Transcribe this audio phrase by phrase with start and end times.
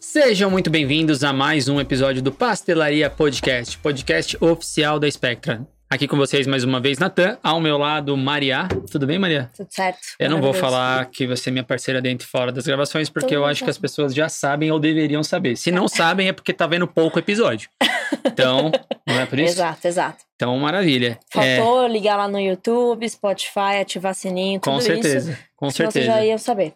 [0.00, 5.75] Sejam muito bem-vindos a mais um episódio do Pastelaria Podcast, podcast oficial da Spectra.
[5.88, 7.38] Aqui com vocês mais uma vez, Natan.
[7.40, 8.66] Ao meu lado, Maria.
[8.90, 9.48] Tudo bem, Maria?
[9.56, 10.00] Tudo certo.
[10.18, 13.28] Eu não vou falar que você é minha parceira dentro e fora das gravações, porque
[13.28, 15.54] Tudo eu acho que as pessoas já sabem ou deveriam saber.
[15.54, 17.70] Se não sabem, é porque tá vendo pouco episódio.
[18.24, 18.72] Então,
[19.06, 19.54] não é por isso?
[19.54, 20.24] Exato, exato.
[20.34, 21.20] Então, maravilha.
[21.36, 25.40] É, Faltou ligar lá no YouTube, Spotify, ativar sininho, tudo com certeza, isso.
[25.54, 26.00] com certeza.
[26.00, 26.74] Você já ia saber.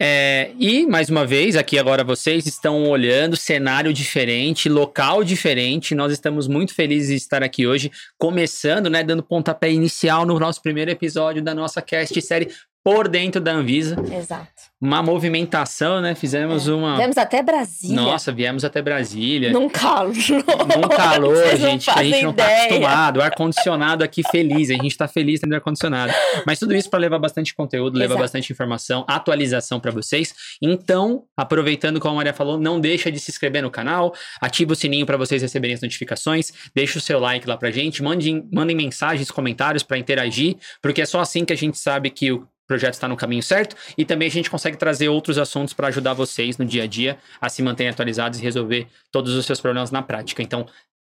[0.00, 5.92] É, e, mais uma vez, aqui agora vocês estão olhando cenário diferente, local diferente.
[5.92, 10.62] Nós estamos muito felizes de estar aqui hoje, começando, né, dando pontapé inicial no nosso
[10.62, 12.48] primeiro episódio da nossa cast série
[12.88, 14.02] Por Dentro da Anvisa.
[14.10, 14.48] Exato.
[14.80, 16.14] Uma movimentação, né?
[16.14, 16.96] Fizemos uma.
[16.96, 17.96] Viemos até Brasília.
[17.96, 19.52] Nossa, viemos até Brasília.
[19.52, 20.14] Num calor.
[20.14, 22.62] Num calor, Vocês gente, que a gente não tá ideia.
[22.64, 23.20] acostumado.
[23.20, 26.14] Ar-condicionado aqui feliz, a gente tá feliz tendo ar-condicionado.
[26.46, 28.22] Mas tudo isso para levar bastante conteúdo, levar Exato.
[28.22, 30.32] bastante informação, atualização para vocês.
[30.62, 34.76] Então, aproveitando como a Maria falou, não deixa de se inscrever no canal, ativa o
[34.76, 38.74] sininho para vocês receberem as notificações, deixa o seu like lá pra gente, mandem, mandem
[38.74, 42.94] mensagens, comentários para interagir, porque é só assim que a gente sabe que o projeto
[42.94, 46.58] está no caminho certo e também a gente consegue trazer outros assuntos para ajudar vocês
[46.58, 50.02] no dia a dia a se manterem atualizados e resolver todos os seus problemas na
[50.02, 50.42] prática.
[50.42, 50.66] Então,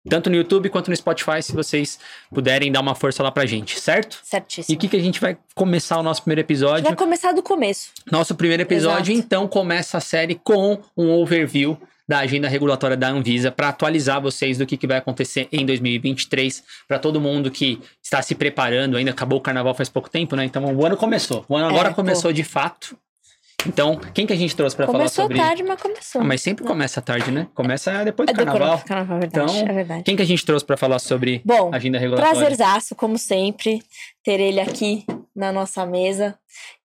[0.09, 2.00] tanto no YouTube quanto no Spotify, se vocês
[2.34, 4.20] puderem dar uma força lá pra gente, certo?
[4.23, 4.76] E Certíssimo.
[4.76, 6.84] o que, que a gente vai começar o nosso primeiro episódio?
[6.84, 7.92] vai começar do começo.
[8.12, 9.25] Nosso primeiro episódio, Exato.
[9.28, 11.78] então, começa a série com um overview
[12.12, 16.62] da agenda regulatória da Anvisa para atualizar vocês do que, que vai acontecer em 2023
[16.86, 18.98] para todo mundo que está se preparando.
[18.98, 20.44] Ainda acabou o carnaval faz pouco tempo, né?
[20.44, 21.45] Então o ano começou.
[21.48, 22.98] O ano agora É, começou de fato.
[23.66, 25.38] Então, quem que a gente trouxe para falar Começou sobre?
[25.38, 26.20] tarde, mas começou.
[26.22, 27.48] Ah, mas sempre começa tarde, né?
[27.56, 28.80] Começa depois do É do carnaval.
[28.86, 29.52] carnaval, é verdade.
[29.53, 30.03] Então, é verdade.
[30.03, 32.38] Quem que a gente trouxe para falar sobre Bom, agenda regulatória?
[32.38, 33.81] prazerzaço, como sempre,
[34.22, 36.38] ter ele aqui na nossa mesa.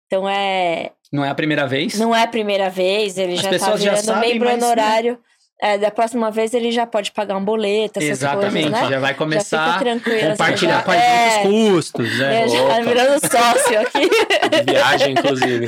[0.05, 0.91] Então é.
[1.11, 1.97] Não é a primeira vez.
[1.99, 4.53] Não é a primeira vez, ele As já tá pessoas já virando sabem, membro né?
[5.59, 8.89] É, da próxima vez ele já pode pagar um boleto, essas Exatamente, coisas, né?
[8.91, 10.27] já vai Já começar fica tranquilo.
[10.27, 12.41] a compartilhar já- com a gente é, os custos, né?
[12.43, 14.09] é, já tá virando sócio aqui.
[14.65, 15.67] De viagem, inclusive.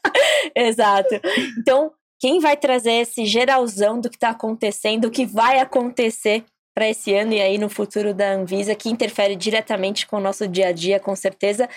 [0.56, 1.20] Exato.
[1.58, 6.88] Então, quem vai trazer esse geralzão do que está acontecendo, do que vai acontecer para
[6.88, 10.68] esse ano e aí no futuro da Anvisa, que interfere diretamente com o nosso dia
[10.68, 11.68] a dia, com certeza,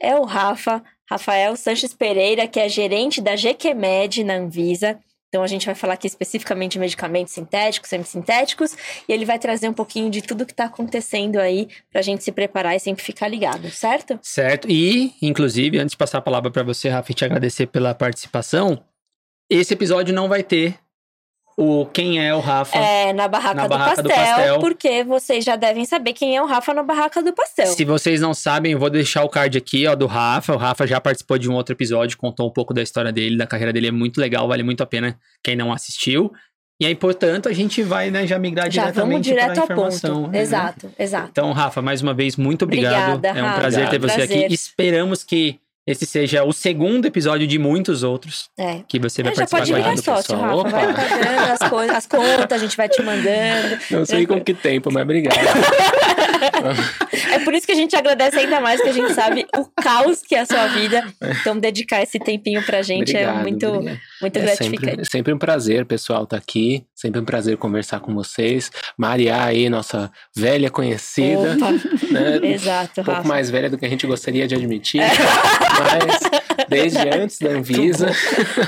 [0.00, 4.98] é o Rafa, Rafael Sanches Pereira, que é gerente da GQMed na Anvisa.
[5.34, 8.76] Então a gente vai falar aqui especificamente de medicamentos sintéticos, semissintéticos,
[9.08, 12.22] e ele vai trazer um pouquinho de tudo que está acontecendo aí para a gente
[12.22, 14.16] se preparar e sempre ficar ligado, certo?
[14.22, 14.70] Certo.
[14.70, 18.80] E, inclusive, antes de passar a palavra para você, Rafa, e te agradecer pela participação,
[19.50, 20.78] esse episódio não vai ter
[21.56, 22.76] o quem é o Rafa.
[22.76, 24.58] É, na barraca, Na do, barraca do pastel, pastel.
[24.60, 27.66] porque vocês já devem saber quem é o Rafa na barraca do pastel.
[27.68, 30.52] Se vocês não sabem, eu vou deixar o card aqui, ó, do Rafa.
[30.54, 33.46] O Rafa já participou de um outro episódio, contou um pouco da história dele, da
[33.46, 33.88] carreira dele.
[33.88, 36.32] É muito legal, vale muito a pena quem não assistiu.
[36.80, 39.62] E aí, portanto, a gente vai, né, já migrar já vamos diretamente direto para a
[39.62, 40.14] ao informação.
[40.22, 40.30] ponto.
[40.32, 40.40] né?
[40.40, 41.28] Exato, exato.
[41.30, 43.14] Então, Rafa, mais uma vez, muito obrigado.
[43.14, 43.60] Obrigada, é um Rafa.
[43.60, 44.44] prazer ter você Prazer.
[44.46, 44.52] aqui.
[44.54, 48.80] Esperamos que esse seja o segundo episódio de muitos outros É.
[48.88, 50.04] que você vai É, já participar pode com a virar gente.
[50.04, 50.40] pessoal.
[50.40, 50.54] Rafa.
[50.56, 50.70] Opa.
[50.70, 53.78] Vai pagando as, coisas, as contas, a gente vai te mandando.
[53.90, 55.34] Não sei com que tempo, mas obrigado.
[57.32, 60.20] É por isso que a gente agradece ainda mais, que a gente sabe o caos
[60.22, 61.02] que é a sua vida.
[61.40, 64.00] Então, dedicar esse tempinho pra gente é Obrigado, muito, obrigado.
[64.20, 64.90] muito É gratificante.
[64.90, 66.84] sempre, sempre um prazer, pessoal, estar aqui.
[66.94, 68.70] Sempre um prazer conversar com vocês.
[68.96, 71.54] Maria aí, nossa velha conhecida.
[71.56, 71.72] Opa,
[72.10, 72.40] Né?
[72.52, 73.28] exato, Um pouco Rafa.
[73.28, 75.00] mais velha do que a gente gostaria de admitir.
[75.78, 78.06] Mas desde antes da Anvisa.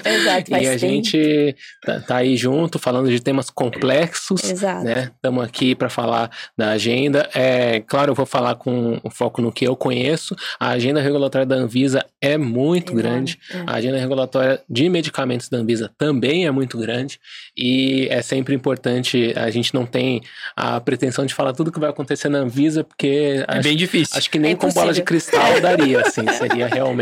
[0.04, 0.78] Exato, e a tempo.
[0.78, 4.44] gente tá, tá aí junto, falando de temas complexos.
[4.44, 4.84] Exato.
[4.84, 5.10] né?
[5.14, 7.28] Estamos aqui para falar da agenda.
[7.34, 10.34] É claro, eu vou falar com o foco no que eu conheço.
[10.58, 13.38] A agenda regulatória da Anvisa é muito Enorme, grande.
[13.52, 13.62] é.
[13.66, 17.18] A agenda regulatória de medicamentos da Anvisa também é muito grande.
[17.56, 20.20] E é sempre importante, a gente não tem
[20.56, 24.16] a pretensão de falar tudo que vai acontecer na Anvisa, porque É acho, bem difícil.
[24.16, 26.26] acho que nem É com bola de cristal daria, assim.
[26.36, 26.95] Seria realmente.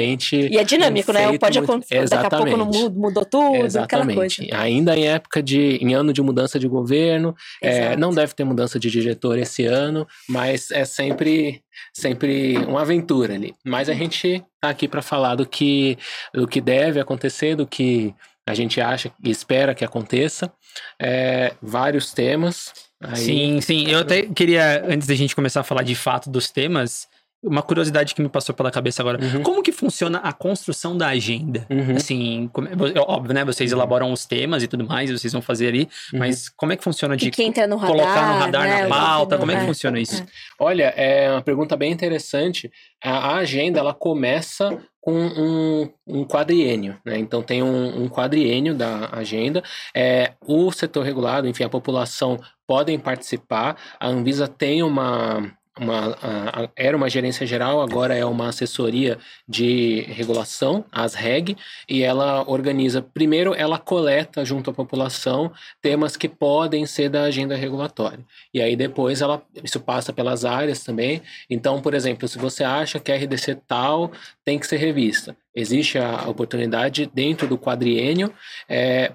[0.51, 1.39] E é dinâmico, um né?
[1.39, 2.09] Pode muito- acontecer.
[2.09, 2.97] Daqui a pouco não Exatamente.
[2.99, 4.17] mudou tudo, aquela Exatamente.
[4.17, 4.43] coisa.
[4.53, 5.79] Ainda em época de.
[5.81, 7.35] em ano de mudança de governo.
[7.63, 11.63] É, não deve ter mudança de diretor esse ano, mas é sempre,
[11.93, 13.55] sempre uma aventura ali.
[13.65, 15.99] Mas a gente tá aqui para falar do que,
[16.33, 18.15] do que deve acontecer, do que
[18.47, 20.53] a gente acha e espera que aconteça.
[21.01, 22.73] É, vários temas.
[23.03, 23.91] Aí, Sim, sim.
[23.91, 27.07] Eu até queria, antes da gente começar a falar de fato dos temas,
[27.45, 29.23] uma curiosidade que me passou pela cabeça agora.
[29.23, 29.43] Uhum.
[29.43, 31.67] Como que funciona a construção da agenda?
[31.71, 31.97] Uhum.
[31.97, 33.45] Assim, como- é óbvio, né?
[33.45, 33.79] Vocês Uhum.
[33.79, 36.19] elaboram os temas e tudo mais, vocês vão fazer ali, Uhum.
[36.21, 38.89] mas como é que funciona de que entra no radar, colocar no radar né, na
[38.89, 39.39] pauta?
[39.39, 40.23] Como é que não- funciona isso?
[40.23, 40.27] é.
[40.59, 42.71] Olha, é uma pergunta bem interessante.
[43.03, 47.19] A, a agenda ela começa com um, um quadriênio, né?
[47.19, 49.63] Então tem um, um quadriênio da agenda.
[49.95, 53.77] É, o setor regulado, enfim, a população podem participar.
[54.01, 59.19] A Anvisa tem uma uma, a- a- era uma gerência geral, agora é uma assessoria
[59.49, 61.57] de regulação, as REG,
[61.89, 63.03] e ela organiza.
[63.03, 68.25] Primeiro, ela coleta junto à população temas que podem ser da agenda regulatória.
[68.53, 71.23] E aí depois ela isso passa pelas áreas também.
[71.51, 74.13] Então, por exemplo, se você acha que a RDC tal
[74.45, 78.33] tem que ser revista, existe a oportunidade dentro do quadriênio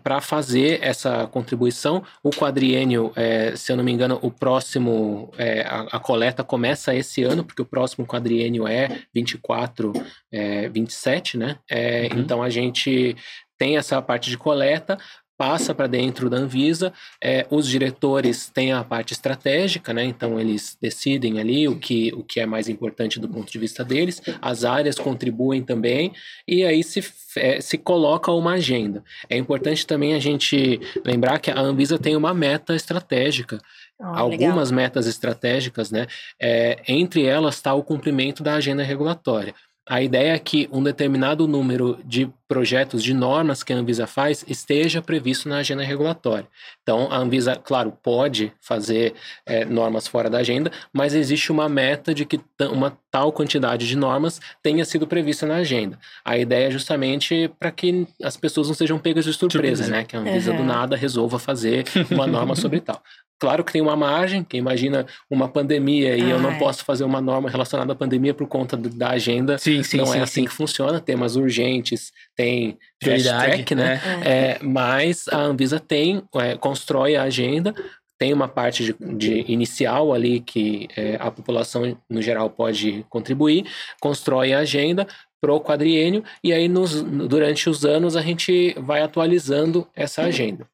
[0.03, 2.03] para fazer essa contribuição.
[2.23, 6.95] O quadriênio, é, se eu não me engano, o próximo é, a, a coleta começa
[6.95, 9.93] esse ano, porque o próximo quadriênio é 24,
[10.31, 11.57] é, 27, né?
[11.69, 12.19] É, Uhum.
[12.19, 13.15] Então a gente
[13.57, 14.97] tem essa parte de coleta,
[15.39, 16.91] passa para dentro da Anvisa,
[17.23, 20.03] é, os diretores têm a parte estratégica, né?
[20.03, 23.81] Então eles decidem ali o que, o que é mais importante do ponto de vista
[23.81, 26.11] deles, as áreas contribuem também,
[26.45, 27.01] e aí se,
[27.37, 29.01] é, se coloca uma agenda.
[29.29, 33.61] É importante também a gente lembrar que a Anvisa tem uma meta estratégica,
[33.97, 34.17] legal.
[34.17, 36.05] algumas metas estratégicas, né?
[36.37, 39.55] É, entre elas está o cumprimento da agenda regulatória.
[39.89, 44.45] A ideia é que um determinado número de projetos, de normas que a Anvisa faz,
[44.47, 46.47] esteja previsto na agenda regulatória.
[46.83, 49.13] Então, a Anvisa, claro, pode fazer
[49.45, 52.39] é, normas fora da agenda, mas existe uma meta de que
[52.71, 55.97] uma tal quantidade de normas tenha sido prevista na agenda.
[56.23, 59.91] A ideia é justamente para que as pessoas não sejam pegas de surpresa, Surpresa.
[59.91, 60.03] né?
[60.05, 60.65] Que a Anvisa do Uhum.
[60.65, 63.01] nada resolva fazer uma norma sobre tal.
[63.39, 66.59] Claro que tem uma margem, que imagina uma pandemia e eu não Ah, é.
[66.59, 69.57] posso fazer uma norma relacionada à pandemia por conta da agenda.
[69.57, 70.17] Sim, sim, não sim.
[70.17, 70.45] é assim sim.
[70.45, 74.01] que funciona, temas urgentes, tem Prioridade, track, né?
[74.23, 74.29] É.
[74.29, 77.73] É, mas a Anvisa tem, é, constrói a agenda,
[78.17, 83.65] tem uma parte de, de inicial ali que é, a população no geral pode contribuir,
[84.01, 85.07] constrói a agenda
[85.39, 90.67] pro quadriênio e aí nos, durante os anos a gente vai atualizando essa agenda.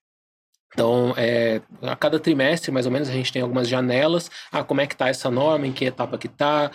[0.75, 4.30] Então, é, a cada trimestre, mais ou menos, a gente tem algumas janelas.
[4.51, 6.69] Ah, como é que está essa norma, em que etapa que está,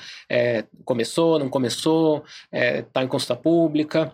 [0.86, 4.10] começou, não começou, está em consulta pública.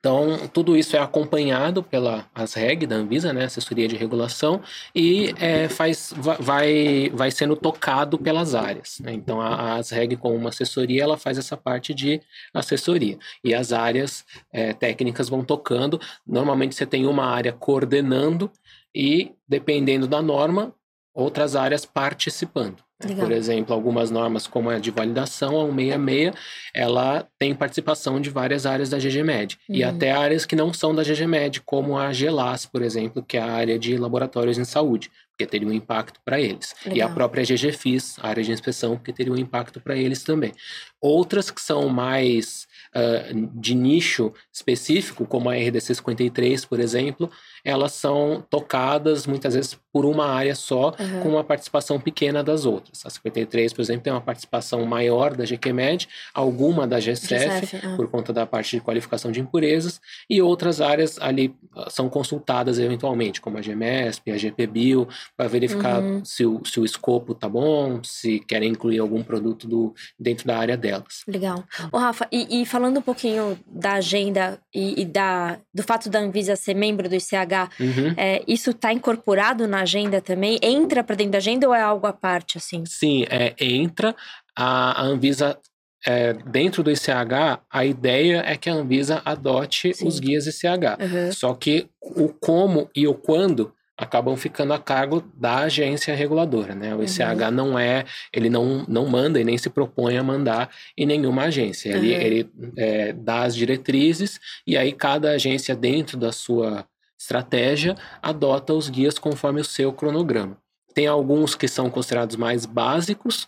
[0.00, 4.60] Então, tudo isso é acompanhado pela ASREG da Anvisa, né, assessoria de regulação,
[4.94, 9.00] e é, faz, va- vai, vai sendo tocado pelas áreas.
[9.00, 9.12] né?
[9.12, 12.20] Então, a, a ASREG, como uma assessoria, ela faz essa parte de
[12.54, 13.18] assessoria.
[13.42, 16.00] E as áreas é, técnicas vão tocando.
[16.24, 18.48] Normalmente, você tem uma área coordenando
[18.96, 20.72] e, dependendo da norma,
[21.14, 22.76] outras áreas participando.
[22.98, 23.08] né?
[23.10, 23.26] Legal.
[23.26, 26.32] Por exemplo, algumas normas, como a de validação, a 166,
[26.74, 29.58] ela tem participação de várias áreas da GGMed.
[29.68, 29.90] E Uhum.
[29.90, 33.52] até áreas que não são da GGMed, como a GELAS, por exemplo, que é a
[33.52, 36.74] área de laboratórios em saúde, porque teria um impacto para eles.
[36.86, 37.10] E a Legal.
[37.14, 40.52] própria GGFIS, a área de inspeção, porque teria um impacto para eles também.
[40.98, 47.30] Outras que são mais ah, de nicho específico, como a RDC 53, por exemplo,
[47.66, 51.20] elas são tocadas muitas vezes por uma área só, Aham.
[51.22, 53.04] com uma participação pequena das outras.
[53.04, 57.96] A 53, por exemplo, tem uma participação maior da GQMed, alguma da GCF, GCF, ah.
[57.96, 62.78] por conta da parte de qualificação de impurezas, e outras áreas ali ah, são consultadas
[62.78, 66.24] eventualmente, como a GMESP, a GPBio, para verificar Uhum.
[66.24, 70.58] se, o, se o escopo tá bom, se querem incluir algum produto do, dentro da
[70.58, 71.22] área delas.
[71.26, 71.64] Legal.
[71.90, 76.18] Ô, Rafa, e, e falando um pouquinho da agenda e, e da, do fato da
[76.18, 78.14] Anvisa ser membro do ICH, Uhum.
[78.16, 80.58] é, isso está incorporado na agenda também?
[80.62, 82.84] Entra para dentro da agenda ou é algo à parte, assim?
[82.86, 84.14] Sim, é, entra
[84.56, 85.58] a, a Anvisa.
[86.06, 90.06] é, dentro do ICH, a ideia é que a Anvisa adote Sim.
[90.06, 90.96] os guias ICH.
[91.00, 91.32] Aham.
[91.32, 96.94] Só que o como e o quando acabam ficando a cargo da agência reguladora, né?
[96.94, 101.06] O ICH não é, ele não, não manda e nem se propõe a mandar em
[101.06, 101.88] nenhuma agência.
[101.96, 102.20] Ele, Uhum.
[102.20, 106.84] ele é, dá as diretrizes e aí cada agência dentro da sua
[107.18, 110.56] estratégia adota os guias conforme o seu cronograma.
[110.94, 113.46] Tem alguns que são considerados mais básicos,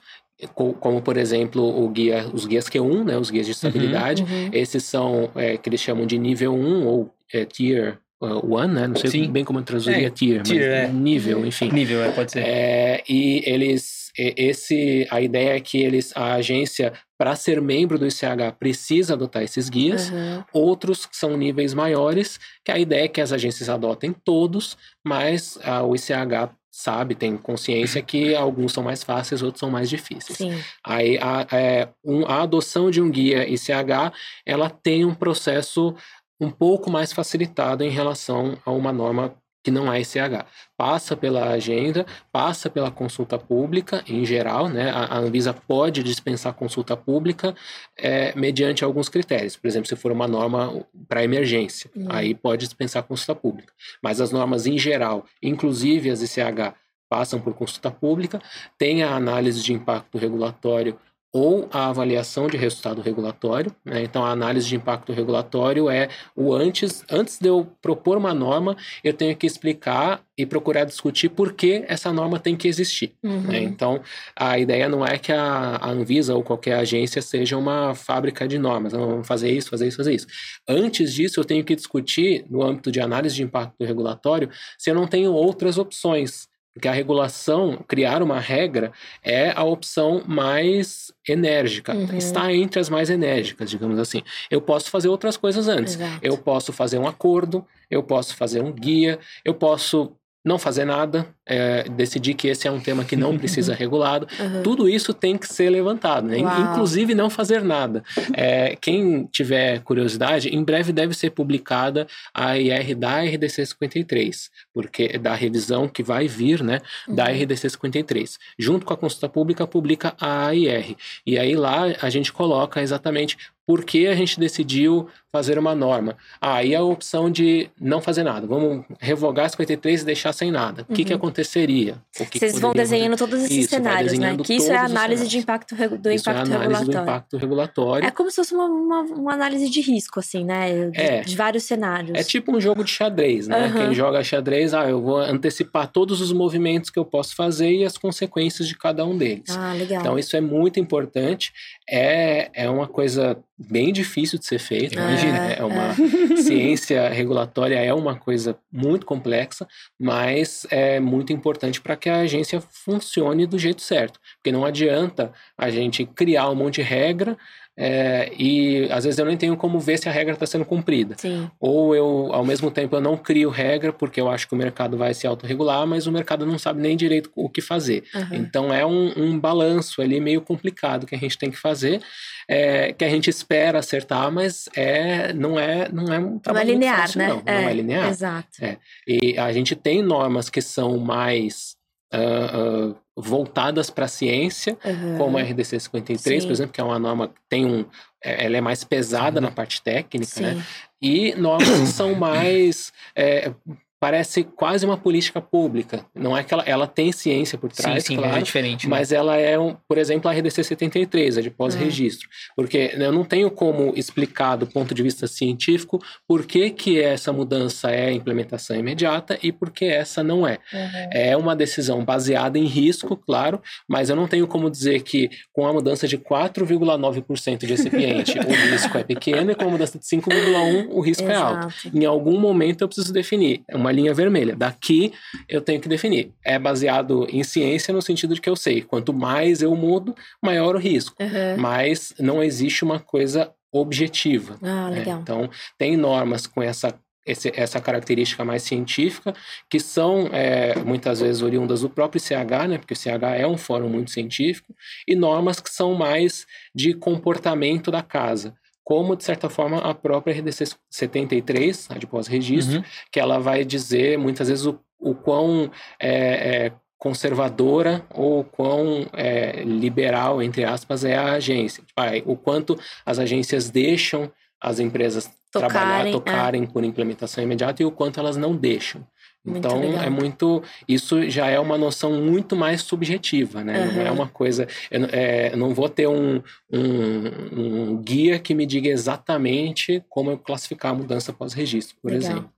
[0.54, 3.16] co- como por exemplo o guia, os guias Q1, né?
[3.18, 4.22] Os guias de estabilidade.
[4.22, 4.50] Uhum.
[4.52, 8.86] Esses são é, que eles chamam de nível 1 ou é, tier 1, né?
[8.86, 9.30] Não sei Sim.
[9.30, 10.88] bem como eu traduziria É, tier, mas tier, é.
[10.88, 11.70] nível, enfim.
[11.72, 12.40] Nível, é, pode ser.
[12.40, 18.06] É, e eles, esse, a ideia é que eles, a agência, para ser membro do
[18.06, 20.10] ICH, precisa adotar esses guias.
[20.10, 20.44] Aham.
[20.52, 25.58] Outros que são níveis maiores, que a ideia é que as agências adotem todos, mas
[25.62, 30.38] ah, o ICH sabe, tem consciência que alguns são mais fáceis, outros são mais difíceis.
[30.38, 30.62] Sim.
[30.86, 34.12] Aí a, é, um, a adoção de um guia ICH,
[34.46, 35.92] ela tem um processo
[36.40, 39.34] um pouco mais facilitado em relação a uma norma
[39.68, 40.46] que não é ICH.
[40.76, 44.90] Passa pela agenda, passa pela consulta pública em geral, né?
[44.90, 47.54] A, Anvisa pode dispensar consulta pública
[47.96, 49.56] é, mediante alguns critérios.
[49.56, 52.06] Por exemplo, se for uma norma para emergência, uhum.
[52.08, 53.72] aí pode dispensar consulta pública.
[54.02, 56.74] Mas as normas em geral, inclusive as ICH,
[57.10, 58.40] passam por consulta pública,
[58.78, 60.98] tem a análise de impacto regulatório
[61.32, 63.74] ou a avaliação de resultado regulatório.
[63.84, 64.02] Né?
[64.02, 68.76] Então, a análise de impacto regulatório é o antes, antes de eu propor uma norma,
[69.04, 73.14] eu tenho que explicar e procurar discutir por que essa norma tem que existir.
[73.22, 73.30] Né?
[73.30, 73.40] Uhum.
[73.42, 73.62] Né?
[73.62, 74.00] Então,
[74.34, 78.92] a ideia não é que a, Anvisa ou qualquer agência seja uma fábrica de normas,
[78.92, 80.26] vamos fazer isso, fazer isso, fazer isso.
[80.66, 84.94] Antes disso, eu tenho que discutir, no âmbito de análise de impacto regulatório, se eu
[84.94, 86.47] não tenho outras opções
[86.78, 91.92] porque a regulação, criar uma regra, é a opção mais enérgica.
[91.92, 92.16] Uhum.
[92.16, 94.22] Está entre as mais enérgicas, digamos assim.
[94.48, 95.96] Eu posso fazer outras coisas antes.
[95.96, 96.20] Exato.
[96.22, 100.12] Eu posso fazer um acordo, eu posso fazer um guia, eu posso
[100.44, 104.62] não fazer nada, é, decidir que esse é um tema que não precisa regulado, uhum.
[104.62, 106.38] tudo isso tem que ser levantado, né?
[106.38, 108.04] inclusive não fazer nada.
[108.34, 115.18] É, quem tiver curiosidade, em breve deve ser publicada a IR da RDC 53, porque
[115.18, 117.14] da revisão que vai vir, né, uhum.
[117.14, 118.38] da RDC 53.
[118.58, 120.96] Junto com a consulta pública, publica a AIR.
[121.26, 123.36] E aí lá a gente coloca exatamente
[123.68, 126.16] por que a gente decidiu fazer uma norma?
[126.40, 128.46] Ah, aí a opção de não fazer nada.
[128.46, 130.86] Vamos revogar 53 e deixar sem nada.
[130.88, 131.18] O que, que uhum.
[131.38, 131.96] Aconteceria?
[132.30, 134.36] Que Vocês vão desenhando todos esses isso, cenários, né?
[134.36, 136.92] Que isso é análise de impacto do isso impacto é análise regulatório.
[136.92, 138.06] do impacto regulatório.
[138.08, 140.90] É como se fosse uma, uma, uma análise de risco, assim, né?
[140.90, 141.20] De, é.
[141.20, 142.18] de, vários cenários.
[142.18, 143.66] É tipo um jogo de xadrez, né?
[143.66, 143.72] Uhum.
[143.72, 147.84] Quem joga xadrez, ah, eu vou antecipar todos os movimentos que eu posso fazer e
[147.84, 149.56] as consequências de cada um deles.
[149.56, 150.00] Ah, legal.
[150.00, 151.52] Então, isso é muito importante.
[151.90, 154.98] É, é uma coisa bem difícil de ser feito.
[154.98, 156.36] É, Imagina, é uma é.
[156.36, 159.66] ciência regulatória é uma coisa muito complexa,
[159.98, 164.20] mas é muito importante para que a agência funcione do jeito certo.
[164.36, 167.36] Porque não adianta a gente criar um monte de regra
[167.80, 171.14] é, e às vezes eu nem tenho como ver se a regra está sendo cumprida.
[171.16, 171.48] Sim.
[171.60, 174.96] Ou eu, ao mesmo tempo, eu não crio regra porque eu acho que o mercado
[174.96, 178.02] vai se autorregular, mas o mercado não sabe nem direito o que fazer.
[178.12, 178.28] Uhum.
[178.32, 182.02] Então é um, um balanço ali meio complicado que a gente tem que fazer,
[182.48, 186.72] é, que a gente espera acertar, mas é, não é não é um trabalho não
[186.72, 187.28] é linear, fácil, né?
[187.28, 188.08] Não, é, não é linear.
[188.08, 188.48] Exato.
[188.60, 188.76] É.
[189.06, 191.76] E a gente tem normas que são mais
[192.12, 195.18] uh, uh, voltadas para a ciência, uhum.
[195.18, 196.48] como a RDC 53, Sim.
[196.48, 197.84] por exemplo, que é uma norma que tem um,
[198.22, 200.50] é, ela é mais pesada na parte técnica, né?
[200.50, 200.56] Sim.
[200.56, 200.64] né?
[201.02, 203.52] E normas que são mais é,
[204.00, 206.04] parece quase uma política pública.
[206.14, 208.86] Não é que ela, ela tem ciência por trás, sim, sim, claro, é diferente.
[208.86, 208.90] Né?
[208.90, 212.28] Mas ela é, um, por exemplo, a RDC 73, a de pós-registro.
[212.28, 212.54] Uhum.
[212.56, 217.32] Porque eu não tenho como explicar do ponto de vista científico por que, que essa
[217.32, 220.58] mudança é implementação imediata e por que essa não é.
[220.72, 221.08] Uhum.
[221.12, 225.66] É uma decisão baseada em risco, claro, mas eu não tenho como dizer que com
[225.66, 230.04] a mudança de 4,9% de recipiente o risco é pequeno e com a mudança de
[230.04, 231.34] 5,1% o risco Exato.
[231.34, 231.74] é alto.
[231.92, 233.62] Em algum momento eu preciso definir.
[233.68, 234.54] É uma uma linha vermelha.
[234.54, 235.12] Daqui
[235.48, 236.32] eu tenho que definir.
[236.44, 240.76] É baseado em ciência no sentido de que eu sei, quanto mais eu mudo, maior
[240.76, 241.16] o risco.
[241.20, 241.60] Uhum.
[241.60, 244.56] Mas não existe uma coisa objetiva.
[244.62, 245.04] Ah, né?
[245.06, 246.94] Então, tem normas com essa
[247.26, 249.34] esse, essa característica mais científica,
[249.68, 253.58] que são é, muitas vezes oriundas do próprio CH, né, porque o CH é um
[253.58, 254.74] fórum muito científico,
[255.06, 258.54] e normas que são mais de comportamento da casa
[258.88, 262.84] como, de certa forma, a própria RDC 73, a de pós-registro, uhum.
[263.12, 269.62] que ela vai dizer, muitas vezes, o, o quão é, é, conservadora ou quão é,
[269.62, 271.84] liberal, entre aspas, é a agência.
[271.84, 276.66] Tipo, o quanto as agências deixam as empresas tocarem, trabalhar, tocarem é.
[276.66, 279.06] por implementação imediata e o quanto elas não deixam.
[279.44, 280.02] Muito então legal.
[280.02, 280.62] é muito.
[280.86, 283.86] Isso já é uma noção muito mais subjetiva, né?
[283.86, 283.92] Uhum.
[283.94, 284.66] Não é uma coisa.
[284.90, 290.38] Eu, é, não vou ter um, um, um, guia que me diga exatamente como eu
[290.38, 292.30] classificar a mudança pós-registro, por legal.
[292.30, 292.52] exemplo.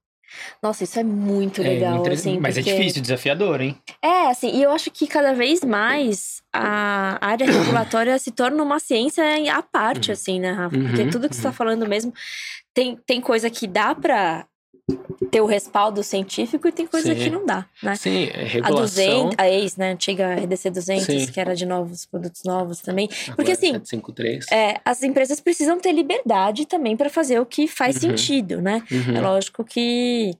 [0.63, 2.39] Nossa, isso é muito legal, é, assim.
[2.39, 2.71] Mas é porque...
[2.71, 3.77] é difícil, desafiador, hein?
[4.03, 8.79] É, assim, e eu acho que cada vez mais a área regulatória se torna uma
[8.79, 10.13] ciência à parte, uhum.
[10.13, 10.79] assim, né, Rafa?
[10.79, 11.55] Porque uhum, tudo que você está uhum.
[11.55, 12.13] falando mesmo
[12.73, 14.47] tem, tem coisa que dá para
[15.31, 17.21] ter o respaldo científico e tem coisa Sim.
[17.21, 17.95] que não dá, né?
[17.97, 18.75] Sim, é regulação.
[18.75, 21.27] A 200, a ex, né, antiga RDC 200, Sim.
[21.33, 23.09] que era de novos produtos novos também.
[23.25, 24.47] Agora Porque assim, 753.
[24.51, 28.17] É, as empresas precisam ter liberdade também para fazer o que faz uhum.
[28.17, 28.83] sentido, né?
[28.91, 29.17] Uhum.
[29.17, 30.35] É lógico que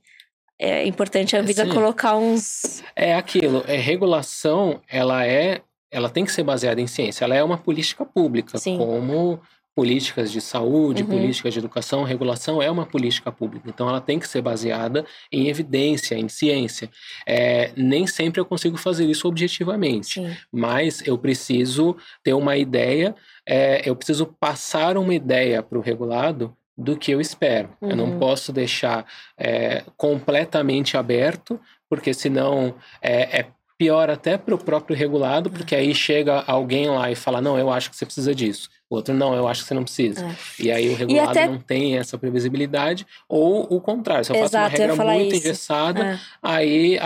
[0.59, 1.71] é importante a Anvisa Sim.
[1.71, 2.83] colocar uns.
[2.95, 7.43] É aquilo, é regulação, ela é, ela tem que ser baseada em ciência, ela é
[7.43, 8.77] uma política pública, Sim.
[8.77, 9.39] como
[9.81, 11.09] políticas de saúde, Uhum.
[11.09, 15.47] políticas de educação, regulação é uma política pública, então ela tem que ser baseada em
[15.47, 16.87] evidência, em ciência.
[17.25, 20.35] É, nem sempre eu consigo fazer isso objetivamente, Sim.
[20.51, 26.55] mas eu preciso ter uma ideia, é, eu preciso passar uma ideia para o regulado
[26.77, 27.69] do que eu espero.
[27.81, 28.19] Eu não Uhum.
[28.19, 29.05] posso deixar
[29.37, 31.59] é, completamente aberto,
[31.89, 33.45] porque senão é, é
[33.81, 37.71] pior até para o próprio regulado, porque aí chega alguém lá e fala, não, eu
[37.71, 38.69] acho que você precisa disso.
[38.87, 40.23] O outro, não, eu acho que você não precisa.
[40.23, 40.35] É.
[40.59, 44.55] E aí o regulado até- não tem essa previsibilidade, ou o contrário, se eu faço
[44.55, 45.47] uma regra muito isso.
[45.47, 47.05] engessada, É, aí a-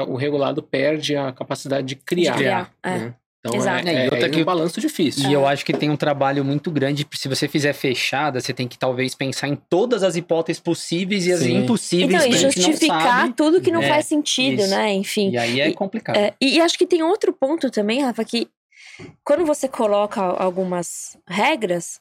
[0.00, 2.36] a- o regulado perde a capacidade de criar.
[2.36, 2.90] criar, é.
[2.98, 3.14] né?
[3.46, 3.86] Então Exato.
[3.86, 5.28] é, É, e é, outra é que- um balanço difícil.
[5.28, 7.06] E eu acho que tem um trabalho muito grande.
[7.14, 11.32] Se você fizer fechada, você tem que talvez pensar em todas as hipóteses possíveis e
[11.32, 11.58] as Sim.
[11.58, 12.24] impossíveis.
[12.24, 13.34] Então, e justificar sabe.
[13.34, 14.70] tudo que não É, faz sentido, isso.
[14.70, 14.94] né?
[14.94, 15.30] Enfim.
[15.30, 16.16] E aí é E- complicado.
[16.16, 18.48] É, e, e acho que tem outro ponto também, Rafa, que
[19.22, 22.00] quando você coloca algumas regras,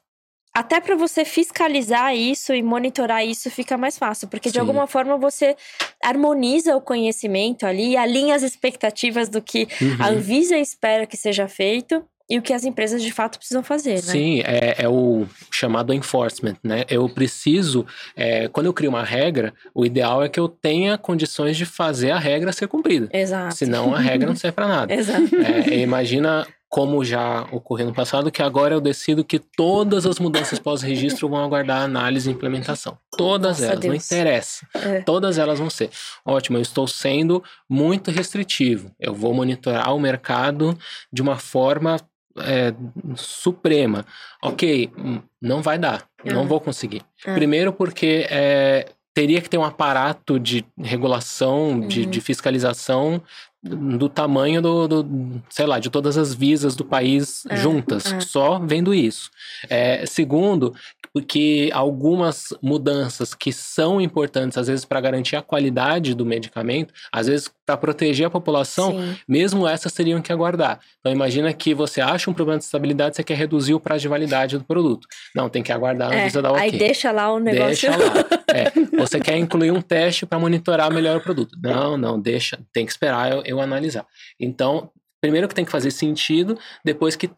[0.53, 4.59] até para você fiscalizar isso e monitorar isso fica mais fácil, porque de Sim.
[4.59, 5.55] alguma forma você
[6.03, 9.67] harmoniza o conhecimento ali, alinha as expectativas do que
[9.99, 10.17] a Uhum.
[10.17, 14.01] Anvisa espera que seja feito e o que as empresas de fato precisam fazer, né?
[14.01, 16.83] Sim, é, é o chamado enforcement, né?
[16.89, 21.57] Eu preciso, é, quando eu crio uma regra, o ideal é que eu tenha condições
[21.57, 23.09] de fazer a regra ser cumprida.
[23.11, 23.55] Exato.
[23.55, 24.93] Senão a regra não serve para nada.
[24.95, 25.29] Exato.
[25.35, 30.57] É, imagina como já ocorreu no passado, que agora eu decido que todas as mudanças
[30.57, 32.97] pós-registro vão aguardar análise e implementação.
[33.15, 34.05] Todas Nossa, elas, não Deus.
[34.11, 34.67] interessa.
[34.73, 35.01] É.
[35.01, 35.91] Todas elas vão ser.
[36.25, 38.89] Ótimo, eu estou sendo muito restritivo.
[38.99, 40.75] Eu vou monitorar o mercado
[41.11, 41.97] de uma forma
[42.39, 42.73] é,
[43.15, 44.03] suprema.
[44.41, 46.03] Ok, hum, não vai dar.
[46.25, 46.47] Não Uhum.
[46.47, 47.03] vou conseguir.
[47.23, 47.35] Ah.
[47.35, 52.09] Primeiro porque é, teria que ter um aparato de regulação, de, Uhum.
[52.09, 53.21] de fiscalização
[53.63, 58.19] do tamanho do, do, sei lá, de todas as visas do país É, juntas, é.
[58.19, 59.31] só vendo isso.
[59.69, 60.75] É, segundo,
[61.13, 67.27] porque algumas mudanças que são importantes, às vezes, para garantir a qualidade do medicamento, às
[67.27, 69.17] vezes, para proteger a população, Sim.
[69.27, 70.79] mesmo essas teriam que aguardar.
[70.99, 74.07] Então, imagina que você acha um problema de estabilidade, você quer reduzir o prazo de
[74.07, 75.07] validade do produto.
[75.35, 76.79] Não, tem que aguardar a É, Anvisa dar o Aí ok.
[76.79, 77.89] deixa lá o negócio.
[77.89, 78.13] Deixa lá.
[78.53, 81.57] É, você quer incluir um teste para monitorar melhor o produto.
[81.61, 82.59] Não, não, deixa.
[82.73, 84.05] Tem que esperar eu, eu analisar.
[84.39, 84.91] Então,
[85.23, 87.29] primeiro que tem que fazer sentido, depois que,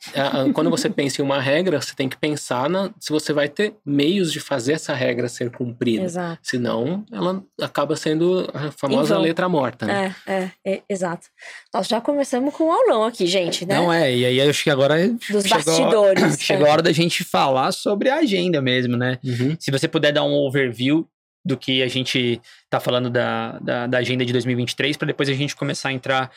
[0.56, 3.76] quando você pensa em uma regra, você tem que pensar na, se você vai ter
[3.86, 6.04] meios de fazer essa regra ser cumprida.
[6.04, 6.40] Exato.
[6.42, 9.24] Senão, ela acaba sendo a famosa vão.
[9.24, 9.86] letra morta.
[9.86, 10.16] Né?
[10.26, 11.28] É, é, é, exato.
[11.72, 13.76] Nós já começamos com um aulão aqui, gente, né?
[13.76, 16.38] Não é, e aí eu acho que agora Dos chegou, bastidores.
[16.42, 16.70] chegou é.
[16.72, 19.20] a hora da gente falar sobre a agenda mesmo, né?
[19.24, 19.56] Uhum.
[19.60, 21.08] Se você puder dar um overview
[21.46, 25.34] do que a gente tá falando da, da, da agenda de 2023, para depois a
[25.34, 26.32] gente começar a entrar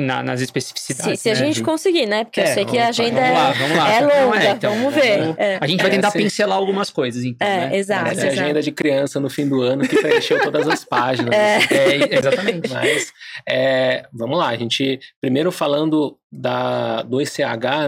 [0.00, 1.20] na- nas Se, especificidades.
[1.20, 1.38] se a né?
[1.38, 2.24] gente conseguir, né?
[2.24, 3.92] Porque eu É, sei que a agenda vamos lá, é, vamos lá.
[3.92, 5.18] é Não, longa, vamos ver.
[5.20, 5.58] vamos- É.
[5.60, 7.46] A gente vai É, tentar pincelar algumas coisas, então.
[7.46, 7.76] É, né?
[7.76, 8.42] exato, Parece a exato.
[8.42, 11.34] agenda de criança no fim do ano que preencheu todas as páginas.
[11.34, 11.58] É.
[11.70, 12.68] É, exatamente.
[12.72, 13.12] Mas
[13.48, 17.38] é, vamos lá, a gente primeiro falando da, do ECH,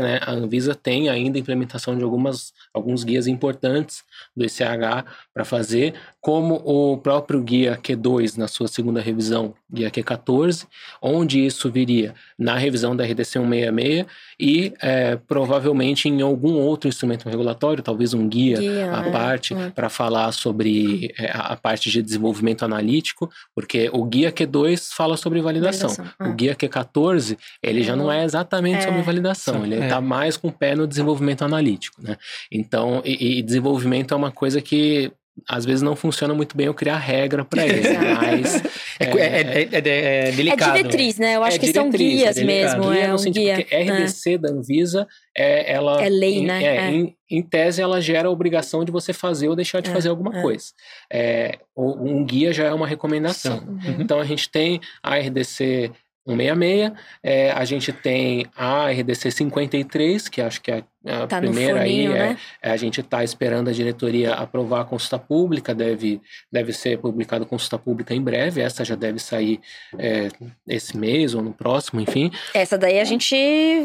[0.00, 0.20] né?
[0.22, 4.04] A Anvisa tem ainda implementação de algumas, alguns guias importantes
[4.36, 10.66] do ECH para fazer, como o próprio guia Q2 na sua segunda revisão, guia Q14,
[11.02, 14.06] onde isso viria na revisão da RDC 166
[14.38, 19.54] e é, provavelmente em algum outro instrumento regulatório, talvez um guia Guia, à é, parte
[19.54, 19.70] é.
[19.70, 25.16] para falar sobre é, a a parte de desenvolvimento analítico, porque o guia Q2 fala
[25.16, 25.88] sobre validação.
[25.88, 26.30] Validação.
[26.30, 28.82] O guia Q14, ele já não é exatamente É.
[28.82, 29.84] sobre validação, ele É.
[29.84, 32.16] está mais com o pé no desenvolvimento analítico, né?
[32.52, 35.10] Então, e, e desenvolvimento é uma coisa que
[35.48, 37.80] às vezes não funciona muito bem eu criar regra para ele,
[38.42, 38.56] mas
[38.98, 40.76] É, é, é, é- é É delicado.
[40.76, 41.36] diretriz, né?
[41.36, 42.46] Eu acho é que são guias é delicado.
[42.80, 42.90] mesmo.
[42.92, 43.62] Guia É no um sentido guia.
[43.62, 46.64] que RDC da Anvisa, é, ela, É lei, em, né?
[46.64, 46.90] é, É.
[46.90, 50.08] Em, em tese, ela gera a obrigação de você fazer ou deixar de É, fazer
[50.08, 50.42] alguma é.
[50.42, 50.66] coisa.
[51.08, 53.58] É, um guia já é uma recomendação.
[53.58, 53.96] Uhum.
[54.00, 55.92] Então, a gente tem a RDC
[56.36, 61.48] 166, é, a gente tem a RDC 53, que acho que é a Tá no
[61.50, 62.36] primeira aí, é, né?
[62.62, 66.20] é, a gente está esperando a diretoria aprovar a consulta pública, deve,
[66.52, 69.60] deve ser publicada a consulta pública em breve, essa já deve sair
[69.98, 70.28] é,
[70.66, 72.30] esse mês ou no próximo, enfim.
[72.52, 73.34] Essa daí a gente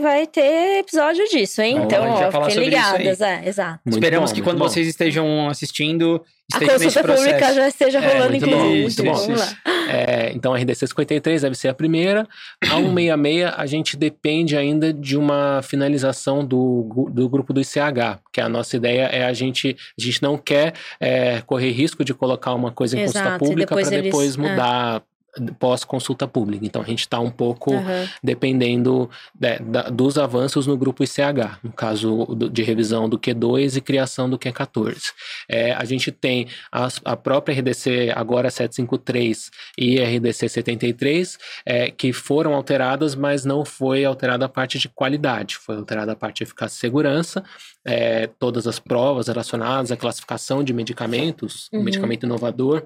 [0.01, 1.77] vai ter episódio disso, hein?
[1.83, 3.21] Então, Então, ó, fiquem ligadas.
[3.21, 3.79] É, exato.
[3.85, 4.67] Muito Esperamos bom, que muito quando bom.
[4.69, 6.23] vocês estejam assistindo,
[6.53, 8.81] A consulta pública já esteja É, rolando, muito bom, inclusive.
[8.81, 9.13] muito bom.
[9.13, 9.57] Vamos lá.
[9.89, 12.27] É, então a RDC 53 deve ser a primeira.
[12.63, 18.41] A 166 a gente depende ainda de uma finalização do do grupo do ICH, que
[18.41, 22.53] a nossa ideia é a gente, a gente não quer é, correr risco de colocar
[22.53, 24.51] uma coisa em Exato, consulta pública para depois depois, eles- é.
[24.51, 25.03] mudar
[25.59, 26.65] pós consulta pública.
[26.65, 28.07] Então a gente está um pouco Aham.
[28.23, 33.75] dependendo né, da- dos avanços no grupo ICH, no caso do- de revisão do Q2
[33.77, 35.11] e criação do Q14.
[35.49, 42.13] É, a gente tem as- a própria RDC agora 753 e RDC 73, é, que
[42.13, 46.43] foram alteradas, mas não foi alterada a parte de qualidade, foi alterada a parte de
[46.43, 47.43] eficácia e segurança,
[47.85, 51.81] é, todas as provas relacionadas à classificação de medicamentos, Uhum.
[51.81, 52.83] o medicamento inovador,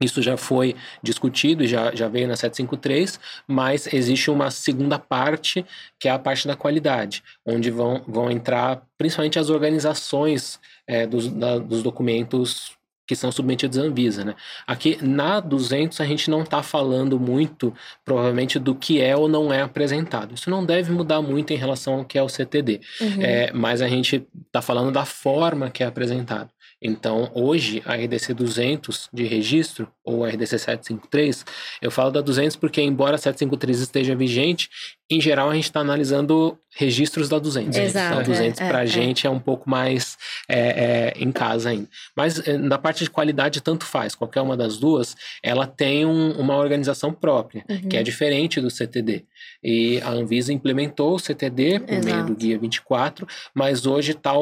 [0.00, 5.64] isso já foi discutido e já, já veio na 753, mas existe uma segunda parte,
[5.98, 11.28] que é a parte da qualidade, onde vão, vão entrar principalmente as organizações é, dos,
[11.28, 12.72] da- dos documentos
[13.06, 14.24] que são submetidos à Anvisa.
[14.24, 14.34] Né?
[14.66, 19.52] Aqui na 200 a gente não está falando muito, provavelmente, do que é ou não
[19.52, 20.34] é apresentado.
[20.34, 22.80] Isso não deve mudar muito em relação ao que é o CTD.
[23.00, 23.22] Uhum.
[23.22, 26.48] É, mas a gente está falando da forma que é apresentado.
[26.86, 31.44] Então, hoje, a RDC 200 de registro, ou RDC 753,
[31.80, 34.68] eu falo da 200 porque, embora a 753 esteja vigente,
[35.10, 37.76] em geral a gente está analisando registros da 200.
[37.78, 38.86] Exato, Então, a 200 é, para é, a é.
[38.86, 40.16] gente é um pouco mais
[40.48, 41.88] é, é, em casa ainda.
[42.16, 44.14] Mas, é, na parte de qualidade, tanto faz.
[44.14, 47.88] Qualquer uma das duas, ela tem um- uma organização própria, Uhum.
[47.88, 49.24] que é diferente do CTD.
[49.62, 52.26] E a Anvisa implementou o CTD por meio Exato.
[52.26, 54.32] do Guia 24, mas hoje está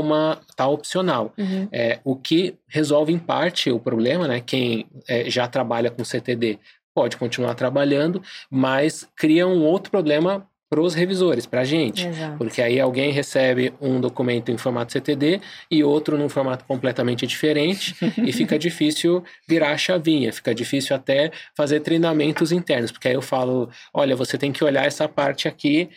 [0.56, 1.32] tá opcional.
[1.36, 1.68] Uhum.
[1.70, 4.40] É, o que resolve em parte o problema, né?
[4.40, 6.58] Quem é, já trabalha com CTD
[6.94, 12.08] pode continuar trabalhando, mas cria um outro problema para os revisores, para a gente.
[12.08, 12.38] Exato.
[12.38, 15.38] Porque aí alguém recebe um documento em formato CTD
[15.70, 21.30] e outro num formato completamente diferente e fica difícil virar a chavinha, fica difícil até
[21.54, 25.90] fazer treinamentos internos, porque aí eu falo, olha, você tem que olhar essa parte aqui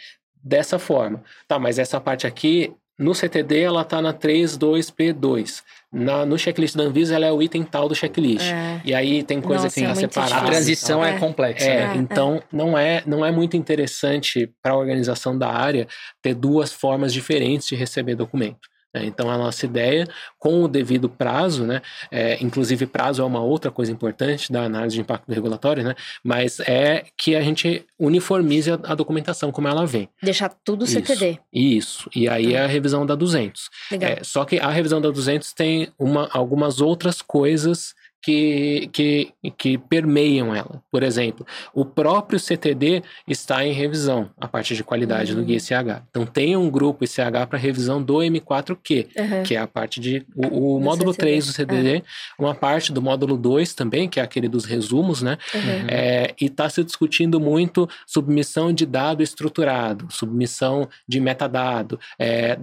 [0.44, 1.24] dessa forma.
[1.48, 5.64] Tá, mas essa parte aqui no CTD ela tá na 32P2.
[5.96, 8.46] Na, no checklist da Anvisa ela é o item tal do checklist.
[8.52, 8.82] É.
[8.84, 10.36] E aí tem coisa Nossa, que tá é muito separada.
[10.36, 11.18] A transição é, É.
[11.20, 11.66] complexa.
[11.66, 11.94] É, né?
[11.94, 15.88] É, então não é não é muito interessante para a organização da área
[16.22, 18.68] ter duas formas diferentes de receber documento.
[18.96, 19.06] Né?
[19.06, 20.08] Então a nossa ideia,
[20.40, 24.96] com o devido prazo, né, é, inclusive prazo é uma outra coisa importante da análise
[24.96, 29.86] de impacto regulatório, né, mas é que a gente uniformize a, a documentação como ela
[29.86, 30.08] vem.
[30.24, 30.94] Deixar tudo Isso.
[30.94, 31.40] CTD.
[31.52, 32.10] Isso.
[32.16, 33.70] E aí é a revisão da 200.
[33.92, 34.12] Legal.
[34.12, 37.94] É, só que a revisão da 200 tem uma, algumas outras coisas
[38.26, 40.82] que, que, que permeiam ela.
[40.92, 45.46] Por exemplo, o próprio CTD está em revisão, a parte de qualidade do Uhum.
[45.46, 46.02] Guia ICH.
[46.10, 49.44] Então tem um grupo ICH para revisão do M4Q, Uhum.
[49.44, 50.26] que é a parte de.
[50.36, 51.32] O, o Do módulo CTD.
[51.32, 52.04] 3 do CTD,
[52.40, 55.38] uma parte do módulo 2 também, que é aquele dos resumos, né?
[55.54, 55.88] Uhum.
[55.88, 62.58] É, e está se discutindo muito submissão de dado estruturado, submissão de metadado, é,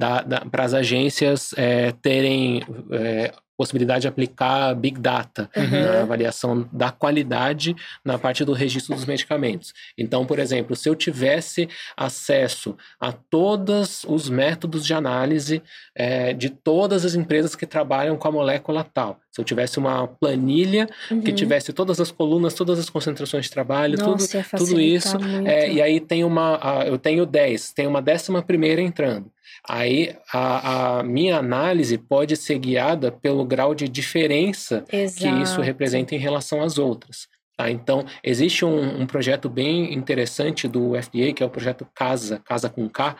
[0.50, 5.70] para as agências é, terem é, possibilidade de aplicar Big Data Uhum.
[5.70, 9.72] na avaliação da qualidade na parte do registro dos medicamentos.
[9.96, 15.62] Então, por exemplo, se eu tivesse acesso a todos os métodos de análise
[15.94, 20.06] é, de todas as empresas que trabalham com a molécula tal, se eu tivesse uma
[20.08, 21.22] planilha que Uhum.
[21.34, 25.70] tivesse todas as colunas, todas as concentrações de trabalho, tudo, Nossa, tudo facilitar isso, é,
[25.72, 29.30] e aí tem uma, eu tenho 10, tem uma décima primeira entrando.
[29.68, 35.60] Aí a, a minha análise pode ser guiada pelo grau de diferença que isso Exato.
[35.62, 37.28] representa em relação às outras.
[37.56, 37.70] tá?
[37.70, 42.68] Então, existe um, um projeto bem interessante do FDA, que é o projeto CASA, Casa
[42.68, 43.16] com K,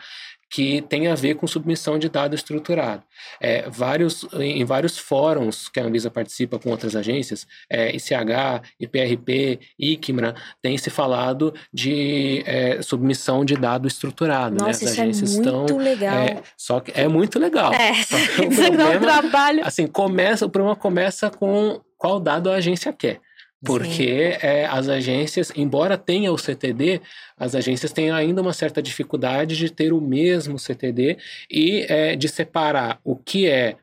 [0.53, 3.01] que tem a ver com submissão de dado estruturado.
[3.41, 9.59] É, vários, em vários fóruns que a Anvisa participa com outras agências, é, ICH, IPRP,
[9.79, 14.53] ICMRA, tem se falado de é, submissão de dado estruturado.
[14.55, 14.67] né?
[14.67, 15.77] Nossa, As isso é agências muito estão.
[15.77, 16.17] legal.
[16.19, 17.73] É, só que é muito legal.
[17.73, 19.65] É, Só que o um problema- trabalho.
[19.65, 23.19] Assim, começa, o problema começa com qual dado a agência quer.
[23.65, 27.01] Porque é, as agências, embora tenha o CTD,
[27.37, 31.17] as agências têm ainda uma certa dificuldade de ter o mesmo CTD
[31.49, 33.75] e é, de separar o que é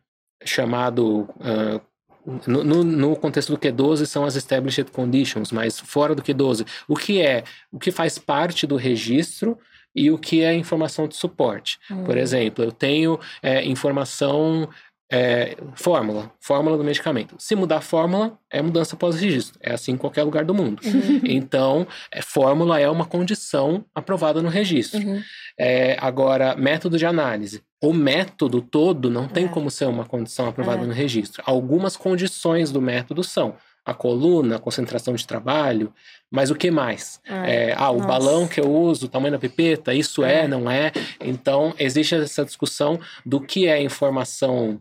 [0.44, 1.28] chamado.
[1.40, 1.80] ah,
[2.46, 6.94] no, no- no contexto do Q12 são as established conditions, mas fora do Q12, o
[6.94, 9.58] que é, o que faz parte do registro
[9.96, 11.78] e o que é informação de suporte.
[12.04, 12.20] Por Hum.
[12.20, 14.68] exemplo, eu tenho é, informação,
[15.12, 17.34] é, fórmula, fórmula do medicamento.
[17.38, 19.58] Se mudar a fórmula, é mudança pós-registro.
[19.60, 20.80] É assim em qualquer lugar do mundo.
[20.84, 21.20] Uhum.
[21.24, 25.00] Então, é, fórmula é uma condição aprovada no registro.
[25.00, 25.20] Uhum.
[25.58, 27.62] É, agora, método de análise.
[27.82, 29.48] O método todo não tem É.
[29.48, 30.86] como ser uma condição aprovada É.
[30.86, 31.42] no registro.
[31.46, 33.54] Algumas condições do método são.
[33.82, 35.90] a coluna, a concentração de trabalho,
[36.30, 37.18] mas o que mais?
[37.26, 38.06] Ah, É, ah, o nossa.
[38.06, 40.46] balão que eu uso, o tamanho da pipeta, isso é, É.
[40.48, 40.92] não é?
[41.18, 44.78] Então, existe essa discussão do que é informação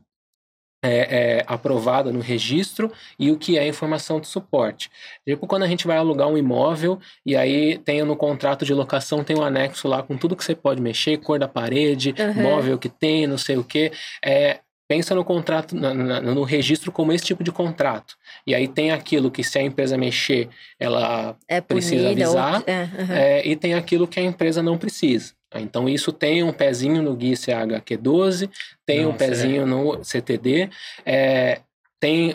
[0.82, 4.90] é, é, aprovada no registro e o que é informação de suporte.
[5.28, 9.24] Tipo, quando a gente vai alugar um imóvel e aí tem no contrato de locação,
[9.24, 12.42] tem um anexo lá com tudo que você pode mexer, cor da parede, Uhum.
[12.44, 13.92] móvel que tem, não sei o que.
[14.24, 18.16] É, pensa no contrato, na- no registro como esse tipo de contrato.
[18.48, 22.64] E aí tem aquilo que se a empresa mexer, ela É precisa punida, avisar, ou-
[22.66, 23.14] é, aham.
[23.16, 25.34] é, e tem aquilo que a empresa não precisa.
[25.56, 28.50] Então, isso tem um pezinho no GUI CHQ12,
[28.86, 29.28] tem um Nossa, é.
[29.28, 30.70] pezinho no CTD,
[31.06, 31.62] é,
[32.00, 32.34] tem,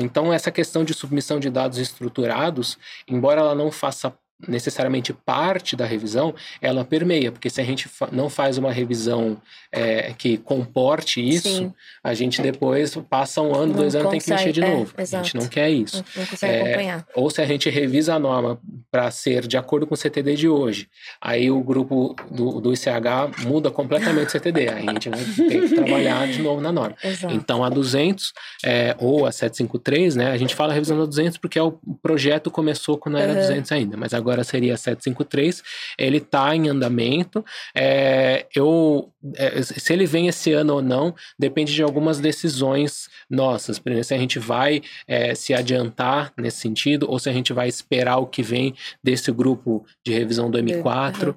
[0.00, 4.12] então, essa questão de submissão de dados estruturados, embora ela não faça
[4.48, 9.36] necessariamente parte da revisão, ela permeia, porque se a gente fa- não faz uma revisão
[9.70, 11.72] é, que comporte isso, Sim.
[12.02, 14.92] a gente depois passa um ano, Não dois anos, tem que mexer de é, novo.
[14.96, 17.06] a gente não quer isso Não, não consegue É, acompanhar.
[17.14, 18.58] ou se a gente revisa a norma
[18.90, 20.88] para ser de acordo com o CTD de hoje,
[21.20, 25.68] aí o grupo do, do ICH muda completamente o CTD, aí a gente vai ter
[25.68, 26.96] que trabalhar de novo na norma.
[27.02, 27.34] Exato.
[27.34, 28.32] Então a 200
[28.64, 32.50] é, ou a 753, né, a gente fala revisão da 200 porque é o projeto
[32.50, 33.40] começou quando era Aham.
[33.40, 35.62] 200 ainda, mas agora seria a 753,
[35.98, 41.74] ele está em andamento, é, eu, é, se ele vem esse ano ou não, depende
[41.74, 47.18] de algumas decisões nossas, primeiro se a gente vai é, se adiantar nesse sentido, ou
[47.18, 51.36] se a gente vai esperar o que vem desse grupo de revisão do M4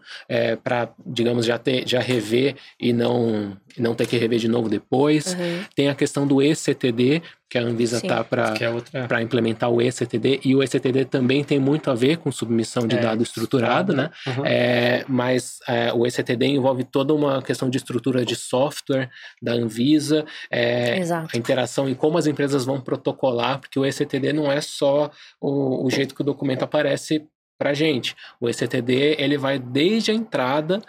[0.63, 5.33] para, digamos, já, ter, já rever e não, não ter que rever de novo depois.
[5.33, 5.63] Uhum.
[5.75, 9.07] Tem a questão do ECTD, que a Anvisa está para é outra.
[9.07, 12.95] para implementar o ECTD, e o ECTD também tem muito a ver com submissão de
[12.95, 14.09] É, dado estruturado, né?
[14.25, 14.45] Uhum.
[14.45, 19.09] É, mas é, o ECTD envolve toda uma questão de estrutura de software
[19.41, 24.51] da Anvisa, é, a interação e como as empresas vão protocolar, porque o ECTD não
[24.51, 27.25] é só o, o jeito que o documento aparece
[27.57, 28.15] para gente.
[28.39, 30.81] O ECTD ele vai desde a entrada,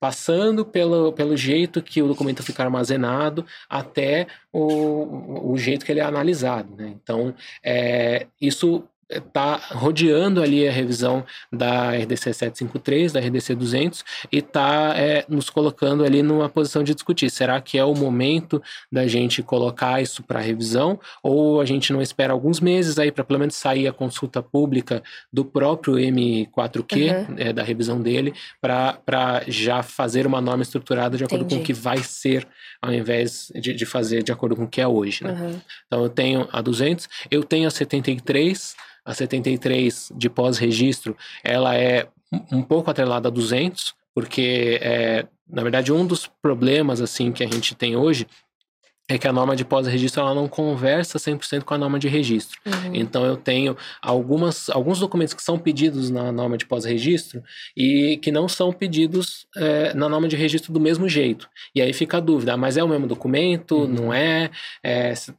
[0.00, 6.00] passando pelo, pelo jeito que o documento fica armazenado até o, o jeito que ele
[6.00, 6.74] é analisado.
[6.74, 6.94] Né?
[7.00, 14.38] Então, é, isso está rodeando ali a revisão da RDC 753, da RDC 200 e
[14.38, 17.30] está é, nos colocando ali numa posição de discutir.
[17.30, 22.00] Será que é o momento da gente colocar isso para revisão ou a gente não
[22.00, 27.34] espera alguns meses aí para pelo menos sair a consulta pública do próprio M4Q, Uhum.
[27.38, 31.66] é, da revisão dele, para já fazer uma norma estruturada de acordo com o Entendi.
[31.66, 32.46] que vai ser,
[32.80, 35.24] ao invés de, de fazer de acordo com o que é hoje.
[35.24, 35.32] Né?
[35.32, 35.60] Uhum.
[35.86, 42.06] Então eu tenho a 200, eu tenho a 73, a 73 de pós-registro, ela é
[42.52, 47.46] um- pouco atrelada a 200, porque é, na verdade um dos problemas assim que a
[47.46, 48.26] gente tem hoje
[49.08, 52.60] é que a norma de pós-registro ela não conversa 100% com a norma de registro.
[52.64, 52.94] Uhum.
[52.94, 57.42] Então eu tenho algumas, alguns documentos que são pedidos na norma de pós-registro
[57.76, 61.48] e que não são pedidos é, na norma de registro do mesmo jeito.
[61.74, 63.78] E aí fica a dúvida, ah, mas é o mesmo documento?
[63.78, 63.88] Uhum.
[63.88, 64.48] Não é?
[65.16, 65.34] Se-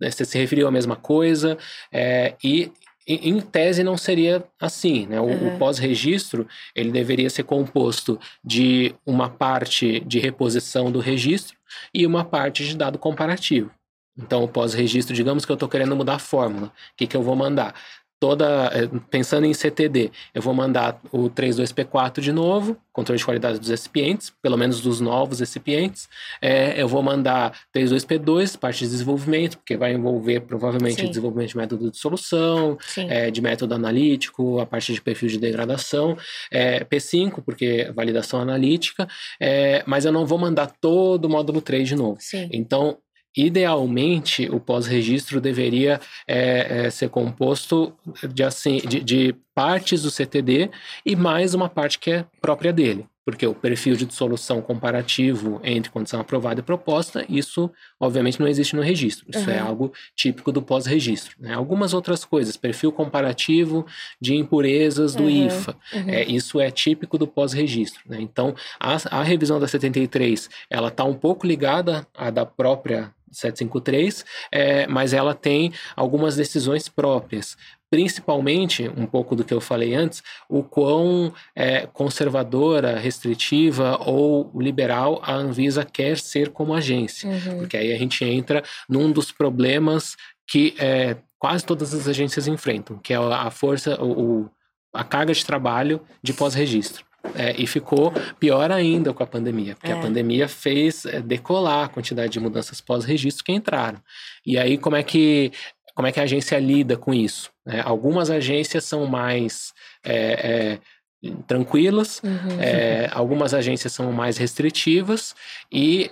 [0.00, 1.58] é, Você se referiu à mesma coisa?
[1.92, 2.72] É, e
[3.06, 5.20] em tese não seria assim, né?
[5.20, 5.58] O, o Uhum.
[5.58, 11.56] pós-registro ele deveria ser composto de uma parte de reposição do registro
[11.92, 13.70] e uma parte de dado comparativo.
[14.16, 16.66] Então, o pós-registro, digamos que eu estou querendo mudar a fórmula.
[16.66, 17.74] O que, que eu vou mandar?
[18.22, 23.58] Toda, eh, pensando em CTD, eu vou mandar o 32P4 de novo, controle de qualidade
[23.58, 26.08] dos recipientes, pelo menos dos novos recipientes.
[26.40, 31.06] Eh, eu vou mandar 32P2, parte de desenvolvimento, porque vai envolver provavelmente Sim.
[31.06, 35.38] o desenvolvimento de método de solução, é, de método analítico, a parte de perfil de
[35.38, 36.16] degradação,
[36.48, 39.08] é, P5, porque validação analítica,
[39.40, 42.18] é, mas eu não vou mandar todo o módulo 3 de novo.
[42.20, 42.48] Sim.
[42.52, 42.98] Então,
[43.36, 47.92] idealmente, o pós-registro deveria é, é, ser composto
[48.32, 50.70] de, assim, de, de partes do CTD
[51.04, 53.06] e mais uma parte que é própria dele.
[53.24, 58.74] Porque o perfil de dissolução comparativo entre condição aprovada e proposta, isso obviamente não existe
[58.74, 59.24] no registro.
[59.28, 59.68] Isso é Uhum.
[59.68, 61.36] algo típico do pós-registro.
[61.38, 61.54] Né?
[61.54, 63.86] Algumas outras coisas, perfil comparativo
[64.20, 65.46] de impurezas do Uhum.
[65.46, 65.76] IFA.
[65.92, 66.08] Uhum.
[66.08, 68.02] É, isso é típico do pós-registro.
[68.06, 68.18] Né?
[68.20, 74.24] Então, a, a revisão da 73, ela está um pouco ligada à da própria 753,
[74.50, 77.56] é, mas ela tem algumas decisões próprias.
[77.92, 85.20] Principalmente, um pouco do que eu falei antes, o quão é, conservadora, restritiva ou liberal
[85.22, 87.28] a Anvisa quer ser como agência.
[87.28, 87.58] Uhum.
[87.58, 90.16] Porque aí a gente entra num dos problemas
[90.48, 94.48] que é, quase todas as agências enfrentam, que é a força, o,
[94.90, 97.04] a carga de trabalho de pós-registro.
[97.34, 99.94] É, e ficou pior ainda com a pandemia, porque É.
[99.94, 104.00] a pandemia fez é, decolar a quantidade de mudanças pós-registro que entraram.
[104.46, 105.52] E aí, como é que
[105.94, 107.51] como é que a agência lida com isso?
[107.66, 107.80] Né?
[107.84, 109.72] Algumas agências são mais
[110.04, 110.78] é,
[111.24, 112.60] é, tranquilas, Uhum.
[112.60, 115.34] é, algumas agências são mais restritivas
[115.70, 116.10] e,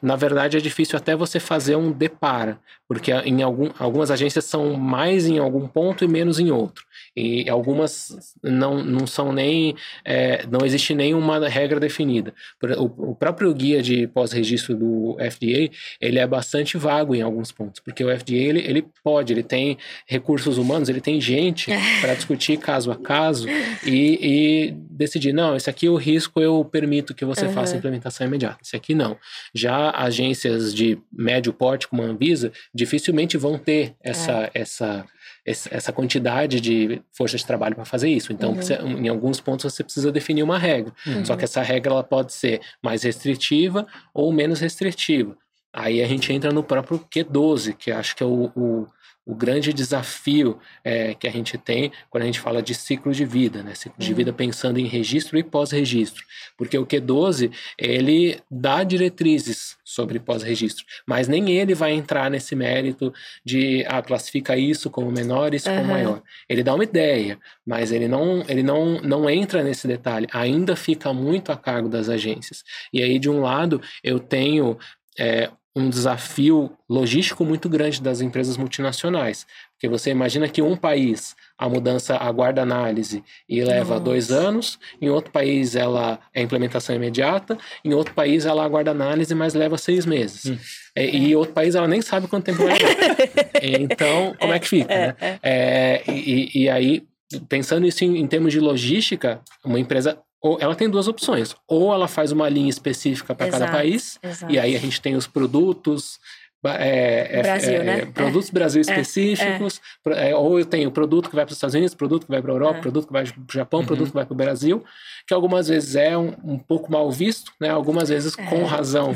[0.00, 2.58] na verdade, é difícil até você fazer um depara,
[2.92, 6.84] porque em algum, algumas agências são mais em algum ponto e menos em outro.
[7.16, 9.74] E algumas não, não são nem.
[10.04, 12.34] é, não existe nenhuma regra definida.
[12.78, 17.80] O, o próprio guia de pós-registro do FDA ele é bastante vago em alguns pontos,
[17.80, 19.76] porque o FDA ele, ele pode, ele tem
[20.06, 23.46] recursos humanos, ele tem gente para discutir caso a caso
[23.84, 27.52] e, e decidir, não, esse aqui o risco eu permito que você Uhum.
[27.52, 29.16] faça implementação imediata, esse aqui não.
[29.54, 35.04] Já agências de médio porte como a Anvisa dificilmente vão ter essa, essa,
[35.44, 38.32] essa essa quantidade de força de trabalho para fazer isso.
[38.32, 38.56] Então, Uhum.
[38.62, 40.92] você- em alguns pontos você precisa definir uma regra.
[41.06, 41.24] Uhum.
[41.24, 45.36] Só que essa regra ela pode ser mais restritiva ou menos restritiva.
[45.72, 48.86] Aí a gente entra no próprio Q12, que acho que é o, o,
[49.24, 53.24] o grande desafio é, que a gente tem quando a gente fala de ciclo de
[53.24, 53.74] vida, né?
[53.74, 54.16] Ciclo de Uhum.
[54.16, 56.24] vida pensando em registro e pós-registro.
[56.56, 63.12] Porque o Q12, ele dá diretrizes sobre pós-registro, mas nem ele vai entrar nesse mérito
[63.44, 65.88] de ah, classifica isso como menor, isso como Aham.
[65.88, 66.22] maior.
[66.48, 70.26] Ele dá uma ideia, mas ele não, ele não, não entra nesse detalhe.
[70.32, 72.64] Ainda fica muito a cargo das agências.
[72.92, 74.76] E aí, de um lado, eu tenho
[75.18, 79.46] é, um desafio logístico muito grande das empresas multinacionais.
[79.72, 84.04] Porque você imagina que um país a mudança aguarda análise e leva Nossa.
[84.04, 89.34] dois anos, em outro país ela é implementação imediata, em outro país ela aguarda análise,
[89.34, 90.46] mas leva seis meses.
[90.46, 90.58] Hum.
[90.94, 93.16] É, e outro país ela nem sabe quanto tempo vai levar.
[93.62, 95.16] então, como é que fica, né?
[95.20, 96.02] É, é.
[96.06, 97.04] É, e, e aí,
[97.48, 101.54] pensando isso em, em termos de logística, uma empresa, ou ela tem duas opções.
[101.68, 104.52] Ou ela faz uma linha específica para cada país, Exato.
[104.52, 106.18] e aí a gente tem os produtos.
[106.64, 107.98] É, é, Brasil, é, né?
[108.02, 111.94] é, Produtos Brasil específicos, é, ou eu tenho produto que vai para os Estados Unidos,
[111.94, 112.80] produto que vai para a Europa, É.
[112.80, 113.86] produto que vai para o Japão, Uhum.
[113.86, 114.84] produto que vai para o Brasil,
[115.26, 117.68] que algumas vezes é um, um pouco mal visto, né?
[117.70, 118.64] algumas vezes com É.
[118.64, 119.08] razão,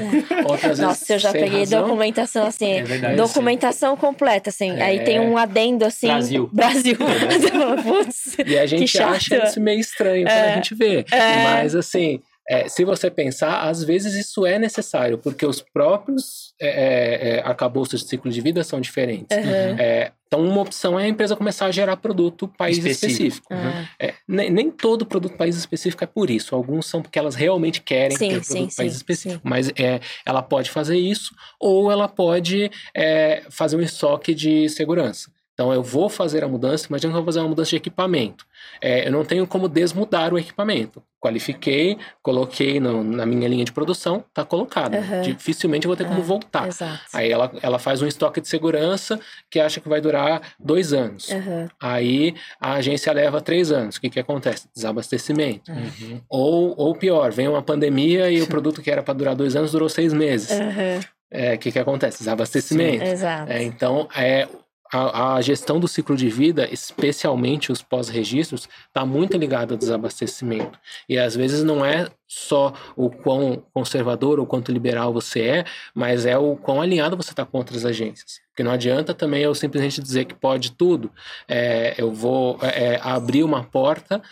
[0.45, 1.83] outras vezes Nossa, eu já sem peguei razão.
[1.83, 3.17] documentação assim, É verdade.
[3.17, 4.71] documentação completa, assim.
[4.81, 5.03] Aí É.
[5.03, 6.07] tem um adendo assim.
[6.09, 6.51] Brasil.
[6.53, 6.97] Brasil.
[7.83, 8.37] Putz.
[8.47, 10.53] E a gente acha isso meio estranho quando É.
[10.53, 11.05] a gente vê.
[11.11, 11.43] É.
[11.45, 16.69] Mas, assim, é, se você pensar, às vezes isso é necessário, porque os próprios é,
[16.69, 19.37] é, é, arcabouços de ciclo de vida são diferentes.
[19.37, 19.79] Uhum.
[19.79, 23.13] É, então, uma opção é a empresa começar a gerar produto país Específico.
[23.13, 23.47] específico.
[23.53, 26.55] Ah, É, nem, nem todo produto país específico é por isso.
[26.55, 29.43] Alguns são porque elas realmente querem Sim, ter sim, produto país sim, específico.
[29.43, 29.49] sim.
[29.49, 35.31] Mas é, ela pode fazer isso, ou ela pode é, fazer um estoque de segurança.
[35.57, 38.45] Então, eu vou fazer a mudança, imagina que eu vou fazer uma mudança de equipamento.
[38.79, 41.03] É, eu não tenho como desmudar o equipamento.
[41.19, 44.95] Qualifiquei, coloquei no- na minha linha de produção, está colocado.
[44.95, 45.23] Aham.
[45.23, 46.69] Dificilmente eu vou ter como Ah, voltar.
[46.69, 47.01] Exato.
[47.15, 49.19] Aí ela, ela faz um estoque de segurança
[49.51, 51.31] que acha que vai durar dois anos.
[51.31, 51.69] Uhum.
[51.81, 53.97] Aí a agência leva três anos.
[53.97, 54.69] O que, que acontece?
[54.75, 55.73] Desabastecimento.
[55.73, 56.21] Uhum.
[56.29, 59.73] Ou, ou pior, vem uma pandemia e o produto que era para durar dois anos
[59.73, 60.51] durou seis meses.
[60.51, 61.01] Uhum.
[61.31, 62.19] É, O que, que acontece?
[62.19, 63.03] Desabastecimento.
[63.05, 63.51] Exato.
[63.51, 64.47] É, então, é,
[64.93, 70.79] a, a gestão do ciclo de vida, especialmente os pós-registros, está muito ligada ao desabastecimento.
[71.09, 76.27] E às vezes não é só o quão conservador ou quanto liberal você é, mas
[76.27, 78.41] é o quão alinhado você está com outras agências.
[78.49, 81.11] Porque não adianta também eu simplesmente dizer que pode tudo.
[81.47, 84.23] É, eu vou é, é, abrir uma porta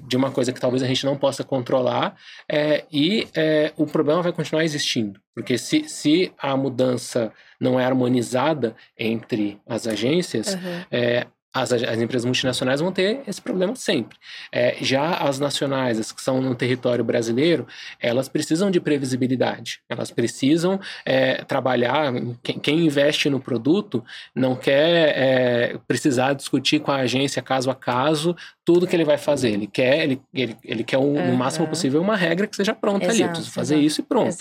[0.00, 2.16] de uma coisa que talvez a gente não possa controlar
[2.48, 5.20] é, e é, o problema vai continuar existindo.
[5.34, 10.84] Porque se, se a mudança não é harmonizada entre as agências, Uhum.
[10.90, 14.16] é, as, as empresas multinacionais vão ter esse problema sempre.
[14.50, 17.66] É, já as nacionais, as que são no território brasileiro,
[18.00, 19.80] elas precisam de previsibilidade.
[19.88, 22.12] Elas precisam é, trabalhar.
[22.42, 24.02] Quem, quem investe no produto
[24.34, 28.34] não quer é, precisar discutir com a agência caso a caso
[28.64, 29.50] tudo que ele vai fazer.
[29.50, 31.36] Ele quer, ele, ele, ele quer um, no Aham.
[31.36, 33.20] máximo possível uma regra que seja pronta ali.
[33.20, 33.86] Eu Exato, preciso fazer exato.
[33.86, 34.36] isso e pronto.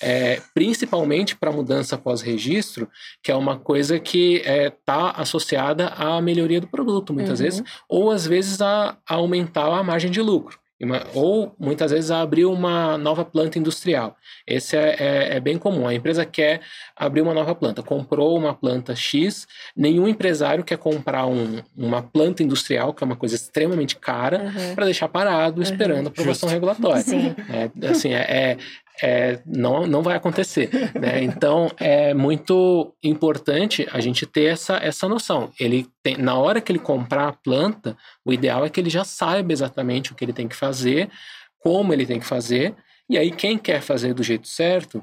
[0.00, 2.88] É, principalmente para mudança pós-registro,
[3.22, 7.44] que é uma coisa que está associada à melhoria do produto, muitas Uhum.
[7.44, 10.58] vezes, ou às vezes a, a aumentar a margem de lucro.
[10.82, 14.16] Uma- Ou muitas vezes a abrir uma nova planta industrial.
[14.46, 15.86] Esse é, é- é bem comum.
[15.86, 16.60] A empresa quer
[16.94, 22.42] abrir uma nova planta, comprou uma planta X, nenhum empresário quer comprar um- uma planta
[22.42, 24.74] industrial, que é uma coisa extremamente cara, Uhum.
[24.74, 27.00] para deixar parado esperando a aprovação regulatória.
[27.02, 27.34] Sim.
[27.48, 28.58] É, assim, é,
[29.02, 30.70] é- não, não vai acontecer.
[30.98, 31.22] né?
[31.22, 35.50] Então, é muito importante a gente ter essa, essa noção.
[35.58, 39.04] Ele tem, na hora que ele comprar a planta, o ideal é que ele já
[39.04, 41.10] saiba exatamente o que ele tem que fazer,
[41.58, 42.74] como ele tem que fazer,
[43.08, 45.02] e aí quem quer fazer do jeito certo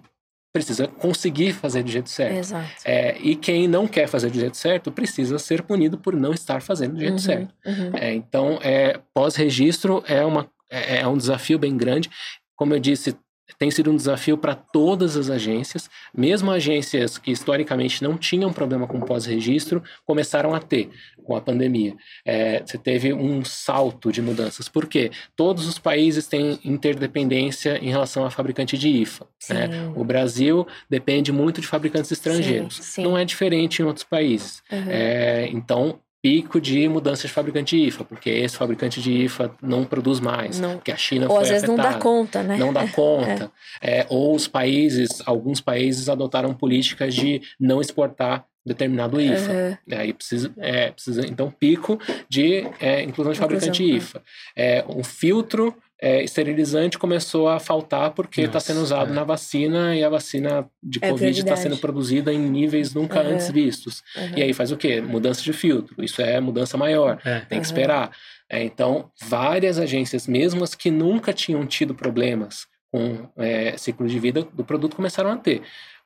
[0.54, 2.36] precisa conseguir fazer do jeito certo.
[2.84, 6.62] É, e quem não quer fazer do jeito certo precisa ser punido por não estar
[6.62, 7.54] fazendo do jeito Uhum, certo.
[7.66, 7.92] uhum.
[7.96, 12.10] É, então, é, pós-registro é, uma, é, é um desafio bem grande.
[12.56, 13.16] Como eu disse,
[13.58, 18.88] tem sido um desafio para todas as agências, mesmo agências que historicamente não tinham problema
[18.88, 20.89] com pós-registro, começaram a ter
[21.24, 21.95] com a pandemia.
[22.26, 24.68] É, você teve um salto de mudanças.
[24.68, 25.12] Por quê?
[25.36, 29.28] Todos os países têm interdependência em relação a fabricante de IFA.
[29.49, 29.91] né?
[29.95, 32.76] O Brasil depende muito de fabricantes estrangeiros.
[32.78, 33.04] Sim, sim.
[33.04, 34.64] Não é diferente em outros países.
[34.72, 34.86] Uhum.
[34.89, 39.84] É, então, pico de mudança de fabricante de IFA, porque esse fabricante de IFA não
[39.84, 40.76] produz mais, Não.
[40.76, 42.04] porque a China Ou foi às vezes não dá afetada.
[42.04, 42.58] conta, né?
[42.58, 43.52] Não dá conta.
[43.82, 49.52] É, ou os países, alguns países adotaram políticas de não exportar determinado IFA.
[49.52, 49.98] Uhum.
[49.98, 52.00] Aí precisa, é, precisa, então, pico
[52.30, 54.24] de é, inclusão de fabricante Inclusão, IFA.
[54.56, 59.16] É, um filtro é, esterilizante começou a faltar porque está sendo usado é.
[59.16, 63.34] na vacina e a vacina de É Covid está sendo produzida em níveis nunca Uhum.
[63.34, 64.02] antes vistos.
[64.16, 64.38] Uhum.
[64.38, 64.99] E aí faz o quê?
[64.99, 66.04] Mudança de filtro.
[66.04, 67.22] Isso é mudança maior.
[67.24, 67.41] É.
[67.41, 68.12] Tem que esperar.
[68.49, 74.20] É, então, várias agências, mesmo as que nunca tinham tido problemas com é, ciclo de
[74.20, 75.62] vida do produto, começaram a ter.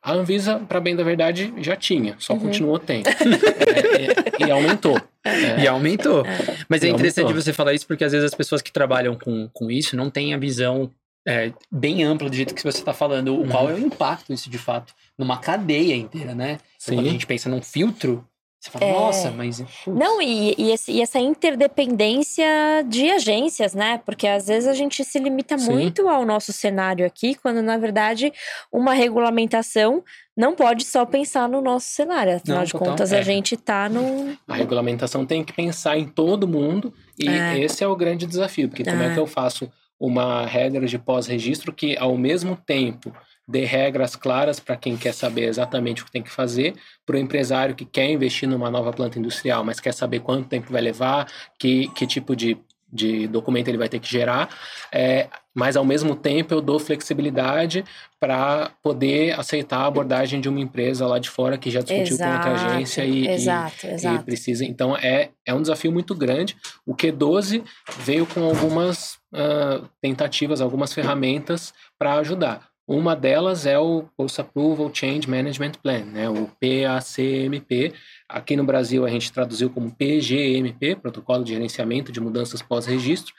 [0.06, 2.40] A Anvisa, para bem da verdade, já tinha, só Uhum.
[2.42, 3.06] continuou tendo.
[3.66, 5.02] É, e, e aumentou.
[5.24, 6.24] É, E aumentou.
[6.70, 7.42] Mas é E interessante aumentou.
[7.42, 10.34] você falar isso porque às vezes as pessoas que trabalham com, com isso não têm
[10.34, 10.92] a visão
[11.28, 13.30] é, bem ampla do jeito que você está falando.
[13.36, 13.48] O Uhum.
[13.50, 16.52] qual é o impacto isso de fato numa cadeia inteira, né?
[16.54, 16.96] Então, Sim.
[16.98, 18.24] Quando a gente pensa num filtro,
[18.66, 18.92] você fala, É.
[18.94, 19.60] nossa, mas.
[19.62, 22.46] putz, Não, e, e, esse- e essa interdependência
[22.88, 24.02] de agências, né?
[24.06, 25.72] Porque às vezes a gente se limita Sim.
[25.72, 28.32] muito ao nosso cenário aqui, quando na verdade
[28.72, 30.04] uma regulamentação
[30.36, 32.36] não pode só pensar no nosso cenário.
[32.36, 32.88] Afinal Não, de total.
[32.90, 33.20] contas, É.
[33.20, 34.36] a gente tá num.
[34.48, 37.60] A regulamentação tem que pensar em todo mundo e É.
[37.60, 39.14] esse é o grande desafio, porque como é É.
[39.14, 43.14] que eu faço uma regra de pós-registro que ao mesmo tempo
[43.48, 46.74] dê regras claras para quem quer saber exatamente o que tem que fazer,
[47.06, 50.72] para o empresário que quer investir numa nova planta industrial, mas quer saber quanto tempo
[50.72, 51.28] vai levar,
[51.60, 52.58] que, que tipo de,
[52.92, 54.50] de documento ele vai ter que gerar,
[54.92, 57.86] é, mas ao mesmo tempo eu dou flexibilidade
[58.20, 62.32] para poder aceitar a abordagem de uma empresa lá de fora que já discutiu com
[62.34, 64.26] outra Exato, agência e, e- exato, e exato.
[64.26, 64.66] precisa.
[64.66, 66.58] Então é, é um desafio muito grande.
[66.86, 67.64] O Q12
[68.00, 72.75] veio com algumas ah, tentativas, algumas ferramentas para ajudar.
[72.88, 77.92] Uma delas é o Post Approval Change Management Plan, né, o PACMP.
[78.30, 83.34] Aqui no Brasil a gente traduziu como PGMP, Protocolo de Gerenciamento de Mudanças Pós-Registro,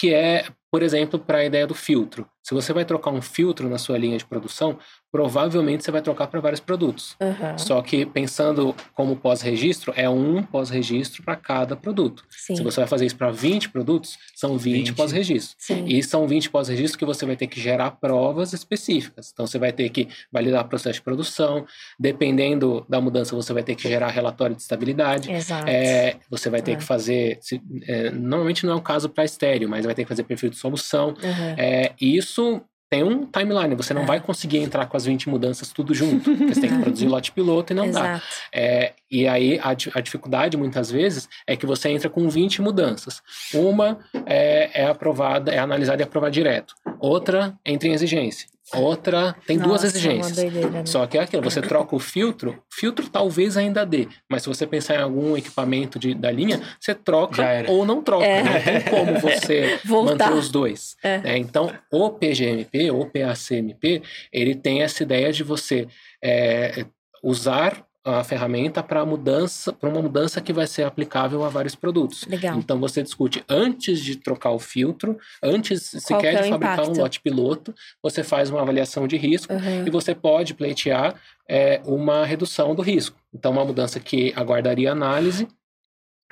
[0.00, 2.26] que é, por exemplo, para a ideia do filtro.
[2.42, 4.78] Se você vai trocar um filtro na sua linha de produção,
[5.12, 7.14] provavelmente você vai trocar para vários produtos.
[7.20, 12.24] Aham, Só que pensando como pós-registro, é um pós-registro para cada produto.
[12.30, 14.92] Sim, Se você vai fazer isso para 20 produtos, são 20, 20.
[14.94, 15.56] pós-registros.
[15.86, 19.30] E são 20 pós-registros que você vai ter que gerar provas específicas.
[19.32, 21.66] Então, você vai ter que validar o processo de produção.
[21.98, 25.30] Dependendo da mudança, você vai ter que gerar relatório de estabilidade.
[25.30, 25.68] Exato.
[25.68, 26.76] É, você vai ter É.
[26.76, 27.38] que fazer.
[27.42, 30.50] se- é, normalmente não é o caso para estéreo, mas vai ter que fazer perfil
[30.50, 31.14] de solução.
[31.22, 31.54] Aham.
[31.58, 33.74] É, e isso tem um timeline.
[33.76, 34.06] Você não É.
[34.06, 36.34] vai conseguir entrar com as 20 mudanças tudo junto.
[36.48, 38.00] Você tem que produzir lote piloto e não dá.
[38.16, 38.24] Exato.
[38.52, 43.22] É, e aí a, a dificuldade muitas vezes é que você entra com 20 mudanças.
[43.54, 46.74] Uma é, é aprovada, é analisada e aprovada direto.
[46.98, 48.48] Outra entra em exigência.
[48.74, 50.38] Outra tem duas Nossa, exigências.
[50.38, 50.86] É uma doideira, né?
[50.86, 54.66] Só que é aquilo, você troca o filtro, filtro talvez ainda dê, mas se você
[54.66, 58.24] pensar em algum equipamento de, da linha, você troca ou não troca.
[58.24, 58.42] É.
[58.42, 60.96] Não tem como você manter os dois.
[61.02, 61.18] É.
[61.18, 61.38] né?
[61.38, 64.02] Então, o PGMP, o PACMP,
[64.32, 65.88] ele tem essa ideia de você
[66.22, 66.84] é,
[67.22, 72.24] usar a ferramenta para mudança, para uma mudança que vai ser aplicável a vários produtos.
[72.26, 72.56] Legal.
[72.58, 76.82] Então você discute antes de trocar o filtro, antes sequer que é de fabricar um
[76.84, 76.98] impacto?
[77.00, 79.84] lote piloto, você faz uma avaliação de risco Aham.
[79.86, 81.14] e você pode pleitear
[81.46, 83.16] é, uma redução do risco.
[83.34, 85.46] Então, uma mudança que aguardaria análise,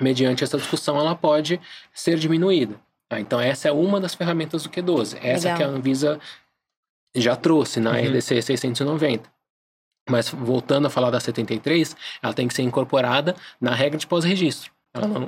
[0.01, 1.59] mediante essa discussão, ela pode
[1.93, 2.79] ser diminuída.
[3.07, 3.19] tá?
[3.19, 5.17] Então, essa é uma das ferramentas do Q12.
[5.21, 5.57] Essa Legal.
[5.57, 6.19] que a Anvisa
[7.15, 7.97] já trouxe na Uhum.
[8.07, 9.29] RDC 690.
[10.09, 14.71] Mas voltando a falar da 73, ela tem que ser incorporada na regra de pós-registro.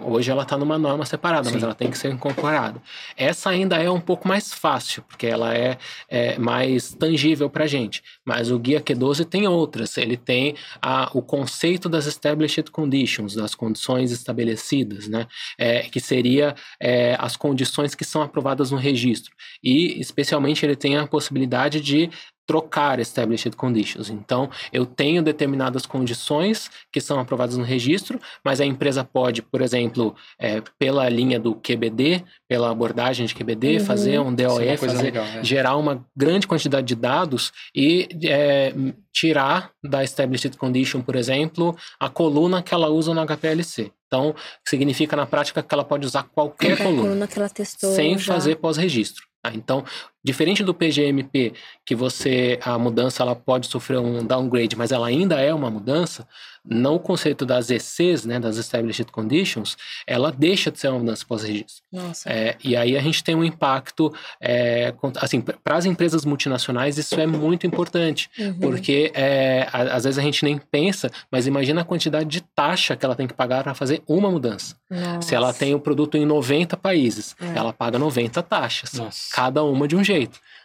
[0.04, 1.66] Hoje ela está numa norma separada, mas Sim.
[1.66, 2.82] ela tem que ser incorporada.
[3.16, 5.78] Essa ainda é um pouco mais fácil, porque ela é,
[6.10, 8.02] é mais tangível para a gente.
[8.26, 9.96] Mas o Guia Q12 tem outras.
[9.98, 15.28] Ele tem a, o conceito das Established Conditions, das condições estabelecidas, né?
[15.60, 19.32] É, que seria é, as condições que são aprovadas no registro.
[19.64, 22.10] E, especialmente, ele tem a possibilidade de
[22.52, 24.10] trocar established conditions.
[24.10, 29.62] Então, eu tenho determinadas condições que são aprovadas no registro, mas a empresa pode, por
[29.62, 33.86] exemplo, é, pela linha do QBD, pela abordagem de QBD, Uhum.
[33.86, 35.41] fazer um DOE, é fazer, legal, né?
[35.45, 38.74] gerar uma grande quantidade de dados e é,
[39.14, 43.91] tirar da established condition, por exemplo, a coluna que ela usa no HPLC.
[44.08, 44.36] Então,
[44.68, 47.95] significa na prática que ela pode usar qualquer A coluna coluna que ela testou.
[47.95, 48.34] sem já.
[48.34, 49.24] fazer pós-registro.
[49.41, 49.52] tá?
[49.56, 49.86] Então,
[50.24, 51.54] diferente do PGMP,
[51.86, 56.28] que você a mudança ela pode sofrer um downgrade, mas ela ainda é uma mudança,
[56.64, 61.82] no conceito das ECs, né, das Established Conditions, ela deixa de ser uma mudança pós-registro.
[61.92, 62.30] Nossa.
[62.30, 67.20] É, e aí a gente tem um impacto, é, assim, para as empresas multinacionais isso
[67.20, 68.60] é muito importante, Uhum.
[68.60, 72.96] porque é, a- às vezes a gente nem pensa, mas imagina a quantidade de taxa
[72.96, 74.76] que ela tem que pagar para fazer uma mudança.
[75.22, 75.58] Se ela Nossa.
[75.60, 77.58] tem o produto em 90 países, É.
[77.58, 79.30] ela paga 90 taxas, Nossa.
[79.34, 80.11] cada uma de um jeito.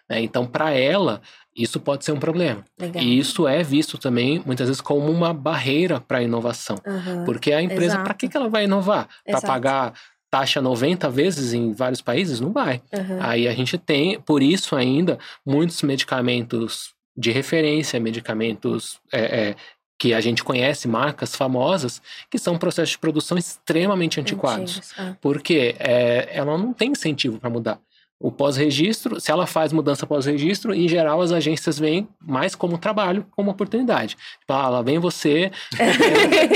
[0.09, 0.20] Né?
[0.20, 1.20] Então, para ela,
[1.55, 2.64] isso pode ser um problema.
[2.78, 3.03] Legal.
[3.03, 6.76] E isso é visto também, muitas vezes, como uma barreira para a inovação.
[6.86, 7.24] Aham.
[7.24, 9.09] Porque a empresa, para que, que ela vai inovar?
[9.24, 9.94] Para pagar
[10.30, 12.40] taxa 90 vezes em vários países?
[12.40, 12.82] Não vai.
[12.92, 13.18] Aham.
[13.20, 19.57] Aí a gente tem, por isso ainda, muitos medicamentos de referência, medicamentos é, é,
[19.99, 24.92] que a gente conhece, marcas famosas, que são processos de produção extremamente antiquados.
[24.99, 25.16] Ah.
[25.20, 27.80] Porque é, ela não tem incentivo para mudar.
[28.19, 33.27] O pós-registro, se ela faz mudança pós-registro, em geral as agências veem mais como trabalho,
[33.33, 34.17] como oportunidade.
[34.41, 35.51] Tipo, ah, lá vem você,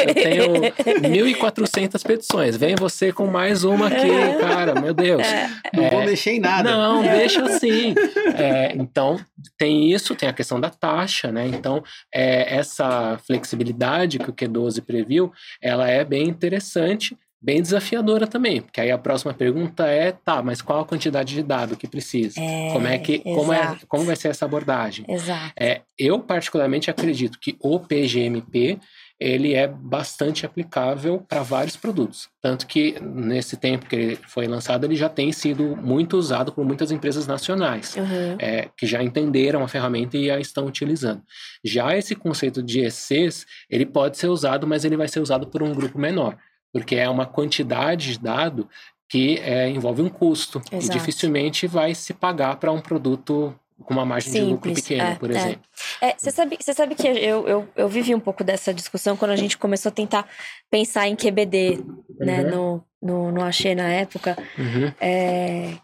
[0.06, 4.08] eu tenho 1.400 petições, vem você com mais uma aqui,
[4.40, 5.26] cara, meu Deus.
[5.74, 6.70] Não É, vou mexer em nada.
[6.70, 7.94] Não, deixa assim.
[8.36, 9.18] É, então,
[9.58, 11.46] tem isso, tem a questão da taxa, né?
[11.46, 11.82] Então,
[12.12, 15.30] é, essa flexibilidade que o Q12 previu,
[15.60, 18.60] ela é bem interessante, bem desafiadora também.
[18.60, 22.40] Porque aí a próxima pergunta é, tá, mas qual a quantidade de dado que precisa?
[22.40, 25.04] É, como é que, como, é, como vai ser essa abordagem?
[25.08, 25.52] Exato.
[25.58, 28.78] É, eu particularmente acredito que o PGMP
[29.20, 32.30] ele é bastante aplicável para vários produtos.
[32.40, 36.64] Tanto que nesse tempo que ele foi lançado, ele já tem sido muito usado por
[36.64, 37.94] muitas empresas nacionais.
[37.96, 38.36] Uhum.
[38.38, 41.22] é, que já entenderam a ferramenta e a estão utilizando.
[41.62, 45.62] Já esse conceito de ECs, ele pode ser usado, mas ele vai ser usado por
[45.62, 46.38] um grupo menor,
[46.72, 48.68] porque é uma quantidade de dado
[49.08, 50.98] que é, envolve um custo e Exato.
[50.98, 53.54] dificilmente vai se pagar para um produto
[53.84, 55.34] com uma margem de lucro Simples, pequena, é, por é.
[55.34, 55.62] exemplo.
[56.00, 59.32] É, você sabe, você sabe que eu, eu, eu vivi um pouco dessa discussão quando
[59.32, 60.28] a gente começou a tentar
[60.70, 61.82] pensar em QBD,
[62.18, 62.50] né, Uhum.
[62.50, 64.36] no, no, no Axê na época.
[64.58, 64.92] Uhum.
[65.00, 65.76] É...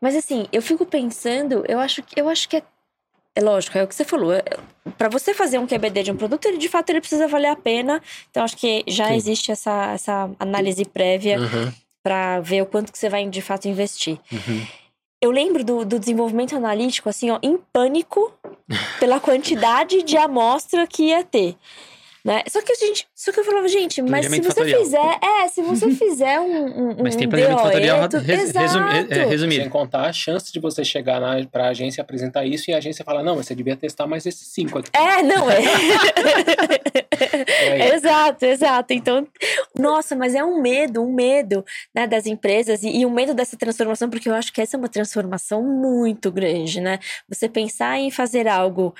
[0.00, 2.62] Mas assim, eu fico pensando, eu acho, eu acho que é,
[3.40, 4.32] é lógico, é o que você falou.
[4.98, 7.56] Para você fazer um QBD de um produto, ele de fato ele precisa valer a
[7.56, 8.02] pena.
[8.30, 9.14] Então acho que já Sim.
[9.14, 11.72] existe essa, essa análise prévia Uhum.
[12.02, 14.18] para ver o quanto que você vai de fato investir.
[14.30, 14.66] Uhum.
[15.22, 18.32] Eu lembro do, do desenvolvimento analítico, assim, ó, em pânico
[18.98, 21.56] pela quantidade de amostra que ia ter.
[22.24, 22.42] Né?
[22.48, 24.80] Só que a gente, só que eu falava, gente, mas se você fatorial.
[24.80, 28.50] fizer, é, se você fizer um, um, Mas tem um planejamento DOE, fatorial tu- res-
[28.52, 29.28] resumi- é, Exato.
[29.30, 29.60] resumido.
[29.62, 32.78] Sem contar a chance de você chegar para a agência e apresentar isso e a
[32.78, 34.90] agência falar, não, mas você devia testar mais esses cinco aqui.
[34.92, 35.56] É, não é.
[37.72, 37.82] Aí?
[37.94, 38.92] exato, exato.
[38.92, 39.26] Então,
[39.78, 41.64] nossa, mas é um medo, um medo
[41.94, 44.78] né, das empresas e, e um medo dessa transformação, porque eu acho que essa é
[44.78, 46.98] uma transformação muito grande, né?
[47.28, 48.94] Você pensar em fazer algo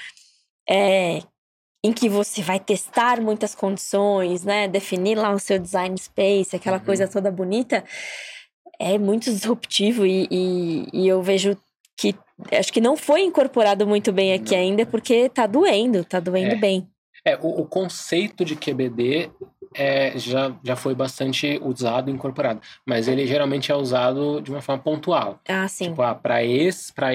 [0.68, 1.21] é,
[1.83, 4.68] em que você vai testar muitas condições, né?
[4.68, 6.85] Definir lá o seu design space, aquela Uhum.
[6.85, 7.85] coisa toda bonita,
[8.78, 11.57] é muito disruptivo e, e, e eu vejo
[11.97, 12.14] que
[12.59, 14.62] acho que não foi incorporado muito bem aqui Não.
[14.62, 16.59] ainda, porque tá doendo, tá doendo É.
[16.59, 16.89] bem.
[17.25, 19.31] É, o, o conceito de QBD
[19.75, 24.61] é, já, já foi bastante usado e incorporado, mas ele geralmente é usado de uma
[24.61, 25.41] forma pontual.
[25.49, 25.91] Ah, sim.
[25.91, 27.14] Tipo, ah, para esse, para Ah,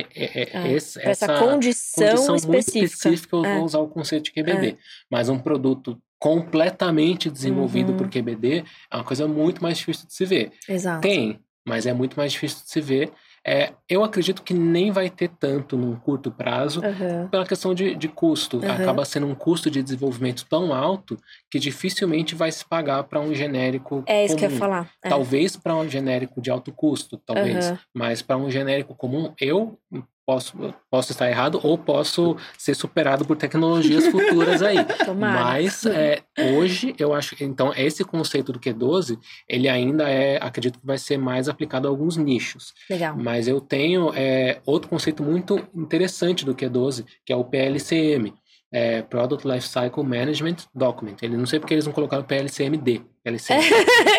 [0.69, 2.85] esse, Pra essa, essa condição, condição muito específica.
[3.09, 3.55] específica, eu É.
[3.55, 4.77] vou usar o conceito de QBD.
[5.11, 7.97] Mas um produto completamente desenvolvido Uhum.
[7.97, 10.51] por QBD é uma coisa muito mais difícil de se ver.
[10.67, 11.01] Exato.
[11.01, 13.11] Tem, mas é muito mais difícil de se ver.
[13.47, 17.27] É, eu acredito que nem vai ter tanto num curto prazo, Aham.
[17.29, 18.57] pela questão de, de custo.
[18.57, 18.71] Uhum.
[18.71, 21.15] Acaba sendo um custo de desenvolvimento tão alto
[21.51, 24.39] que dificilmente vai se pagar para um genérico É isso comum.
[24.39, 24.91] que eu ia falar.
[25.03, 25.09] É.
[25.09, 27.67] Talvez para um genérico de alto custo, talvez.
[27.67, 27.79] Aham.
[27.93, 29.77] Mas para um genérico comum, eu
[30.25, 34.77] posso, posso estar errado ou posso ser superado por tecnologias futuras aí.
[35.05, 35.43] Tomara.
[35.43, 36.21] Mas é,
[36.55, 40.97] hoje eu acho que então esse conceito do Q12 ele ainda é acredito que vai
[40.97, 42.73] ser mais aplicado a alguns nichos.
[42.89, 43.15] Legal.
[43.15, 48.33] Mas eu tenho é, outro conceito muito interessante do Q12 que é o PLCM,
[48.71, 51.17] é, Product Lifecycle Management Document.
[51.21, 53.01] Ele não sei porque eles não colocaram PLCMD.
[53.23, 53.61] PLCM.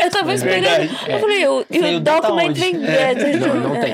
[0.02, 0.64] eu tava Mas esperando.
[0.64, 3.36] verdade, Eu falei, o, o tá document vem É.
[3.36, 3.92] Não, não tem.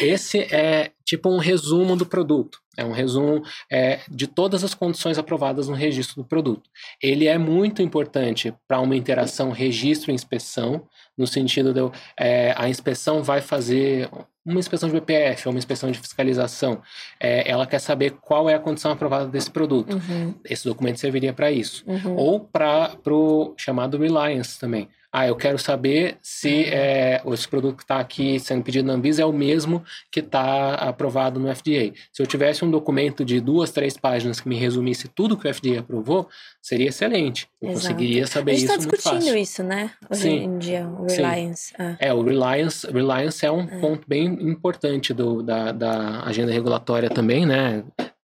[0.10, 2.58] Esse é tipo um resumo do produto.
[2.76, 6.68] É um resumo é, de todas as condições aprovadas no registro do produto.
[7.00, 10.86] Ele é muito importante para uma interação registro e inspeção,
[11.16, 11.80] no sentido de
[12.18, 14.10] é, a inspeção vai fazer
[14.44, 16.82] uma inspeção de BPF, uma inspeção de fiscalização.
[17.18, 19.94] É, ela quer saber qual é a condição aprovada desse produto.
[19.94, 20.34] Uhum.
[20.44, 21.82] Esse documento serviria para isso.
[21.86, 22.16] Uhum.
[22.16, 24.88] Ou para o chamado reliance também.
[25.16, 29.22] Ah, eu quero saber se é, esse produto que está aqui sendo pedido na Anvisa
[29.22, 31.92] é o mesmo que está aprovado no FDA.
[32.12, 35.54] Se eu tivesse um documento de duas, três páginas que me resumisse tudo que o
[35.54, 36.28] FDA aprovou,
[36.60, 37.48] seria excelente.
[37.62, 37.86] Eu Exato.
[37.86, 39.92] conseguiria saber A gente isso está muito discutindo isso, né?
[40.10, 40.44] Hoje Sim.
[40.46, 41.06] em dia, o.
[41.08, 41.72] Reliance.
[41.78, 41.96] Ah.
[42.00, 47.46] É, o Reliance, Reliance é um ponto bem importante do, da, da agenda regulatória também,
[47.46, 47.84] né?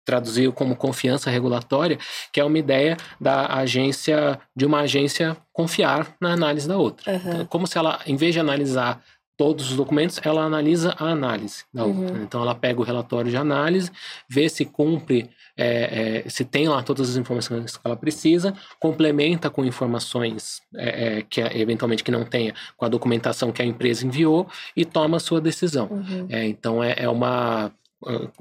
[0.05, 1.99] Traduziu como confiança regulatória,
[2.33, 7.11] que é uma ideia da agência, de uma agência confiar na análise da outra.
[7.15, 7.31] Aham.
[7.35, 9.03] Então, como se ela, em vez de analisar
[9.37, 12.03] todos os documentos, ela analisa a análise da Uhum.
[12.03, 12.19] outra.
[12.23, 13.91] Então, ela pega o relatório de análise,
[14.29, 19.51] vê se cumpre, é, é, se tem lá todas as informações que ela precisa, complementa
[19.51, 24.07] com informações é, é, que eventualmente que não tenha, com a documentação que a empresa
[24.07, 24.47] enviou
[24.77, 25.89] e toma a sua decisão.
[25.91, 26.27] Uhum.
[26.29, 27.73] É, então, é, é uma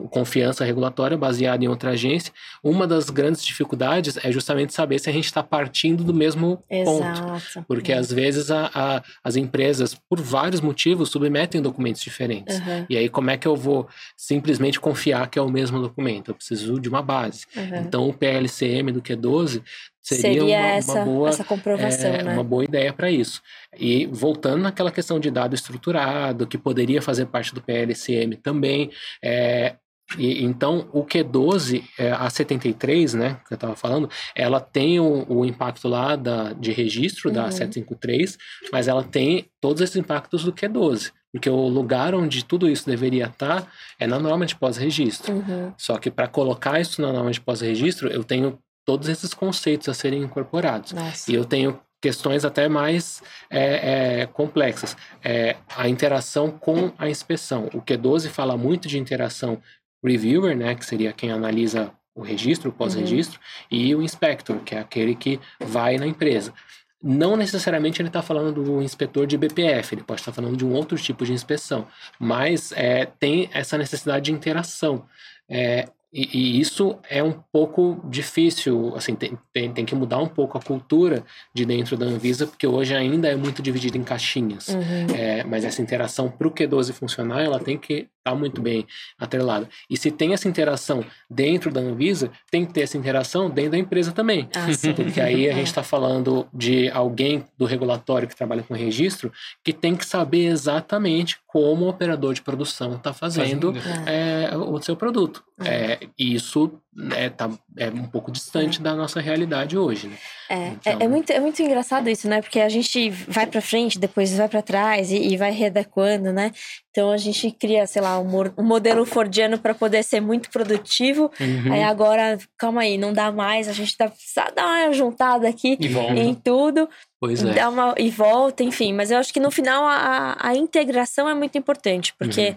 [0.10, 2.32] confiança regulatória baseada em outra agência.
[2.64, 7.04] Uma das grandes dificuldades é justamente saber se a gente está partindo do mesmo ponto.
[7.04, 7.66] Exato.
[7.68, 12.58] Porque às vezes a, a- as empresas, por vários motivos, submetem documentos diferentes.
[12.60, 13.88] Aham, E aí, como é que eu vou
[14.18, 16.32] simplesmente confiar que é o mesmo documento?
[16.32, 17.46] Eu preciso de uma base.
[17.56, 17.78] aham.
[17.78, 19.62] Então, o PLCM do Q12
[20.04, 22.34] seria, Seria uma, essa, uma boa essa comprovação, é, né?
[22.34, 23.42] uma boa ideia para isso.
[23.78, 28.92] E voltando naquela questão de dado estruturado, que poderia fazer parte do PLCM também,
[29.24, 29.76] é,
[30.18, 35.26] e, então o Q12, é, a 73, né, que eu estava falando, ela tem o,
[35.28, 37.52] o impacto lá da, de registro da Uhum.
[37.52, 38.38] 753,
[38.72, 41.12] mas ela tem todos esses impactos do Q12.
[41.32, 43.68] Porque o lugar onde tudo isso deveria estar
[44.00, 45.34] é na norma de pós-registro.
[45.34, 45.74] Uhum.
[45.76, 49.94] Só que para colocar isso na norma de pós-registro, eu tenho todos esses conceitos a
[49.94, 50.92] serem incorporados.
[50.92, 51.32] Nossa.
[51.32, 54.98] E eu tenho questões até mais é, é, complexas.
[55.24, 57.70] É, a interação com a inspeção.
[57.74, 59.62] O Q12 fala muito de interação
[60.04, 63.40] reviewer, né, que seria quem analisa o registro, o pós-registro,
[63.72, 66.54] e o inspector, que é aquele que vai na empresa.
[67.02, 70.74] Não necessariamente ele está falando do inspetor de BPF, ele pode estar falando de um
[70.74, 71.88] outro tipo de inspeção,
[72.20, 75.06] mas é, tem essa necessidade de interação.
[75.50, 80.28] É, e, e isso é um pouco difícil, assim, tem, tem, tem que mudar um
[80.28, 84.68] pouco a cultura de dentro da Anvisa, porque hoje ainda é muito dividido em caixinhas.
[84.68, 85.16] Uhum.
[85.16, 88.88] É, mas essa interação para o Q12 funcionar, ela tem que estar muito bem
[89.20, 89.68] atrelada.
[89.90, 93.78] E se tem essa interação dentro da Anvisa, tem que ter essa interação dentro da
[93.78, 94.50] empresa também.
[94.56, 94.66] Ah.
[94.96, 95.56] Porque aí a É.
[95.56, 99.32] gente está falando de alguém do regulatório que trabalha com registro
[99.64, 104.10] que tem que saber exatamente como o operador de produção está fazendo, Fazendo.
[104.10, 104.50] É.
[104.54, 105.44] é, o seu produto.
[105.64, 106.72] É, e isso
[107.16, 110.08] é, tá, é um pouco distante da nossa realidade hoje.
[110.08, 110.18] Né?
[110.50, 112.42] É, é- Então- é, muito, é muito engraçado isso, né?
[112.42, 116.52] Porque a gente vai pra frente, depois vai pra trás e, e vai readequando, né?
[116.96, 118.28] Então a gente cria, sei lá, um,
[118.64, 121.32] modelo fordiano para poder ser muito produtivo.
[121.40, 121.74] Uhum.
[121.74, 125.76] Aí agora, calma aí, não dá mais, a gente tá precisa dar uma juntada aqui
[126.16, 126.88] em tudo,
[127.20, 127.54] Pois é.
[127.56, 128.94] dá uma e volta, enfim.
[128.94, 132.56] Mas eu acho que no final a, a integração é muito importante, porque Uhum.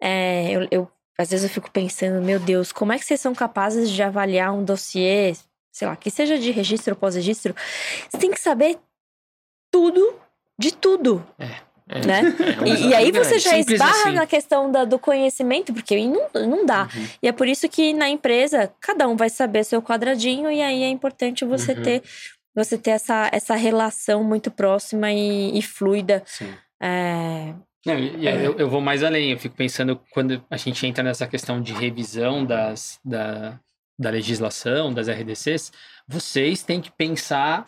[0.00, 3.34] é, eu, eu- às vezes eu fico pensando, meu Deus, como é que vocês são
[3.34, 5.34] capazes de avaliar um dossiê,
[5.70, 7.54] sei lá, que seja de registro ou pós-registro?
[8.10, 8.78] Você tem que saber
[9.70, 10.14] tudo
[10.58, 11.50] de tudo, É,
[11.86, 12.20] né?
[12.58, 14.12] é um E, e aí você já esbarra assim.
[14.12, 16.88] na questão da- do conhecimento, porque não, não dá.
[16.94, 17.06] Uhum.
[17.22, 20.82] E é por isso que na empresa, cada um vai saber seu quadradinho, e aí
[20.82, 21.82] é importante você Uhum.
[21.82, 22.02] ter
[22.54, 26.22] você ter essa, essa relação muito próxima e, e fluida.
[26.24, 26.48] Sim.
[26.82, 27.52] É,
[27.84, 28.46] Não, e- É.
[28.46, 29.30] eu, eu vou mais além.
[29.32, 33.60] Eu fico pensando quando a gente entra nessa questão de revisão das, da,
[33.98, 35.70] da legislação, das RDCs,
[36.08, 37.66] vocês têm que pensar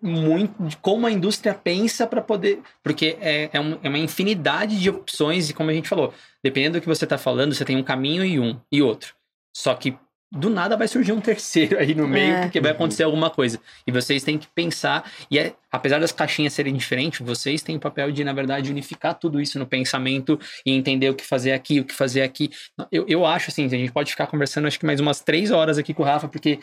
[0.00, 2.60] muito de como a indústria pensa para poder.
[2.82, 6.12] Porque é, é, um- é uma infinidade de opções, e como a gente falou,
[6.42, 9.14] dependendo do que você está falando, você tem um caminho e um e outro.
[9.56, 9.96] Só que
[10.36, 12.42] do nada vai surgir um terceiro aí no meio, É.
[12.42, 13.60] porque vai acontecer alguma coisa.
[13.86, 17.80] E vocês têm que pensar, e é, apesar das caixinhas serem diferentes, vocês têm o
[17.80, 21.78] papel de, na verdade, unificar tudo isso no pensamento e entender o que fazer aqui,
[21.78, 22.50] o que fazer aqui.
[22.90, 25.78] Eu, eu acho assim, a gente pode ficar conversando acho que mais umas três horas
[25.78, 26.58] aqui com o Rafa, porque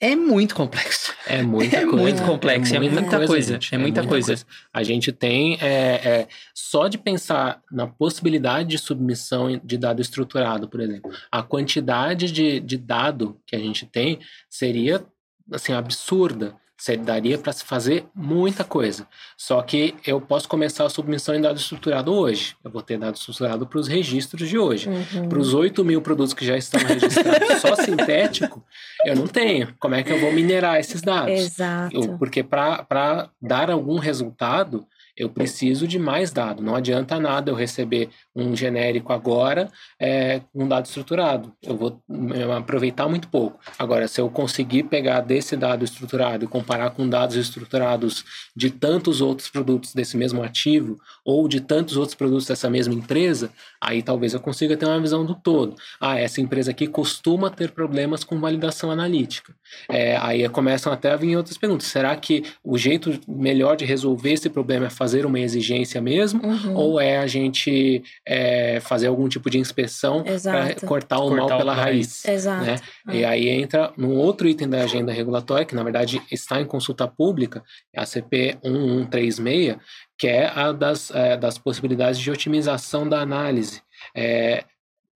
[0.00, 1.12] é muito complexo.
[1.26, 1.96] É muita É coisa.
[1.96, 4.34] muito complexo, é muita coisa, é muita coisa.
[4.72, 10.68] A gente tem, é, é, só de pensar na possibilidade de submissão de dado estruturado,
[10.68, 15.04] por exemplo, a quantidade de, de dado que a gente tem seria,
[15.52, 19.08] assim, absurda Você daria para se fazer muita coisa.
[19.36, 22.54] Só que eu posso começar a submissão em dado estruturado hoje.
[22.64, 24.88] Eu vou ter dado estruturado para os registros de hoje.
[24.88, 25.28] Uhum.
[25.28, 28.64] Para os 8 mil produtos que já estão registrados só sintético,
[29.04, 29.74] eu não tenho.
[29.80, 31.32] Como é que eu vou minerar esses dados?
[31.32, 31.96] Exato.
[31.96, 36.62] Eu- porque para dar algum resultado, eu preciso de mais dado.
[36.62, 38.08] Não adianta nada eu receber
[38.38, 39.68] um genérico agora
[40.00, 41.52] é, um dado estruturado.
[41.62, 42.02] Eu vou
[42.34, 43.58] é, aproveitar muito pouco.
[43.78, 48.24] Agora, se eu conseguir pegar desse dado estruturado e comparar com dados estruturados
[48.54, 53.50] de tantos outros produtos desse mesmo ativo ou de tantos outros produtos dessa mesma empresa,
[53.80, 55.76] aí talvez eu consiga ter uma visão do todo.
[56.00, 59.54] Ah, essa empresa aqui costuma ter problemas com validação analítica.
[59.90, 61.86] É, aí começam até a vir outras perguntas.
[61.86, 66.44] Será que o jeito melhor de resolver esse problema é fazer uma exigência mesmo?
[66.44, 66.74] Uhum.
[66.74, 71.46] Ou é a gente é, fazer algum tipo de inspeção para cortar o Cortar mal
[71.46, 72.24] o pela pela raiz?
[72.26, 72.64] Exato.
[72.64, 72.76] né?
[73.08, 73.16] É.
[73.16, 77.08] E aí entra num outro item da agenda regulatória, que na verdade está em consulta
[77.08, 77.62] pública,
[77.94, 79.76] é a CP 1136,
[80.18, 83.80] que é a das, é, das possibilidades de otimização da análise.
[84.14, 84.64] É,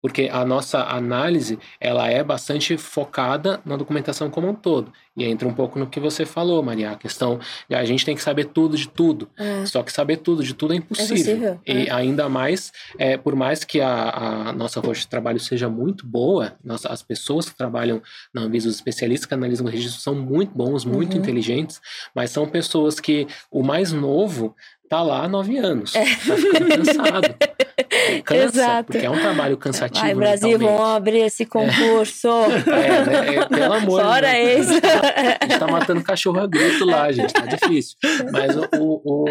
[0.03, 4.92] porque a nossa análise ela é bastante focada na documentação como um todo.
[5.16, 7.38] E entra um pouco no que você falou, Maria, a questão
[7.68, 9.28] de a gente tem que saber tudo de tudo.
[9.36, 9.64] É.
[9.66, 11.16] Só que saber tudo de tudo é impossível.
[11.16, 11.92] impossível, E é.
[11.92, 16.55] ainda mais, é, por mais que a, a nossa rocha de trabalho seja muito boa,
[16.64, 18.03] nossa, as pessoas que trabalham
[18.34, 21.20] na Anvisa, os especialistas que analisam o registro, são muito bons, muito Uhum.
[21.20, 21.80] inteligentes,
[22.14, 24.57] mas são pessoas que o mais novo
[24.88, 25.94] tá lá há nove anos.
[25.94, 26.05] É.
[26.05, 27.34] Tá ficando cansado.
[28.22, 28.92] Cansa, Exato.
[28.92, 30.04] porque é um trabalho cansativo.
[30.04, 30.78] Ai, Brasil, mentalmente.
[30.78, 32.28] vamos abrir esse concurso.
[32.72, 33.34] É, né?
[33.36, 34.54] É, pelo amor Fora né?
[34.54, 34.72] isso.
[34.72, 37.32] A gente tá matando cachorro a grito lá, gente.
[37.32, 37.96] Tá difícil.
[38.32, 39.24] Mas o, o, o,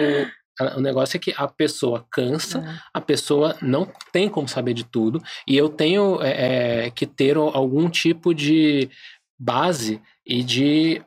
[0.78, 2.64] o negócio é que a pessoa cansa,
[2.94, 7.38] a pessoa não tem como saber de tudo, e eu tenho é, é, que ter
[7.38, 8.90] algum tipo de
[9.40, 11.02] base e de.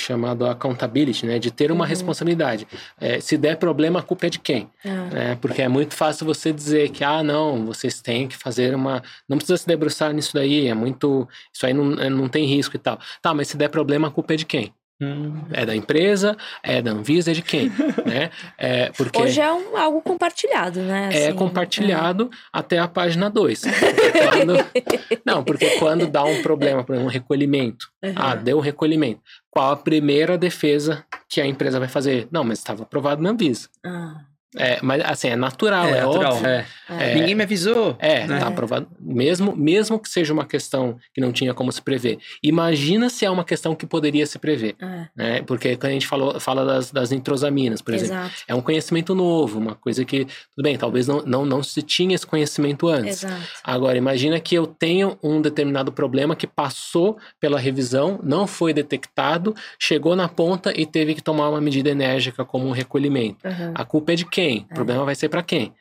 [0.00, 1.88] Chamado accountability, né, de ter uma Uhum.
[1.88, 2.66] responsabilidade.
[3.00, 4.68] É, se der problema, a culpa é de quem?
[4.84, 5.38] Ah, né?
[5.40, 9.02] Porque é muito fácil você dizer que, ah, não, vocês têm que fazer uma.
[9.28, 11.28] Não precisa se debruçar nisso daí, é muito.
[11.52, 12.98] Isso aí não, é- não tem risco e tal.
[13.22, 14.72] Tá, mas se der problema, a culpa é de quem?
[15.00, 15.42] Hum.
[15.52, 17.68] É da empresa, é da Anvisa, é de quem?
[18.04, 18.30] né?
[18.56, 21.10] É, porque Hoje é um- algo compartilhado, né?
[21.12, 23.62] é assim, compartilhado até a página 2.
[25.24, 27.88] Não, porque quando dá um problema, por exemplo, um recolhimento.
[28.02, 28.12] Uhum.
[28.16, 29.20] Ah, deu um recolhimento.
[29.50, 32.28] Qual a primeira defesa que a empresa vai fazer?
[32.30, 33.68] Não, mas estava aprovado na Anvisa.
[33.84, 34.20] Ah,
[34.56, 36.32] É, mas assim, é natural, é, natural.
[36.34, 36.48] óbvio.
[36.48, 36.66] É.
[36.88, 37.14] é.
[37.14, 37.96] Ninguém me avisou.
[37.98, 38.38] É, né?
[38.38, 38.88] tá aprovado.
[38.98, 42.18] Mesmo, mesmo que seja uma questão que não tinha como se prever.
[42.42, 44.74] Imagina se é uma questão que poderia se prever.
[44.80, 45.42] É, Né?
[45.42, 49.14] Porque quando a gente falou, fala das, das nitrosaminas, por exemplo, exato, é um conhecimento
[49.14, 53.24] novo, uma coisa que, tudo bem, talvez não, não, não se tinha esse conhecimento antes.
[53.24, 53.42] exato.
[53.62, 59.54] Agora, imagina que eu tenho um determinado problema que passou pela revisão, não foi detectado,
[59.78, 63.46] chegou na ponta e teve que tomar uma medida enérgica como um recolhimento.
[63.46, 63.72] Uhum.
[63.74, 64.37] A culpa é de quem?
[64.70, 65.72] O problema vai ser para quem?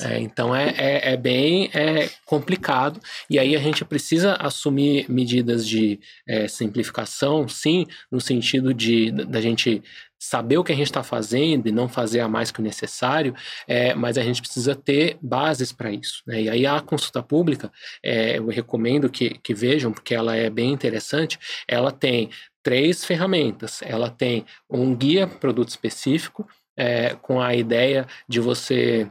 [0.00, 5.66] É, então é, é, é bem é, complicado e aí a gente precisa assumir medidas
[5.66, 9.82] de é, simplificação, sim, no sentido de da gente
[10.18, 13.34] saber o que a gente está fazendo e não fazer a mais que o necessário,
[13.66, 16.22] é, mas a gente precisa ter bases para isso.
[16.26, 16.42] Né?
[16.42, 17.70] E aí a consulta pública,
[18.02, 21.38] é, eu recomendo que, que vejam, porque ela é bem interessante,
[21.68, 22.30] ela tem
[22.62, 23.82] três ferramentas.
[23.82, 29.10] Ela tem um guia produto específico, é, com a ideia de você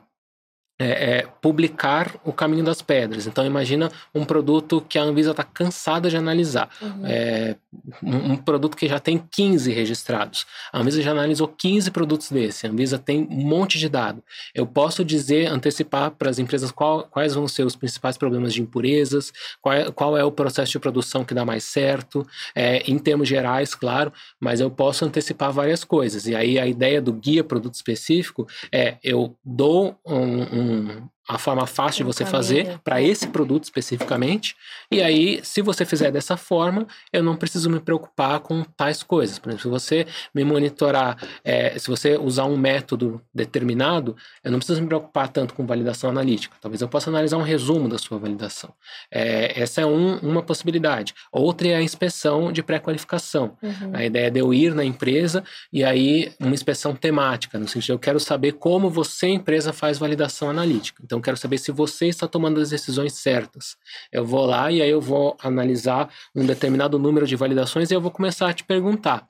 [0.79, 3.27] é, é, publicar o caminho das pedras.
[3.27, 6.67] Então imagina um produto que a Anvisa está cansada de analisar.
[6.81, 7.05] Uhum.
[7.05, 7.55] É,
[8.01, 10.45] um, um produto que já tem 15 registrados.
[10.71, 12.65] A Anvisa já analisou 15 produtos desse.
[12.65, 14.23] A Anvisa tem um monte de dado.
[14.53, 18.61] Eu posso dizer, antecipar para as empresas qual- quais vão ser os principais problemas de
[18.61, 22.97] impurezas, qual é, qual é o processo de produção que dá mais certo, é, em
[22.97, 26.25] termos gerais, claro, mas eu posso antecipar várias coisas.
[26.25, 31.12] E aí a ideia do guia produto específico é eu dou um- um- うん。
[31.27, 34.55] A forma fácil de você fazer para esse produto especificamente.
[34.91, 39.39] E aí, se você fizer dessa forma, eu não preciso me preocupar com tais coisas.
[39.39, 44.59] Por exemplo, se você me monitorar, é, se você usar um método determinado, eu não
[44.59, 46.55] preciso me preocupar tanto com validação analítica.
[46.61, 48.73] Talvez eu possa analisar um resumo da sua validação.
[49.11, 51.13] É, essa é um- uma possibilidade.
[51.31, 53.57] Outra é a inspeção de pré-qualificação.
[53.61, 53.91] Uhum.
[53.93, 57.83] A ideia é de eu ir na empresa e aí uma inspeção temática, no sentido
[57.85, 61.01] de eu quero saber como você, empresa, faz validação analítica.
[61.03, 63.75] Então, eu quero saber se você está tomando as decisões certas.
[64.11, 68.01] Eu vou lá e aí eu vou analisar um determinado número de validações e eu
[68.01, 69.27] vou começar a te perguntar.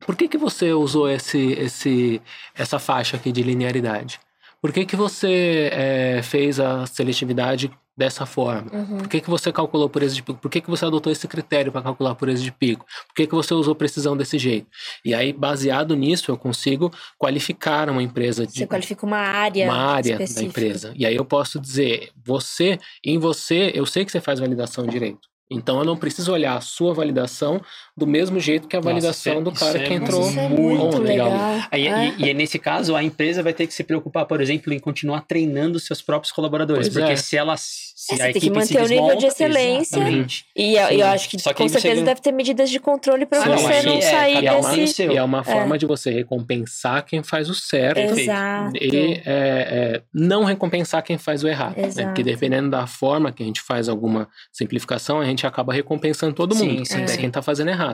[0.00, 2.22] Por que, que você usou esse, esse,
[2.54, 4.20] essa faixa aqui de linearidade?
[4.60, 8.70] Por que, que você eh, fez a seletividade dessa forma?
[8.72, 8.98] Uhum.
[8.98, 10.38] Por que, que você calculou esse de pico?
[10.38, 12.86] Por que, que você adotou esse critério para calcular esse de pico?
[13.08, 14.68] Por que, que você usou precisão desse jeito?
[15.04, 19.64] E aí, baseado nisso, eu consigo qualificar uma empresa de Você qualifica uma área.
[19.64, 20.60] uma área da específica.
[20.60, 20.94] empresa.
[20.94, 25.28] E aí eu posso dizer, você, em você, eu sei que você faz validação direito.
[25.50, 27.60] Então eu não preciso olhar a sua validação
[27.98, 30.28] do mesmo jeito que a Nossa, validação isso é- do cara isso é que entrou.
[30.28, 31.28] É muito muito legal.
[31.30, 31.68] legal.
[31.70, 32.14] Aí, É.
[32.18, 35.22] e, e nesse caso, a empresa vai ter que se preocupar, por exemplo, em continuar
[35.22, 36.88] treinando seus próprios colaboradores.
[36.88, 37.16] Pois porque é.
[37.16, 39.96] se ela se É, você a tem que manter o nível de excelência.
[39.98, 40.44] Exatamente.
[40.56, 40.94] E eu, Sim.
[40.94, 43.82] eu acho que que com você certeza deve ter medidas de controle para Sim, você
[43.82, 45.02] não é, sair desse.
[45.06, 47.98] E é uma forma de você recompensar quem faz o certo.
[48.18, 48.76] Exato.
[48.76, 51.76] E é, é, não recompensar quem faz o errado.
[51.76, 51.86] né?
[51.86, 52.08] Exato.
[52.08, 56.54] Porque dependendo da forma que a gente faz alguma simplificação, a gente acaba recompensando todo
[56.54, 57.18] Sim, mundo, sim, até sim.
[57.18, 57.87] quem está fazendo errado.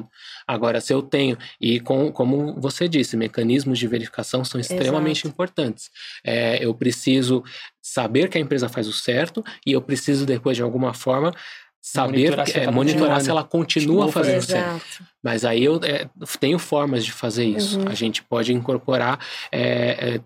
[0.47, 5.29] Agora, se eu tenho, e com, como você disse, mecanismos de verificação são extremamente Exato.
[5.29, 5.91] importantes.
[6.25, 7.43] É, eu preciso
[7.83, 11.33] saber que a empresa faz o certo e eu preciso, depois, de alguma forma,
[11.85, 14.47] saber, Monitorar se é, ela tá monitorar se ela continua fazendo fazendo.
[14.47, 14.87] certo.
[14.87, 15.11] Exato.
[15.23, 16.09] Mas aí eu é,
[16.41, 17.79] tenho formas de fazer isso.
[17.79, 17.89] Uhum.
[17.89, 19.19] A gente pode incorporar.
[19.53, 20.21] É, é,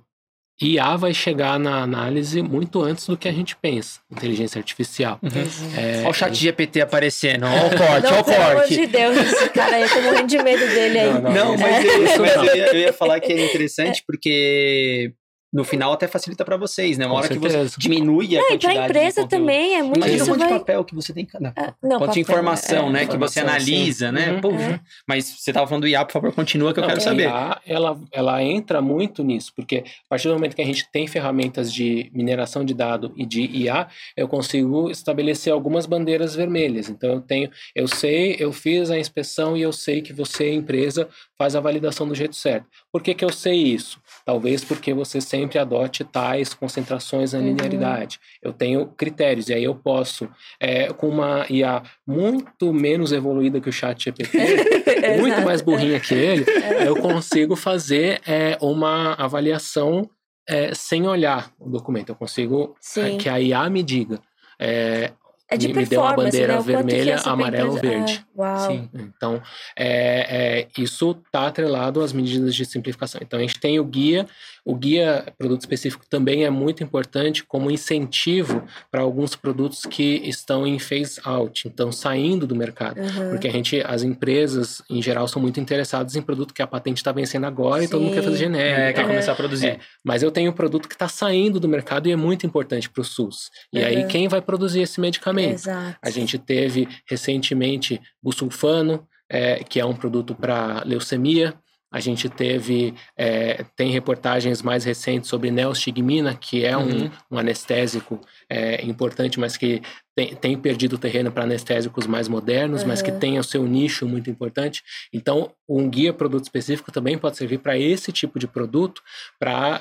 [0.61, 4.01] IA vai chegar na análise muito antes do que a gente pensa.
[4.11, 5.19] Inteligência artificial.
[5.23, 5.31] Uhum.
[5.77, 8.75] É, Olha o chat GPT aparecendo, olha o corte, olha o pelo amor corte.
[8.77, 11.13] de Deus, esse cara aí, eu tô morrendo de medo dele aí.
[11.13, 11.33] Não, não.
[11.33, 11.89] Não, mas, É.
[11.95, 12.45] eu, mas Não.
[12.45, 15.13] eu, ia, eu ia falar que é interessante porque
[15.53, 17.07] no final até facilita pra vocês, né?
[17.07, 17.77] Uma Com hora que você certeza.
[17.79, 20.39] diminui a Não, e quantidade pra de empresa também é muito Imagina isso o monte
[20.43, 20.59] de vai...
[20.59, 21.41] papel que você tem que...
[21.41, 22.93] Não, Ah, não, quanto de informação, é.
[22.93, 23.07] né?
[23.07, 23.43] Que você Informação,
[23.75, 24.13] analisa, sim.
[24.13, 24.33] né?
[24.33, 24.41] Uhum.
[24.41, 24.81] Puxa.
[25.07, 27.23] Mas você tava falando do IA, por favor, continua que eu Não, quero a saber.
[27.25, 31.07] IA, ela, ela entra muito nisso, porque a partir do momento que a gente tem
[31.07, 36.89] ferramentas de mineração de dado e de IA, eu consigo estabelecer algumas bandeiras vermelhas.
[36.91, 41.09] Então eu tenho, eu sei, eu fiz a inspeção e eu sei que você, empresa,
[41.39, 42.67] faz a validação do jeito certo.
[42.93, 44.01] Por que, que eu sei isso?
[44.29, 47.47] Talvez porque você sempre adote tais concentrações na Uhum.
[47.47, 48.21] linearidade.
[48.43, 50.29] Eu tenho critérios, e aí eu posso,
[50.61, 54.37] é, com uma IA muito menos evoluída que o chat GPT,
[55.19, 56.45] muito mais burrinha que ele,
[56.87, 60.11] eu consigo fazer é, uma avaliação
[60.47, 62.11] é, sem olhar o documento.
[62.11, 64.21] Eu consigo é, que a IA me diga.
[64.61, 65.11] é,
[65.51, 66.63] É de me- deu uma performance, bandeira né?
[66.63, 68.27] Vermelha, amarelo, empresa- verde.
[68.39, 68.71] Ah, uau.
[68.71, 68.89] Sim.
[68.95, 69.43] Então,
[69.77, 73.21] é, é, isso está atrelado às medidas de simplificação.
[73.25, 74.27] Então, a gente tem o guia.
[74.65, 80.67] O guia produto específico também é muito importante como incentivo para alguns produtos que estão
[80.67, 83.01] em phase out, então saindo do mercado.
[83.01, 83.31] Uhum.
[83.31, 86.99] Porque a gente, as empresas, em geral, são muito interessadas em produto que a patente
[86.99, 88.45] está vencendo agora e todo mundo quer fazer Sim.
[88.45, 88.81] genérico.
[88.81, 89.09] É, e quer tal.
[89.09, 89.67] começar a produzir.
[89.69, 92.91] É, mas eu tenho um produto que está saindo do mercado e é muito importante
[92.91, 93.51] para o SUS.
[93.73, 94.09] E aí, Uhum.
[94.09, 95.38] quem vai produzir esse medicamento?
[95.45, 95.99] Exato.
[96.03, 101.55] A gente teve recentemente busulfano, é, que é um produto para leucemia.
[101.91, 107.11] A gente teve, é, tem reportagens mais recentes sobre neostigmina, que é um, Uhum.
[107.31, 109.81] um anestésico é, importante, mas que
[110.15, 113.19] tem, tem perdido terreno para anestésicos mais modernos, mas que Uhum.
[113.19, 114.83] tem o seu nicho muito importante.
[115.13, 119.01] Então, um guia produto específico também pode servir para esse tipo de produto,
[119.39, 119.81] para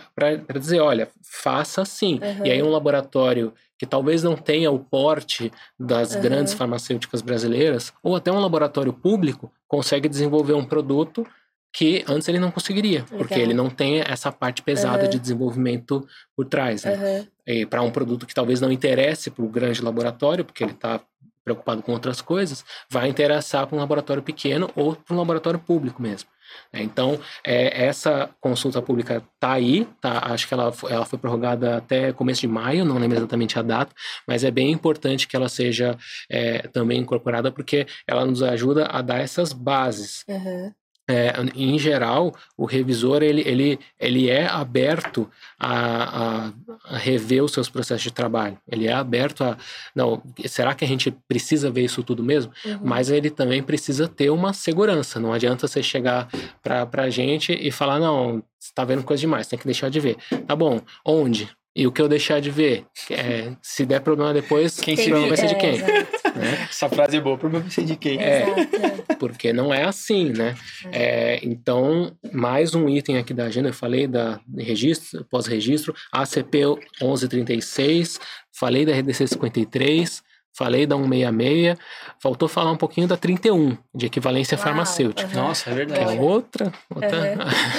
[0.59, 2.19] dizer, olha, faça assim.
[2.21, 2.45] Uhum.
[2.45, 6.21] E aí um laboratório que talvez não tenha o porte das Uhum.
[6.21, 11.27] grandes farmacêuticas brasileiras, ou até um laboratório público, consegue desenvolver um produto
[11.74, 13.49] que antes ele não conseguiria, porque Legal.
[13.49, 15.09] ele não tem essa parte pesada Uhum.
[15.09, 16.84] de desenvolvimento por trás.
[16.84, 16.95] Né?
[16.95, 17.28] Uhum.
[17.45, 20.99] E para um produto que talvez não interesse para o grande laboratório, porque ele está
[21.43, 26.01] preocupado com outras coisas, vai interessar para um laboratório pequeno ou para um laboratório público
[26.01, 26.30] mesmo.
[26.74, 30.20] É, Então, é, essa consulta pública está aí, tá?
[30.26, 33.93] acho que ela, ela foi prorrogada até começo de maio, não lembro exatamente a data,
[34.28, 35.97] mas é bem importante que ela seja
[36.30, 40.24] é, também incorporada, porque ela nos ajuda a dar essas bases.
[40.28, 40.74] Uhum.
[41.09, 46.47] É, em geral, o revisor ele, ele, ele é aberto a,
[46.89, 48.57] a, a rever os seus processos de trabalho.
[48.69, 49.57] Ele é aberto a.
[49.95, 52.51] Não, será que a gente precisa ver isso tudo mesmo?
[52.65, 52.79] Uhum.
[52.83, 55.19] Mas ele também precisa ter uma segurança.
[55.19, 56.27] Não adianta você chegar
[56.61, 59.99] para a gente e falar: não, você está vendo coisa demais, tem que deixar de
[60.01, 60.17] ver.
[60.45, 61.49] Tá bom, onde?
[61.75, 62.85] E o que eu deixar de ver?
[63.11, 65.75] É, se der problema depois, Quem o se problema vai ser de É, quem?
[65.75, 66.16] exato.
[66.38, 66.67] Né?
[66.69, 68.19] Essa frase é boa, pra você de quem?
[68.21, 68.43] É.
[68.49, 69.17] Exato.
[69.19, 70.55] porque não é assim, né?
[70.91, 76.57] É, então, mais um item aqui da agenda, eu falei da registro, pós-registro, ACP
[77.01, 78.19] 1136,
[78.51, 80.23] falei da RDC 53,
[80.55, 81.77] falei da 166,
[82.21, 85.27] faltou falar um pouquinho da 31, de equivalência Uau, farmacêutica.
[85.38, 85.47] aham.
[85.47, 86.17] Nossa, é Que é verdade.
[86.19, 87.17] outra, outra,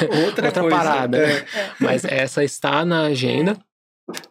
[0.27, 0.77] Outra, outra coisa.
[0.77, 1.33] parada, né?
[1.33, 1.45] É.
[1.81, 3.57] Mas essa está na agenda.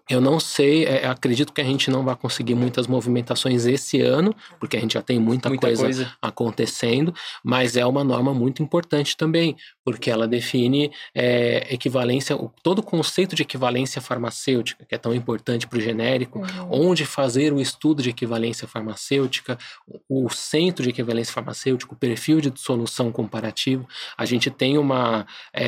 [0.09, 4.33] Eu não sei, é, acredito que a gente não vai conseguir muitas movimentações esse ano,
[4.59, 6.11] porque a gente já tem muita, Muita coisa, coisa.
[6.21, 7.13] acontecendo,
[7.43, 12.83] mas é uma norma muito importante também, porque ela define é, equivalência, o- todo o
[12.83, 16.87] conceito de equivalência farmacêutica, que é tão importante para o genérico, Uhum.
[16.89, 19.57] onde fazer o estudo de equivalência farmacêutica,
[19.87, 23.87] o o centro de equivalência farmacêutica, o perfil de solução comparativo.
[24.17, 25.27] A gente tem uma.
[25.53, 25.65] é,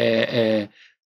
[0.66, 0.70] é,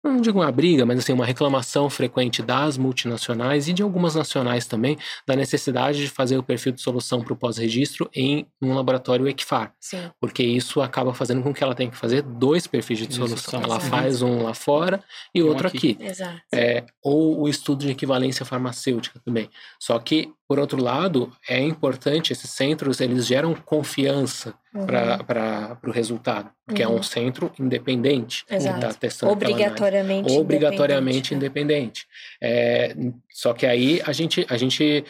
[0.07, 4.67] não digo uma briga, mas assim, uma reclamação frequente das multinacionais e de algumas nacionais
[4.67, 4.97] também,
[5.27, 9.73] da necessidade de fazer o perfil de solução para o pós-registro em um laboratório Equifar,
[9.81, 10.11] Sim.
[10.21, 13.37] porque isso acaba fazendo com que ela tenha que fazer dois perfis de solução.
[13.37, 13.91] solução, Ela sim.
[13.91, 15.03] faz um lá fora
[15.35, 15.93] e um outro aqui.
[15.93, 16.05] aqui.
[16.05, 16.41] Exato.
[16.53, 19.49] É, ou o estudo de equivalência farmacêutica também.
[19.79, 24.87] Só que, por outro lado, é importante, esses centros, eles geram confiança Uhum.
[24.87, 26.97] para o resultado, porque é Uhum.
[26.97, 28.77] um centro independente que Exato.
[28.77, 29.65] está testando aquela análise.
[29.65, 32.07] Obrigatoriamente Obrigatoriamente independente, independente.
[32.43, 32.95] É,
[33.33, 35.05] só que aí a gente, a gente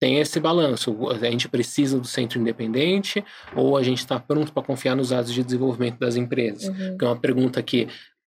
[0.00, 0.96] tem esse balanço.
[1.10, 3.24] A gente precisa do centro independente
[3.54, 6.64] ou a gente está pronto para confiar nos dados de desenvolvimento das empresas?
[6.66, 6.98] Uhum.
[6.98, 7.86] que é uma pergunta que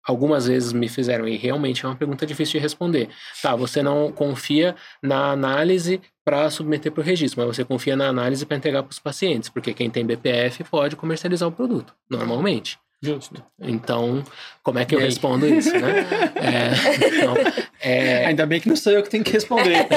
[0.07, 3.09] algumas vezes me fizeram e realmente é uma pergunta difícil de responder.
[3.43, 8.07] Tá, você não confia na análise para submeter para o registro, mas você confia na
[8.09, 12.79] análise para entregar para os pacientes, porque quem tem BPF pode comercializar o produto, normalmente.
[13.01, 13.41] Justo.
[13.61, 14.25] Então,
[14.61, 15.05] como é que E eu aí?
[15.07, 16.05] respondo isso, né?
[16.37, 17.35] É, então,
[17.81, 19.87] é, Ainda bem que não sou eu que tenho que responder.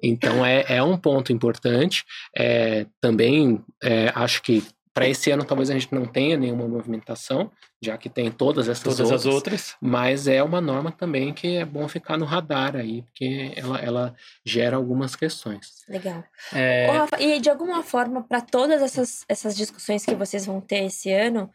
[0.00, 2.04] Então é, é um ponto importante.
[2.36, 4.62] É, também é, acho que
[4.98, 8.82] para esse ano talvez a gente não tenha nenhuma movimentação, já que tem todas essas
[8.82, 9.20] Todas outras.
[9.20, 9.76] as outras.
[9.80, 14.16] Mas é uma norma também que é bom ficar no radar aí, porque ela, ela
[14.44, 15.84] gera algumas questões.
[15.88, 16.24] Legal.
[16.52, 20.60] É, Ô, Rafa, e de alguma forma, para todas essas, essas discussões que vocês vão
[20.60, 21.48] ter esse ano,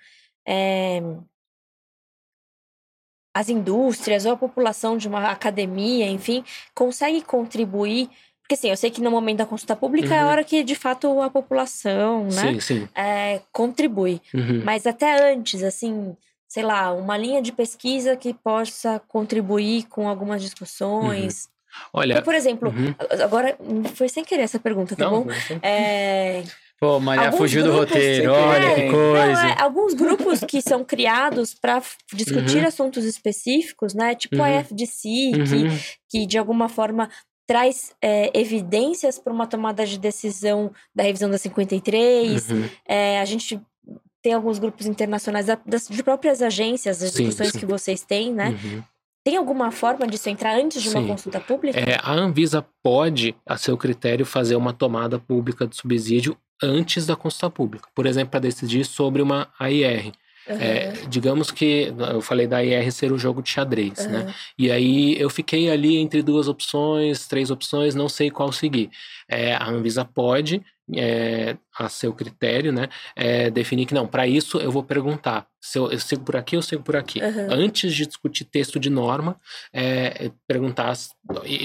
[0.47, 1.01] é,
[3.35, 8.09] as indústrias ou a população de uma academia, enfim, consegue contribuir?
[8.43, 10.29] Porque assim, eu sei que no momento da consulta pública é a Uhum.
[10.31, 12.89] hora que de fato a população, né, Sim, sim.
[12.93, 14.21] é, contribui.
[14.33, 14.61] Uhum.
[14.65, 16.15] Mas até antes, assim,
[16.47, 21.47] sei lá, uma linha de pesquisa que possa contribuir com algumas discussões.
[21.93, 22.13] Olha.
[22.13, 22.93] Então, por exemplo, uhum.
[23.23, 23.57] agora
[23.95, 25.25] foi sem querer essa pergunta, tá Não, bom?
[25.25, 26.43] não, É,
[26.79, 28.89] Pô, Maria Alguns fugiu do roteiro, olha tem.
[28.89, 29.47] que não, coisa.
[29.47, 31.81] é, alguns grupos que são criados para
[32.13, 32.67] discutir Uhum.
[32.67, 34.13] assuntos específicos, né?
[34.15, 34.59] Tipo a Uhum.
[34.59, 35.01] FDC,
[35.47, 35.79] que, Uhum.
[36.09, 37.09] que de alguma forma
[37.45, 42.49] traz é, evidências para uma tomada de decisão da revisão da 53.
[42.49, 42.69] Uhum.
[42.87, 43.59] É, a gente
[44.21, 47.59] tem alguns grupos internacionais da- das, de próprias agências, as Sim, discussões sim.
[47.59, 48.57] que vocês têm, né?
[48.63, 48.83] Uhum.
[49.25, 51.07] Tem alguma forma disso entrar antes de uma Sim.
[51.07, 51.79] consulta pública?
[51.79, 57.15] É, a Anvisa pode, a seu critério, fazer uma tomada pública de subsídio antes da
[57.15, 57.87] consulta pública.
[57.95, 60.11] Por exemplo, para decidir sobre uma AIR.
[60.49, 64.19] Aham, É, digamos que eu falei da AIR ser o jogo de xadrez, né?
[64.19, 64.33] aham.
[64.57, 68.89] E aí eu fiquei ali entre duas opções, três opções, não sei qual seguir.
[69.33, 70.61] É, a Anvisa pode,
[70.95, 75.79] é, a seu critério, né, é, definir que não, para isso eu vou perguntar se
[75.79, 77.21] eu, eu sigo por aqui ou sigo por aqui.
[77.21, 77.47] Aham.
[77.49, 79.37] Antes de discutir texto de norma,
[79.71, 81.11] é, perguntar s-
[81.45, 81.55] e,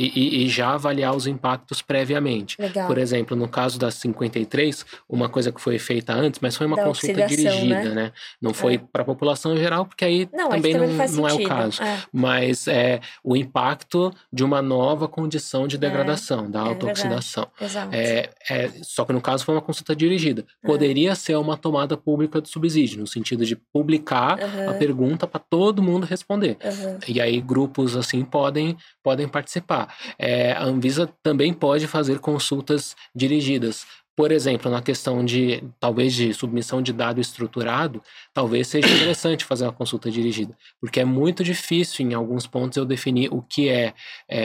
[0.41, 2.55] e- e já avaliar os impactos previamente.
[2.61, 2.87] Legal.
[2.87, 6.77] Por exemplo, no caso da 53, uma coisa que foi feita antes, mas foi uma
[6.77, 8.03] Da consulta oxidação, dirigida, né?
[8.05, 8.13] né?
[8.41, 8.79] Não foi É.
[8.79, 11.43] para a população em geral, porque aí Não, também, também não, faz não é o
[11.45, 11.83] caso.
[11.83, 11.99] É.
[12.13, 17.49] Mas é o impacto de uma nova condição de degradação, da é autooxidação.
[17.61, 17.95] Exato.
[17.95, 20.45] É, é, só que no caso foi uma consulta dirigida.
[20.63, 20.67] É.
[20.67, 25.41] Poderia ser uma tomada pública de subsídio, no sentido de publicar a Aham, pergunta para
[25.41, 26.57] todo mundo responder.
[26.65, 26.99] aham.
[27.09, 29.95] E aí grupos assim podem, podem participar.
[30.19, 33.85] É, a Anvisa também pode fazer consultas dirigidas.
[34.19, 38.03] Por exemplo, na questão de talvez de submissão de dado estruturado,
[38.35, 42.85] talvez seja interessante fazer uma consulta dirigida, porque é muito difícil em alguns pontos eu
[42.85, 43.95] definir o que é,
[44.29, 44.41] é,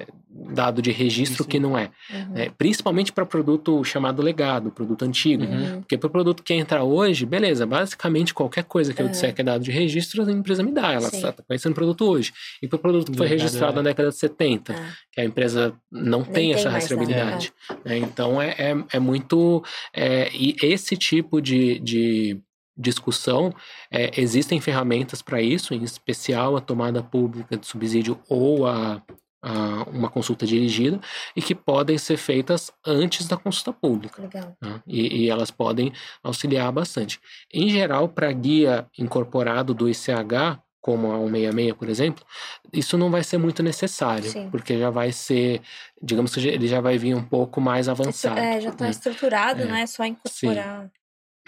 [0.00, 0.06] é,
[0.52, 2.28] dado de registro e o que não é, Uhum.
[2.34, 2.50] né?
[2.58, 5.44] principalmente para produto chamado legado, produto antigo.
[5.44, 5.80] Uhum.
[5.82, 9.42] Porque para o produto que entra hoje, beleza, basicamente qualquer coisa que eu disser que
[9.42, 11.18] é dado de registro, a empresa me dá, ela Sim.
[11.18, 12.32] está conhecendo o produto hoje.
[12.60, 13.76] E para o produto que foi registrado é.
[13.76, 17.52] na década de 70, Ah, que a empresa não tem tem essa mais rastreabilidade.
[17.84, 17.96] né?
[17.98, 19.62] Então é, é, é muito.
[19.92, 22.40] é, e esse tipo de, de
[22.76, 23.54] discussão,
[23.90, 29.02] é, existem ferramentas para isso, em especial a tomada pública de subsídio ou a,
[29.42, 31.00] a uma consulta dirigida,
[31.34, 34.54] e que podem ser feitas antes da consulta pública legal.
[34.60, 34.82] né?
[34.86, 35.92] e, e elas podem
[36.22, 37.18] auxiliar bastante.
[37.52, 42.24] Em geral, para guia incorporado do ICH, como a 166, por exemplo,
[42.72, 44.48] isso não vai ser muito necessário, Sim.
[44.50, 45.60] porque já vai ser,
[46.00, 48.38] digamos que ele já vai vir um pouco mais avançado.
[48.38, 48.90] É, já está né?
[48.92, 49.64] estruturado, É.
[49.64, 49.80] né?
[49.82, 50.88] É só incorporar.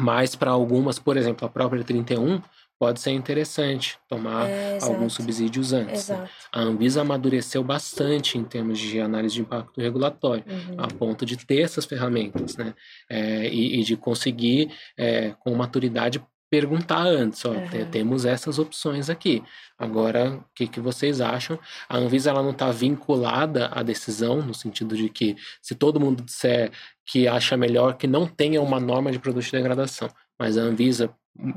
[0.01, 2.43] Mas para algumas, por exemplo, a própria 31,
[2.81, 6.09] pode ser interessante tomar É, alguns subsídios antes.
[6.09, 6.29] né?
[6.53, 10.75] A Anvisa amadureceu bastante em termos de análise de impacto regulatório, Uhum.
[10.79, 12.75] a ponto de ter essas ferramentas, né?
[13.11, 16.21] É, e, e de conseguir, é, com maturidade,
[16.51, 17.91] perguntar antes, ó, Uhum.
[17.91, 19.43] temos essas opções aqui.
[19.79, 21.59] Agora, o que, que vocês acham?
[21.89, 26.23] A Anvisa ela não está vinculada à decisão, no sentido de que se todo mundo
[26.23, 26.71] disser
[27.07, 31.11] que acha melhor que não tenha uma norma de produto de degradação, mas a Anvisa,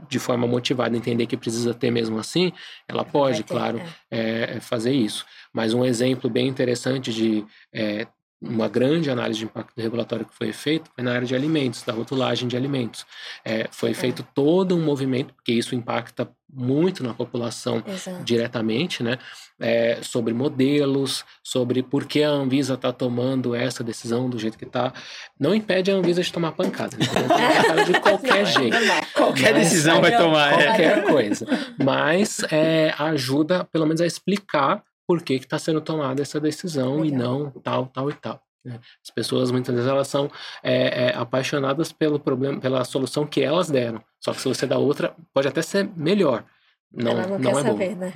[0.10, 2.52] de forma motivada, entender que precisa ter mesmo assim,
[2.88, 4.20] ela pode, ter, claro, é.
[4.20, 5.26] é, é fazer isso.
[5.54, 8.08] Mas um exemplo bem interessante de é,
[8.42, 11.94] uma grande análise de impacto regulatório que foi feito foi na área de alimentos, da
[11.94, 13.06] rotulagem de alimentos.
[13.46, 18.24] É, foi feito todo um movimento, porque isso impacta muito na população Exato.
[18.24, 19.18] diretamente, né?
[19.62, 24.66] é, sobre modelos, sobre por que a Anvisa está tomando essa decisão do jeito que
[24.66, 24.92] está.
[25.40, 26.98] Não impede a Anvisa de tomar pancada.
[26.98, 27.06] Né?
[27.06, 28.74] Tomar pancada de qualquer Não, é jeito.
[28.78, 29.02] normal.
[29.14, 30.60] Qualquer Mas- decisão vai tomar.
[30.60, 30.66] é.
[30.66, 31.46] Qualquer coisa.
[31.82, 37.10] Mas é, ajuda, pelo menos, a explicar por que está sendo tomada essa decisão e
[37.12, 37.20] Legal.
[37.40, 38.42] não tal, tal e tal.
[38.64, 38.80] né?
[39.04, 40.32] As pessoas muitas vezes elas são
[40.64, 44.02] é, é, apaixonadas pelo problema, pela solução que elas deram.
[44.22, 46.46] Só que se você dá outra, pode até ser melhor.
[46.94, 47.62] Não, Ela não, não quer é bom.
[47.62, 48.14] saber, né?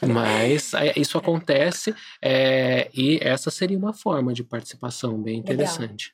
[0.00, 5.54] É, mas é, isso acontece é, e essa seria uma forma de participação bem Legal.
[5.54, 6.12] interessante.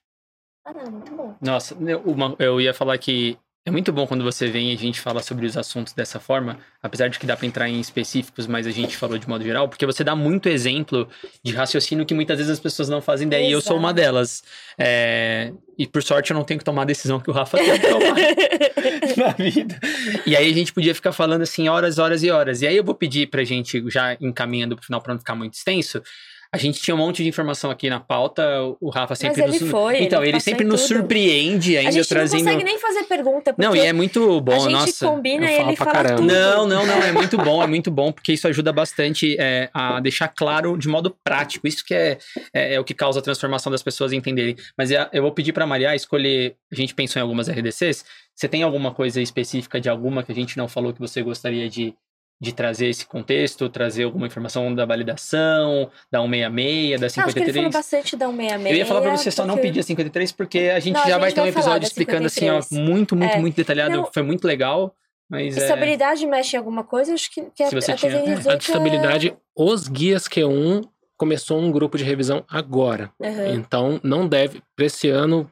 [0.66, 1.34] Ah, não, muito bom.
[1.40, 3.38] Nossa, uma- eu ia falar que
[3.68, 6.58] é muito bom quando você vem e a gente fala sobre os assuntos dessa forma,
[6.82, 9.68] apesar de que dá para entrar em específicos, mas a gente falou de modo geral,
[9.68, 11.06] porque você dá muito exemplo
[11.44, 14.00] de raciocínio que muitas vezes as pessoas não fazem ideia, e eu sou uma Exato.
[14.00, 14.42] delas.
[14.78, 17.78] É, e por sorte eu não tenho que tomar a decisão que o Rafa tem
[17.78, 18.16] que tomar
[19.16, 19.78] na vida.
[20.24, 22.62] E aí a gente podia ficar falando assim horas, horas e horas.
[22.62, 25.54] E aí eu vou pedir pra gente, já encaminhando pro final para não ficar muito
[25.54, 26.02] extenso,
[26.50, 28.42] a gente tinha um monte de informação aqui na pauta,
[28.80, 29.70] o Rafa sempre ele nos...
[29.70, 30.96] foi, ele então, ele, passou sempre em nos tudo.
[30.96, 32.44] surpreende A ainda gente trazendo...
[32.44, 35.06] não consegue nem fazer pergunta, porque Não, e é muito bom, a gente nossa.
[35.06, 36.16] combina e ele fala caramba.
[36.16, 36.26] tudo.
[36.26, 40.00] Não, não, não, é muito bom, é muito bom, porque isso ajuda bastante é, a
[40.00, 41.68] deixar claro de modo prático.
[41.68, 42.18] Isso que é,
[42.54, 44.56] é, é o que causa a transformação das pessoas entenderem.
[44.76, 46.56] Mas é- eu vou pedir para Maria escolher.
[46.72, 48.04] A gente pensou em algumas RDCs.
[48.34, 51.68] Você tem alguma coisa específica de alguma que a gente não falou que você gostaria
[51.68, 51.94] de,
[52.40, 57.40] de trazer esse contexto, trazer alguma informação da validação, da 166, da Não, acho que
[57.40, 57.72] ele falou 53?
[57.72, 58.70] bastante da 166.
[58.70, 61.00] Eu ia falar pra você só não porque- pedir a 53, porque a gente Não,
[61.00, 62.88] a já gente vai ter um episódio explicando assim, ó, 53.
[62.88, 63.38] muito, muito, É.
[63.40, 63.96] muito detalhado.
[63.96, 64.10] Não.
[64.12, 64.94] Foi muito legal.
[65.30, 65.62] Mas é.
[65.62, 67.12] Estabilidade mexe em alguma coisa?
[67.12, 70.88] Acho que, que Se você a tinha- TVN A 18 de estabilidade, os guias Q1
[71.18, 73.10] começou um grupo de revisão agora.
[73.20, 73.28] É...
[73.28, 73.54] Uhum.
[73.56, 75.50] Então, não deve, para esse ano,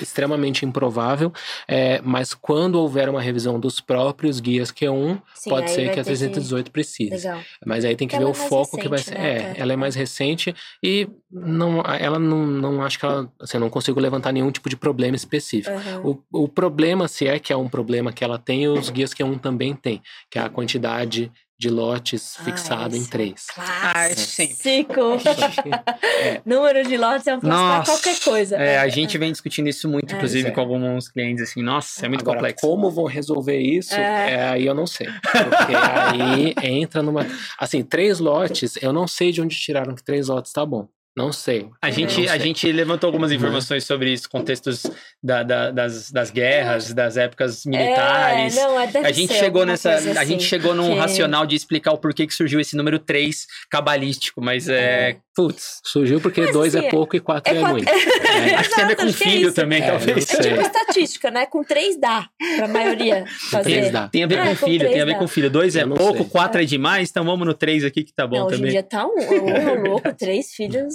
[0.00, 1.32] extremamente improvável,
[1.66, 6.04] é, mas quando houver uma revisão dos próprios guias Q1, Sim, pode ser que a
[6.04, 7.10] ter que- 318 precise.
[7.10, 7.40] Legal.
[7.66, 9.10] Mas aí tem que Ela ver é o foco que vai ser.
[9.16, 9.60] recente, né, É, até.
[9.60, 13.98] ela é mais recente e não, ela não, não acho que ela, assim, não consigo
[14.00, 15.74] levantar nenhum tipo de problema específico.
[16.04, 16.22] Uhum.
[16.32, 19.38] O, o problema, se é que é um problema que ela tem, os guias Q1
[19.40, 21.30] também tem, que é a quantidade
[21.62, 23.46] de lotes Ah, fixado em é três.
[23.56, 24.56] Ah, Clássico.
[24.56, 24.96] sempre.
[26.44, 28.56] Número de lotes é um qualquer coisa.
[28.56, 30.16] É, a gente vem discutindo isso muito, É.
[30.16, 30.50] inclusive, é.
[30.50, 32.66] com alguns clientes, assim, nossa, é muito Agora, complexo.
[32.66, 34.32] como vão resolver isso, É.
[34.32, 35.06] é, aí eu não sei.
[35.06, 37.24] Porque aí entra numa.
[37.56, 40.88] Assim, três lotes, eu não sei de onde tiraram que três lotes tá bom.
[41.14, 41.68] Não sei.
[41.82, 42.40] A gente, não a sei.
[42.40, 43.36] gente levantou algumas Uhum.
[43.36, 44.82] informações sobre isso, contextos
[45.22, 48.56] da- da- das, das guerras, das épocas militares.
[48.56, 51.44] É, não, é, a gente chegou nessa, coisa a gente assim, chegou num que- racional
[51.44, 55.16] de explicar o porquê que surgiu esse número 3 cabalístico, mas é, É.
[55.36, 57.88] putz, Surgiu porque Mas, dois assim, é pouco e quatro é é, quatro- muito.
[58.32, 58.54] É.
[58.54, 60.16] acho que tem a ver com é filho também, É, talvez.
[60.30, 60.50] É sei.
[60.52, 61.44] tipo estatística, né?
[61.44, 63.90] Com três dá pra maioria fazer.
[63.90, 64.08] dá.
[64.08, 65.18] Tem a ver É, com com filho, tem a ver dá.
[65.18, 65.50] com filho.
[65.50, 66.26] Dois é Eu não pouco, sei.
[66.30, 68.70] quatro é demais, então vamos no três aqui que tá bom Não, hoje em também.
[68.72, 69.10] dia tá um,
[69.44, 70.94] um é louco, três filhos.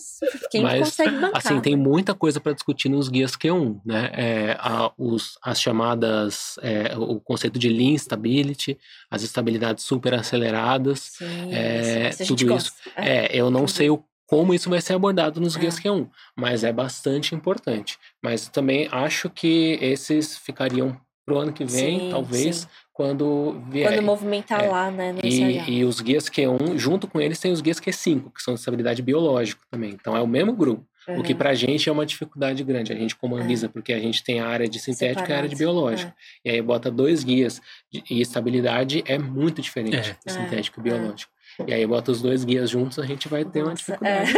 [0.49, 1.38] Quem Mas, consegue bancar?
[1.38, 4.10] Assim, tem muita coisa para discutir nos guias Q1, né?
[4.14, 8.78] É, a- os, as chamadas, é, o conceito de lean stability,
[9.10, 10.99] as estabilidades super aceleradas.
[11.18, 12.74] Sim, é, isso tudo isso.
[12.74, 12.74] gosta.
[12.97, 15.82] É, eu não sei o, como isso vai ser abordado nos guias É.
[15.82, 17.97] Q1, mas é bastante importante.
[18.22, 22.67] Mas também acho que esses ficariam pro ano que vem, Sim, talvez, sim.
[22.93, 23.89] quando vier.
[23.91, 24.69] Quando movimentar É.
[24.69, 25.13] lá, né?
[25.21, 28.61] E, e os guias Q1, junto com eles, tem os guias Q5, que são de
[28.61, 29.89] estabilidade biológica também.
[29.91, 30.88] Então é o mesmo grupo.
[31.09, 31.38] O que Uhum.
[31.38, 32.91] pra gente é uma dificuldade grande.
[32.93, 33.28] A gente É.
[33.36, 36.13] Anvisa, porque a gente tem a área de sintética e a área de biológica.
[36.45, 37.61] E aí bota dois guias.
[38.09, 40.01] E estabilidade é muito diferente É.
[40.01, 40.84] de É, sintético e é.
[40.93, 41.32] biológico.
[41.67, 44.32] E aí bota os dois guias juntos, a gente vai ter uma Nossa, dificuldade.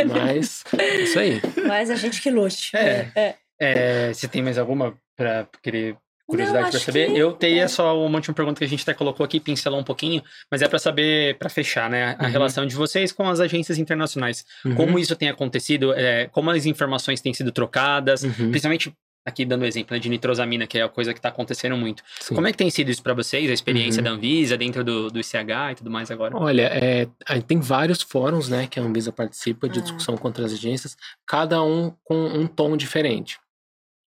[0.00, 0.04] é.
[0.04, 1.40] Mas é isso aí.
[1.66, 2.76] Mas a gente que lute.
[2.76, 3.10] É.
[3.16, 3.34] é.
[3.58, 5.96] É, você tem mais alguma pra querer
[6.26, 7.12] curiosidade acho saber?
[7.12, 7.68] que- Eu tenho é.
[7.68, 10.68] só uma última pergunta que a gente até colocou aqui, pincelou um pouquinho, mas é
[10.68, 12.30] pra saber, pra fechar, né, a Uhum.
[12.30, 14.44] relação de vocês com as agências internacionais.
[14.64, 14.74] Uhum.
[14.74, 18.50] Como isso tem acontecido, é, como as informações têm sido trocadas, Uhum.
[18.50, 18.92] principalmente
[19.28, 22.00] aqui dando exemplo né, de nitrosamina, que é a coisa que está acontecendo muito.
[22.20, 22.36] Sim.
[22.36, 24.04] Como é que tem sido isso para vocês, a experiência Uhum.
[24.04, 26.36] da Anvisa dentro do, do ICH e tudo mais agora?
[26.36, 27.08] Olha, é,
[27.44, 29.82] tem vários fóruns né, que a Anvisa participa de Ah.
[29.82, 30.96] discussão contra as agências,
[31.26, 33.36] cada um com um tom diferente.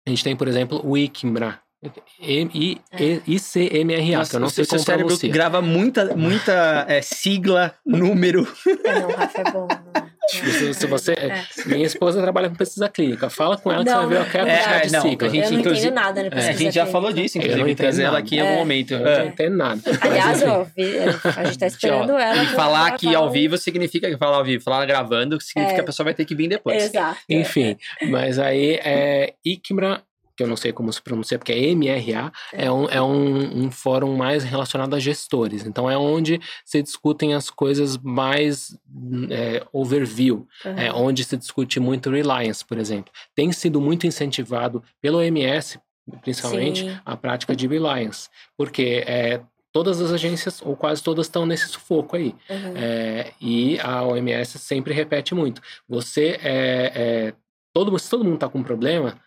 [0.06, 0.94] A gente tem, por exemplo, o
[2.20, 2.50] ICMRA,
[2.98, 5.30] E- ICMRA, que eu não sei como cérebro pronuncia.
[5.30, 8.46] grava muita, muita é, sigla, número.
[8.84, 9.68] É, não, Rafa é bom.
[9.68, 10.06] não.
[10.28, 11.44] Se, se você, É.
[11.66, 13.30] Minha esposa trabalha com pesquisa clínica.
[13.30, 14.92] Fala com ela que Não, você vai ver o que é a é, quantidade de
[14.92, 15.28] não, sigla.
[15.28, 16.28] a gente, eu não entendo nada, né?
[16.32, 18.52] É, a gente já falou disso, Eu não inclusive, entendo trazer ela aqui em algum
[18.54, 18.58] É.
[18.58, 18.94] momento.
[18.94, 19.18] Eu É.
[19.20, 19.80] não entendo nada.
[20.00, 20.98] Aliás, ó, vi-
[21.36, 22.42] a gente tá esperando Ó, ela.
[22.42, 25.74] E falar aqui falar ao vivo significa que falar ao vivo, falar gravando significa É.
[25.76, 26.82] que a pessoa vai ter que vir depois.
[26.86, 27.18] Exato.
[27.30, 27.76] Enfim,
[28.10, 30.02] mas aí é ICMRA,
[30.36, 33.70] que eu não sei como se pronuncia, porque é MRA, é, um, é um, um
[33.70, 35.64] fórum mais relacionado a gestores.
[35.64, 38.76] Então é onde se discutem as coisas mais
[39.30, 40.78] é, overview, Uhum.
[40.78, 43.12] é, onde se discute muito reliance, por exemplo.
[43.34, 45.78] Tem sido muito incentivado pelo OMS,
[46.22, 46.98] principalmente, Sim.
[47.04, 49.40] a prática de reliance, porque é,
[49.72, 52.34] todas as agências, ou quase todas, estão nesse sufoco aí.
[52.48, 52.72] Uhum.
[52.76, 55.60] É, e a OMS sempre repete muito.
[55.88, 57.34] Você é, é,
[57.74, 59.18] todo, se todo mundo está com problema,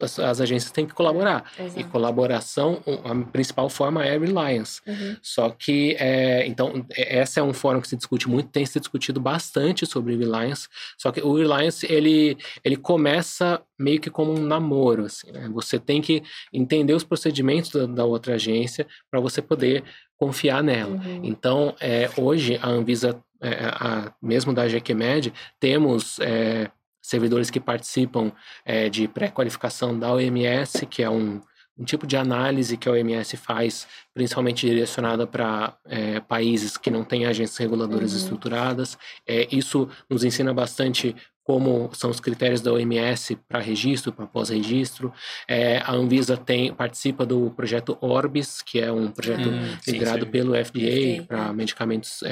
[0.00, 1.50] as, as agências têm que colaborar.
[1.58, 1.88] E Exato.
[1.88, 4.80] colaboração, a principal forma é reliance.
[4.86, 5.16] Uhum.
[5.22, 8.78] Só que, é, então, é- essa é um fórum que se discute muito, tem se
[8.78, 10.68] discutido bastante sobre reliance.
[10.96, 15.48] Só que o reliance, ele, ele começa meio que como um namoro, assim, né?
[15.52, 16.22] Você tem que
[16.52, 19.84] entender os procedimentos da, da outra agência para você poder
[20.16, 20.96] confiar nela.
[20.96, 21.20] Uhum.
[21.22, 26.68] Então, é, hoje, a Anvisa, é, a- mesmo da GQMed, temos é,
[27.08, 28.30] servidores que participam
[28.64, 31.40] é, de pré-qualificação da OMS, que é um,
[31.78, 37.04] um tipo de análise que a OMS faz, principalmente direcionada para é, países que não
[37.04, 38.18] têm agências reguladoras Uhum.
[38.18, 38.98] estruturadas.
[39.26, 41.14] É, isso nos ensina bastante
[41.48, 45.10] como são os critérios da OMS para registro, para pós-registro.
[45.48, 50.30] É, a Anvisa tem, participa do projeto Orbis, que é um projeto Hum, liderado sim.
[50.30, 51.52] pelo FDA para é.
[51.54, 52.22] medicamentos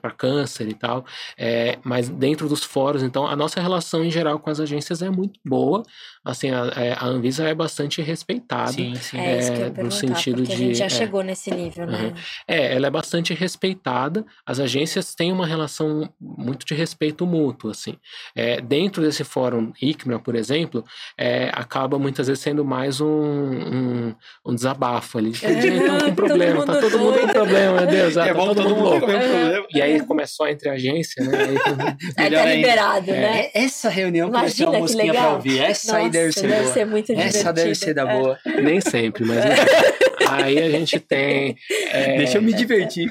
[0.00, 1.04] para câncer e tal.
[1.36, 5.10] É, mas dentro dos fóruns, então, a nossa relação em geral com as agências é
[5.10, 5.82] muito boa.
[6.24, 8.72] Assim, a, é, a Anvisa é bastante respeitada.
[8.72, 9.18] Sim, sim.
[9.18, 10.88] É isso que eu é, ia no sentido porque a de- gente já é.
[10.88, 11.98] chegou nesse nível, né?
[12.06, 12.12] Uhum.
[12.48, 14.24] É, ela é bastante respeitada.
[14.46, 17.96] As agências têm uma relação muito de respeito mútuo, assim.
[18.36, 20.84] É, dentro desse fórum ICMA, por exemplo,
[21.18, 24.14] é, acaba muitas vezes sendo mais um, um,
[24.46, 25.32] um desabafo ali.
[25.32, 25.46] Com
[26.00, 28.62] Todo problema, tá mundo todo mundo com problema, meu Deus, ah, É tá bom todo,
[28.68, 29.06] mundo louco.
[29.06, 29.18] Uhum.
[29.18, 29.66] problema.
[29.74, 31.38] E aí começou entre agência, né?
[31.38, 31.56] Aí,
[32.16, 32.54] Aí tá ainda.
[32.54, 33.40] liberado, né?
[33.54, 35.34] É, essa reunião que vai ser Imagina uma que mosquinha pra legal.
[35.36, 35.60] ouvir.
[35.60, 36.72] Essa aí Nossa, deve ser deve boa.
[36.74, 38.18] ser muito Essa deve ser da É.
[38.18, 38.38] boa.
[38.62, 39.38] nem sempre, mas
[40.28, 41.56] aí a gente tem.
[41.90, 43.10] é, Deixa eu me divertir.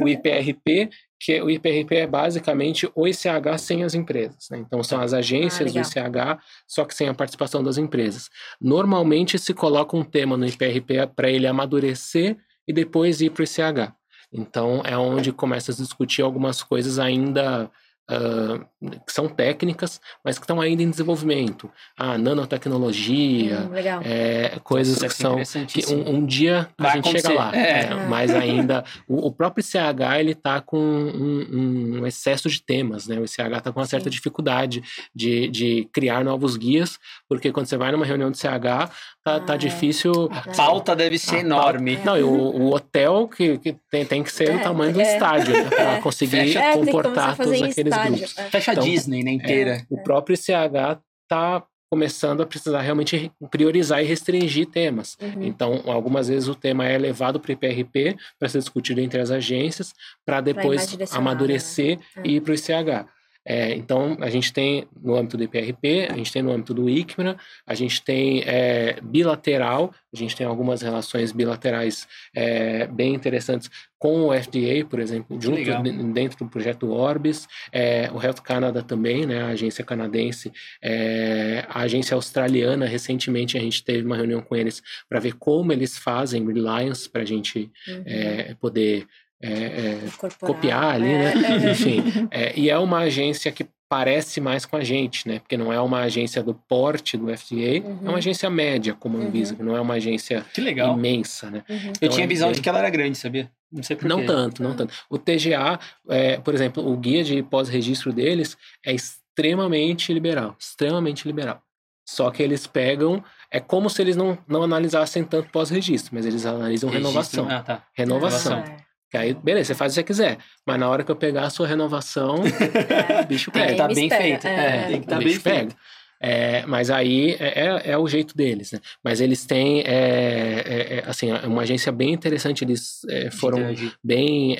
[0.00, 0.90] o, o IPRP,
[1.22, 4.48] que o IPRP é basicamente o ICH sem as empresas.
[4.50, 4.58] né?
[4.58, 6.36] Então, são as agências do Ah, legal.
[6.38, 8.30] ICH, só que sem a participação das empresas.
[8.58, 13.44] Normalmente se coloca um tema no IPRP para ele amadurecer e depois ir para o
[13.44, 13.92] ICH.
[14.32, 17.70] Então, é onde começa a se discutir algumas coisas ainda.
[18.08, 18.66] ah,
[19.06, 21.70] que são técnicas, mas que estão ainda em desenvolvimento.
[21.98, 24.00] A nanotecnologia, Hum, legal.
[24.04, 25.36] é, coisas Deve que são
[25.66, 27.34] que um, um dia a Vai gente chega acontecer.
[27.34, 27.56] lá.
[27.56, 27.80] É.
[27.82, 33.06] É, mas ainda o, o próprio ICH ele está com um, um excesso de temas,
[33.06, 33.18] né?
[33.18, 34.10] O ICH está com uma certa Sim.
[34.10, 34.82] dificuldade
[35.14, 36.98] de, de criar novos guias,
[37.28, 38.90] porque quando você vai numa reunião do CH,
[39.22, 39.58] tá, tá Ah, é.
[39.58, 40.30] difícil.
[40.32, 41.98] A pauta deve ser A enorme.
[42.04, 45.00] Não, e o, o hotel que, que tem, tem que ser É, o tamanho do
[45.00, 45.14] é.
[45.14, 45.64] estádio, né?
[45.68, 46.00] Para É.
[46.00, 48.16] conseguir É, comportar a todos aqueles estádio.
[48.16, 48.38] grupos.
[48.38, 48.42] É.
[48.44, 49.86] Fecha a Então, Disney, né, inteira.
[49.90, 55.18] O próprio ICH está começando a precisar realmente priorizar e restringir temas.
[55.20, 55.42] Uhum.
[55.42, 59.30] Então, algumas vezes o tema é levado para o IPRP para ser discutido entre as
[59.30, 59.92] agências,
[60.24, 62.22] para depois direcionado, amadurecer né?
[62.24, 63.08] e ir para o ICH.
[63.50, 66.88] É, então, a gente tem no âmbito do IPRP, a gente tem no âmbito do
[66.88, 67.36] ICMRA,
[67.66, 73.68] a gente tem é, bilateral, a gente tem algumas relações bilaterais é, bem interessantes
[73.98, 75.82] com o FDA, por exemplo, junto legal.
[75.82, 81.80] dentro do projeto Orbis, é, o Health Canada também, né, a agência canadense, é, a
[81.80, 86.46] agência australiana, recentemente a gente teve uma reunião com eles para ver como eles fazem
[86.46, 88.02] Reliance, para a gente Uhum.
[88.06, 89.06] é, poder
[89.42, 89.98] é, é,
[90.40, 91.32] copiar ali, né?
[91.66, 91.70] é.
[91.72, 95.40] Enfim, é, e é uma agência que parece mais com a gente, né?
[95.40, 97.98] Porque não é uma agência do porte do FDA, Uhum.
[98.04, 99.56] é uma agência média como a Anvisa, Uhum.
[99.58, 100.96] que não é uma agência Que legal.
[100.96, 101.64] imensa, né?
[101.68, 101.76] Uhum.
[101.76, 103.50] Eu Então, tinha a é visão bem- de que ela era grande, sabia?
[103.72, 104.26] Não sei por Não quê.
[104.26, 104.94] tanto, não tanto.
[105.08, 111.60] O TGA, é, por exemplo, o guia de pós-registro deles é extremamente liberal, extremamente liberal.
[112.06, 116.44] Só que eles pegam, é como se eles não, não analisassem tanto pós-registro, mas eles
[116.44, 117.08] analisam Registro-
[117.44, 117.48] renovação.
[117.48, 117.82] Ah, tá.
[117.94, 118.58] Renovação.
[118.58, 118.76] É.
[119.10, 120.38] Que aí, beleza, você faz o que você quiser.
[120.64, 122.36] Mas na hora que eu pegar a sua renovação,
[123.08, 123.22] É.
[123.22, 123.72] o bicho Tem que pega.
[123.72, 124.46] estar me bem espera, feito.
[124.46, 124.76] é.
[124.76, 125.58] É, tem que O estar bem bicho feito.
[125.68, 125.76] pega.
[126.22, 128.80] É, mas aí é, é, é, o jeito deles, né?
[129.02, 133.00] Mas eles têm, é, é, é assim, uma agência bem interessante, eles
[133.32, 133.74] foram
[134.04, 134.54] bem...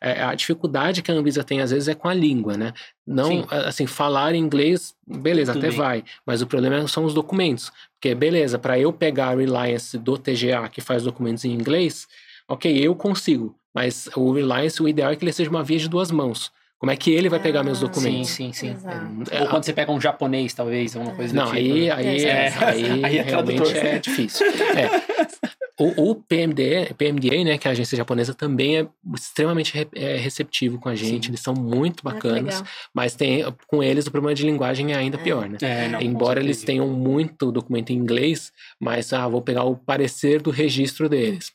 [0.00, 2.72] a dificuldade que a Anvisa tem, às vezes, é com a língua, né?
[3.04, 3.46] Não, Sim.
[3.50, 5.76] assim, falar inglês, beleza, Tudo até bem.
[5.76, 6.04] vai.
[6.24, 7.72] Mas o problema são os documentos.
[8.00, 12.06] Porque, beleza, para eu pegar a Reliance do TGA, que faz documentos em inglês,
[12.50, 13.54] ok, eu consigo.
[13.74, 16.52] Mas o Reliance, o ideal é que ele seja uma via de duas mãos.
[16.80, 18.30] Como é que ele vai pegar meus ah, documentos?
[18.30, 18.88] Sim, sim, sim.
[19.30, 21.58] É, Ou quando você pega um japonês, talvez, alguma coisa Não, do tipo.
[21.58, 24.46] Aí, aí, é, aí, aí é realmente é difícil.
[24.46, 25.30] É.
[25.78, 30.16] O, o PMDA, PMDA, né, que é a agência japonesa, também é extremamente re, é,
[30.16, 31.26] receptivo com a gente.
[31.26, 31.30] Sim.
[31.32, 32.64] Eles são muito bacanas,
[32.94, 35.22] mas tem, com eles o problema de linguagem é ainda é.
[35.22, 35.58] pior, né?
[35.60, 40.40] É, não, Embora eles tenham muito documento em inglês, mas ah, vou pegar o parecer
[40.40, 41.52] do registro deles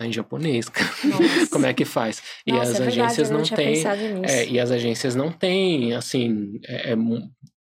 [0.00, 0.66] em japonês,
[1.50, 2.22] Como é que faz?
[2.46, 3.84] E Nossa, as é agências não têm.
[4.24, 6.96] É, e as agências não têm, assim, é, é,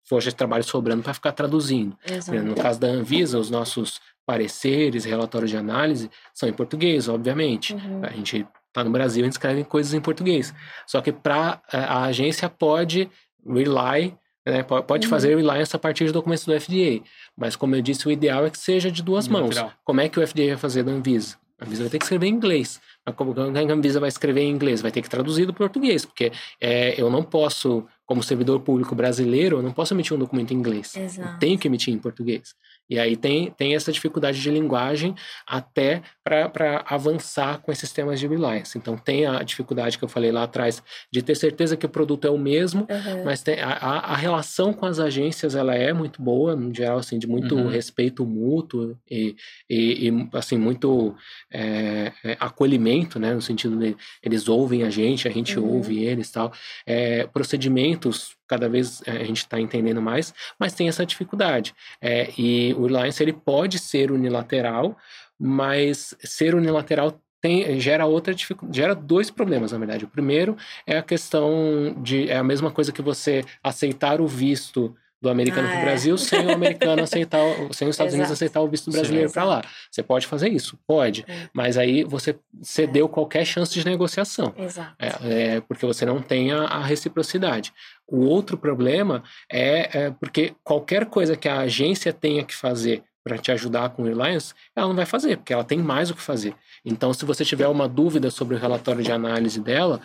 [0.07, 1.97] força de trabalho sobrando para ficar traduzindo.
[2.09, 2.39] Exato.
[2.43, 7.73] No caso da Anvisa, os nossos pareceres, relatórios de análise são em português, obviamente.
[7.73, 8.01] Uhum.
[8.03, 10.53] A gente está no Brasil, a gente escreve coisas em português.
[10.85, 13.09] Só que para a agência pode
[13.45, 14.15] rely
[14.45, 15.09] né, pode uhum.
[15.09, 17.03] fazer reliance a partir de documentos do FDA.
[17.37, 19.55] Mas, como eu disse, o ideal é que seja de duas mãos.
[19.83, 21.37] Como é que o FDA vai fazer da Anvisa?
[21.59, 22.79] A Anvisa vai ter que escrever em inglês.
[23.05, 24.81] Mas como a Anvisa vai escrever em inglês?
[24.81, 29.57] Vai ter que traduzir do português, porque é, eu não posso, como servidor público brasileiro,
[29.57, 30.95] eu não posso emitir um documento em inglês.
[30.95, 31.33] Exato.
[31.33, 32.53] Eu tenho que emitir em português.
[32.89, 35.13] E aí tem, tem essa dificuldade de linguagem
[35.45, 38.77] até para avançar com esses temas de reliance.
[38.77, 42.25] Então tem a dificuldade que eu falei lá atrás de ter certeza que o produto
[42.25, 43.23] é o mesmo, uhum.
[43.25, 47.19] mas tem, a, a, relação com as agências ela é muito boa, no geral, assim,
[47.19, 47.67] de muito uhum.
[47.67, 49.35] respeito mútuo e,
[49.69, 51.15] e, e assim, muito
[51.51, 53.33] é, é, acolhimento, né?
[53.33, 55.75] No sentido de eles ouvem a gente, a gente uhum.
[55.75, 56.51] ouve eles tal.
[56.85, 61.73] É, procedimentos cada vez eh, a gente está entendendo mais, mas tem essa dificuldade.
[62.01, 64.97] É, e o Reliance ele pode ser unilateral,
[65.39, 68.33] mas ser unilateral tem, gera outra
[68.69, 70.03] gera dois problemas, na verdade.
[70.03, 74.93] O primeiro é a questão de é a mesma coisa que você aceitar o visto
[75.21, 75.85] do americano ah, para o é.
[75.85, 77.41] Brasil sem o americano aceitar,
[77.71, 79.63] sem os Estados Unidos aceitar o visto brasileiro para lá.
[79.91, 81.49] Você pode fazer isso, pode, é.
[81.53, 83.09] mas aí você cedeu é.
[83.09, 84.53] qualquer chance de negociação.
[84.57, 84.95] Exato.
[84.97, 87.73] É, é, porque você não tem a, a reciprocidade.
[88.07, 93.37] O outro problema é, é, porque qualquer coisa que a agência tenha que fazer para
[93.37, 96.21] te ajudar com o Reliance, ela não vai fazer, porque ela tem mais o que
[96.21, 96.55] fazer.
[96.83, 100.01] Então, se você tiver uma dúvida sobre o relatório de análise dela,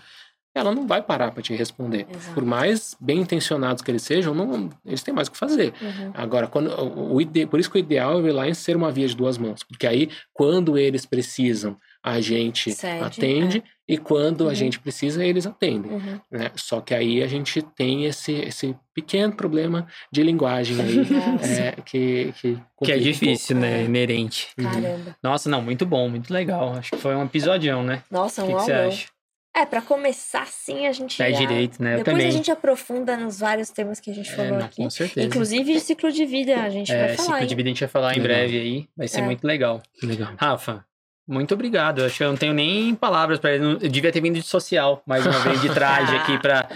[0.54, 2.06] ela não vai parar para te responder.
[2.08, 2.34] Exato.
[2.34, 5.74] Por mais bem intencionados que eles sejam, não, eles têm mais o que fazer.
[5.82, 6.12] Uhum.
[6.14, 9.08] Agora, quando, o, o, por isso que o ideal é o Reliance ser uma via
[9.08, 13.94] de duas mãos, porque aí, quando eles precisam, a gente Cede, atende, é.
[13.94, 14.50] e quando uhum.
[14.50, 15.90] a gente precisa, eles atendem.
[15.90, 16.20] Uhum.
[16.30, 16.50] Né?
[16.54, 20.98] Só que aí a gente tem esse, esse pequeno problema de linguagem aí,
[21.42, 23.80] é, que, que, que é difícil, um né?
[23.80, 23.84] É.
[23.84, 24.48] Inerente.
[24.54, 25.16] Caramba.
[25.22, 26.74] Nossa, não, muito bom, muito legal.
[26.74, 28.02] Acho que foi um episodião, né?
[28.10, 29.13] Nossa, um que, que você acha?
[29.56, 31.22] É, para começar, sim, a gente.
[31.22, 31.94] É direito, né?
[31.94, 32.26] Eu Depois também.
[32.26, 34.82] a gente aprofunda nos vários temas que a gente é, falou não, aqui.
[34.82, 35.28] Com certeza.
[35.28, 37.22] Inclusive ciclo de vida, a gente é, vai falar.
[37.22, 37.46] Ciclo hein?
[37.46, 38.20] de vida a gente vai falar legal.
[38.20, 38.88] em breve aí.
[38.96, 39.22] Vai ser é.
[39.22, 39.80] muito legal.
[40.02, 40.32] Legal.
[40.36, 40.84] Rafa,
[41.26, 42.00] muito obrigado.
[42.00, 43.64] Eu acho que eu não tenho nem palavras para ele.
[43.64, 46.68] Eu devia ter vindo de social, mais uma vez, de traje aqui para.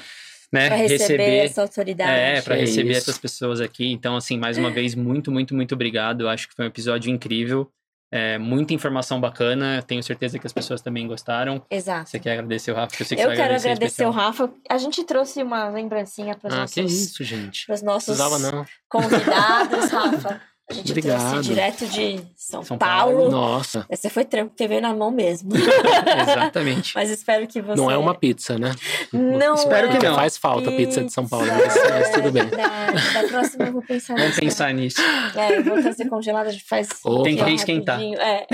[0.50, 2.10] Né, pra receber, receber essa autoridade.
[2.10, 3.00] É, para receber isso.
[3.00, 3.92] essas pessoas aqui.
[3.92, 6.22] Então, assim, mais uma vez, muito, muito, muito obrigado.
[6.22, 7.70] Eu acho que foi um episódio incrível.
[8.10, 11.62] É, muita informação bacana, tenho certeza que as pessoas também gostaram.
[11.70, 12.08] Exato.
[12.08, 12.94] Você quer agradecer o Rafa?
[13.02, 14.50] Eu, eu quero agradecer, agradecer o Rafa.
[14.68, 17.66] A gente trouxe uma lembrancinha para os ah, nossos, que isso, gente.
[17.66, 18.64] Para os nossos não.
[18.88, 20.40] convidados, Rafa.
[20.70, 21.30] A gente Obrigado.
[21.30, 23.16] trouxe direto de São, São Paulo.
[23.16, 23.30] Paulo.
[23.30, 23.86] Nossa.
[23.88, 25.50] Essa foi trampo que veio na mão mesmo.
[25.56, 26.92] Exatamente.
[26.94, 27.80] Mas espero que você.
[27.80, 28.74] Não é uma pizza, né?
[29.10, 29.54] Não.
[29.54, 30.14] Espero é que não.
[30.14, 32.48] Faz falta pizza de São Paulo, mas, mas tudo bem.
[32.58, 34.40] Da, da, próxima eu vou pensar Vamos nisso.
[34.40, 35.00] Vamos pensar nisso.
[35.36, 36.88] É, eu vou trazer congelada, a gente faz.
[37.04, 38.00] Oh, tem que esquentar.
[38.00, 38.46] É, é.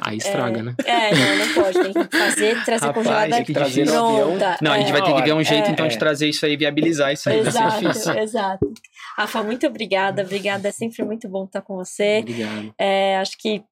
[0.00, 0.74] Aí estraga, é, né?
[0.84, 1.78] É, não, não pode.
[1.80, 4.58] Tem que fazer, trazer Rapaz, congelada tem que trazer pronta.
[4.62, 7.12] Não, a gente vai ter que ver um jeito, então, de trazer isso aí, viabilizar
[7.12, 7.40] isso aí.
[7.40, 7.86] Exato,
[8.18, 8.72] exato.
[9.18, 10.22] Rafa, muito obrigada.
[10.22, 12.20] Obrigada, é sempre muito bom estar com você.
[12.20, 12.74] Obrigado.
[12.78, 13.64] É, acho que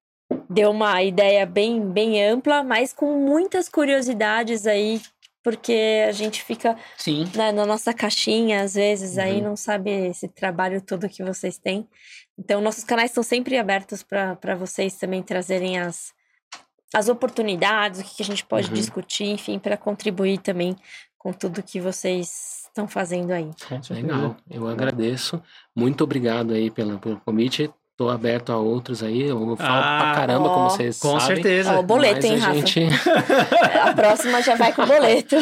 [0.51, 5.01] deu uma ideia bem, bem ampla, mas com muitas curiosidades aí,
[5.45, 6.77] porque a gente fica
[7.37, 9.23] na, na, nossa caixinha, às vezes, uhum.
[9.23, 11.87] aí não sabe esse trabalho todo que vocês têm.
[12.37, 16.13] Então, nossos canais estão sempre abertos para vocês também trazerem as,
[16.93, 18.75] as oportunidades, o que, que a gente pode uhum.
[18.75, 20.75] discutir, enfim, para contribuir também
[21.17, 23.51] com tudo que vocês estão fazendo aí.
[23.91, 25.43] Legal, eu agradeço.
[25.75, 27.71] Muito obrigado aí pelo, pelo convite.
[27.97, 29.23] tô aberto a outros aí.
[29.23, 31.37] Eu falo ah, pra caramba, ó, como vocês com sabem.
[31.37, 31.75] certeza.
[31.75, 32.55] Ó, o boleto, hein, a Rafa?
[32.55, 32.81] gente,
[33.83, 35.37] A próxima já vai com o boleto.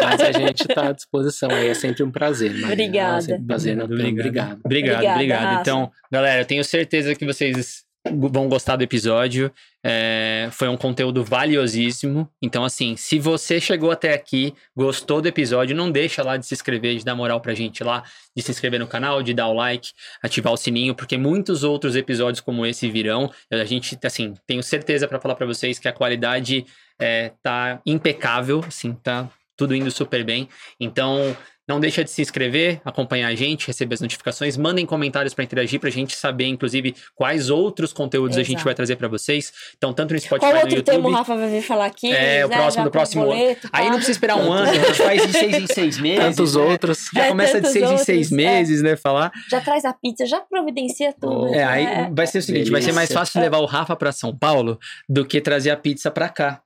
[0.00, 1.68] mas a gente tá à disposição aí.
[1.68, 2.50] É sempre um prazer.
[2.50, 2.72] Marina.
[2.72, 3.32] Obrigada.
[3.32, 3.82] É um prazer.
[3.82, 4.12] Obrigado.
[4.12, 4.60] Obrigado.
[4.64, 5.14] Obrigado, obrigado.
[5.14, 5.60] Obrigado.
[5.60, 9.52] Então, galera, eu tenho certeza que vocês vão gostar do episódio.
[9.84, 12.28] É, foi um conteúdo valiosíssimo.
[12.42, 16.54] Então, assim, se você chegou até aqui, gostou do episódio, não deixa lá de se
[16.54, 18.02] inscrever, de dar moral pra gente lá,
[18.34, 19.90] de se inscrever no canal, de dar o like,
[20.22, 23.30] ativar o sininho, porque muitos outros episódios como esse virão.
[23.50, 26.66] A gente, assim, tenho certeza para falar para vocês que a qualidade
[26.98, 30.48] é, tá impecável, assim, tá tudo indo super bem.
[30.78, 31.36] Então,
[31.68, 35.80] não deixa de se inscrever, acompanhar a gente, receber as notificações, mandem comentários para interagir
[35.80, 38.64] pra gente saber, inclusive, quais outros conteúdos a gente Exato.
[38.64, 39.52] vai trazer para vocês.
[39.76, 40.94] Então, tanto no Spotify Qual no outro YouTube.
[40.94, 42.12] tema o Rafa vai vir falar aqui?
[42.12, 43.90] É, o né, próximo do com próximo boleto, Aí pá.
[43.90, 46.24] não precisa esperar um ano, a gente faz de seis em seis meses.
[46.24, 46.62] Tantos né?
[46.62, 47.08] outros.
[47.14, 48.34] Já É, começa de seis em seis outros, é.
[48.36, 48.96] meses, né?
[48.96, 49.32] Falar.
[49.50, 51.52] Já traz a pizza, já providencia tudo.
[51.54, 52.10] É, aí É.
[52.12, 53.18] vai ser o seguinte: vai ser mais Delícia.
[53.18, 54.78] fácil levar o Rafa pra São Paulo
[55.08, 56.60] do que trazer a pizza pra cá.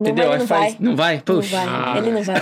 [0.00, 0.28] Não Entendeu?
[0.30, 0.76] vai, não faz- vai.
[0.80, 1.14] Não vai?
[1.16, 1.56] Não Puxa.
[1.56, 1.94] vai, Ah.
[1.98, 2.36] ele não vai.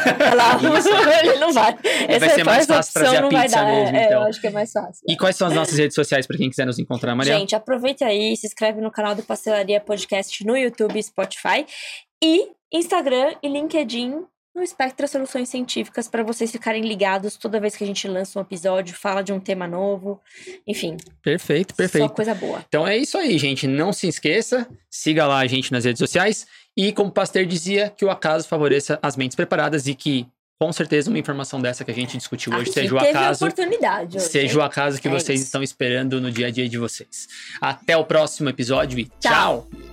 [1.23, 1.79] Ele não vai.
[2.09, 3.67] É, vai ser mais fácil trazer a não pizza dar.
[3.67, 4.23] mesmo, É, então.
[4.23, 5.03] eu acho que é mais fácil.
[5.07, 7.37] E quais são as nossas redes sociais pra quem quiser nos encontrar, Maria?
[7.39, 11.67] Gente, aproveita aí, se inscreve no canal do Pastelaria Podcast no YouTube Spotify.
[12.25, 14.25] E Instagram e LinkedIn
[14.55, 18.43] no Spectra Soluções Científicas para vocês ficarem ligados toda vez que a gente lança um
[18.43, 20.21] episódio, fala de um tema novo.
[20.67, 22.11] Enfim, Perfeito, só perfeito.
[22.11, 22.63] coisa boa.
[22.69, 23.67] Então é isso aí, gente.
[23.67, 26.47] Não se esqueça, siga lá a gente nas redes sociais.
[26.77, 30.27] E como o Pasteur dizia, que o acaso favoreça as mentes preparadas e que,
[30.61, 33.45] com certeza, uma informação dessa que a gente discutiu hoje Aqui seja o acaso.
[33.45, 35.49] oportunidade hoje, Seja o acaso que É vocês isso.
[35.49, 37.29] estão esperando no dia a dia de vocês.
[37.61, 39.69] Até o próximo episódio e Tchau.
[39.71, 39.92] tchau.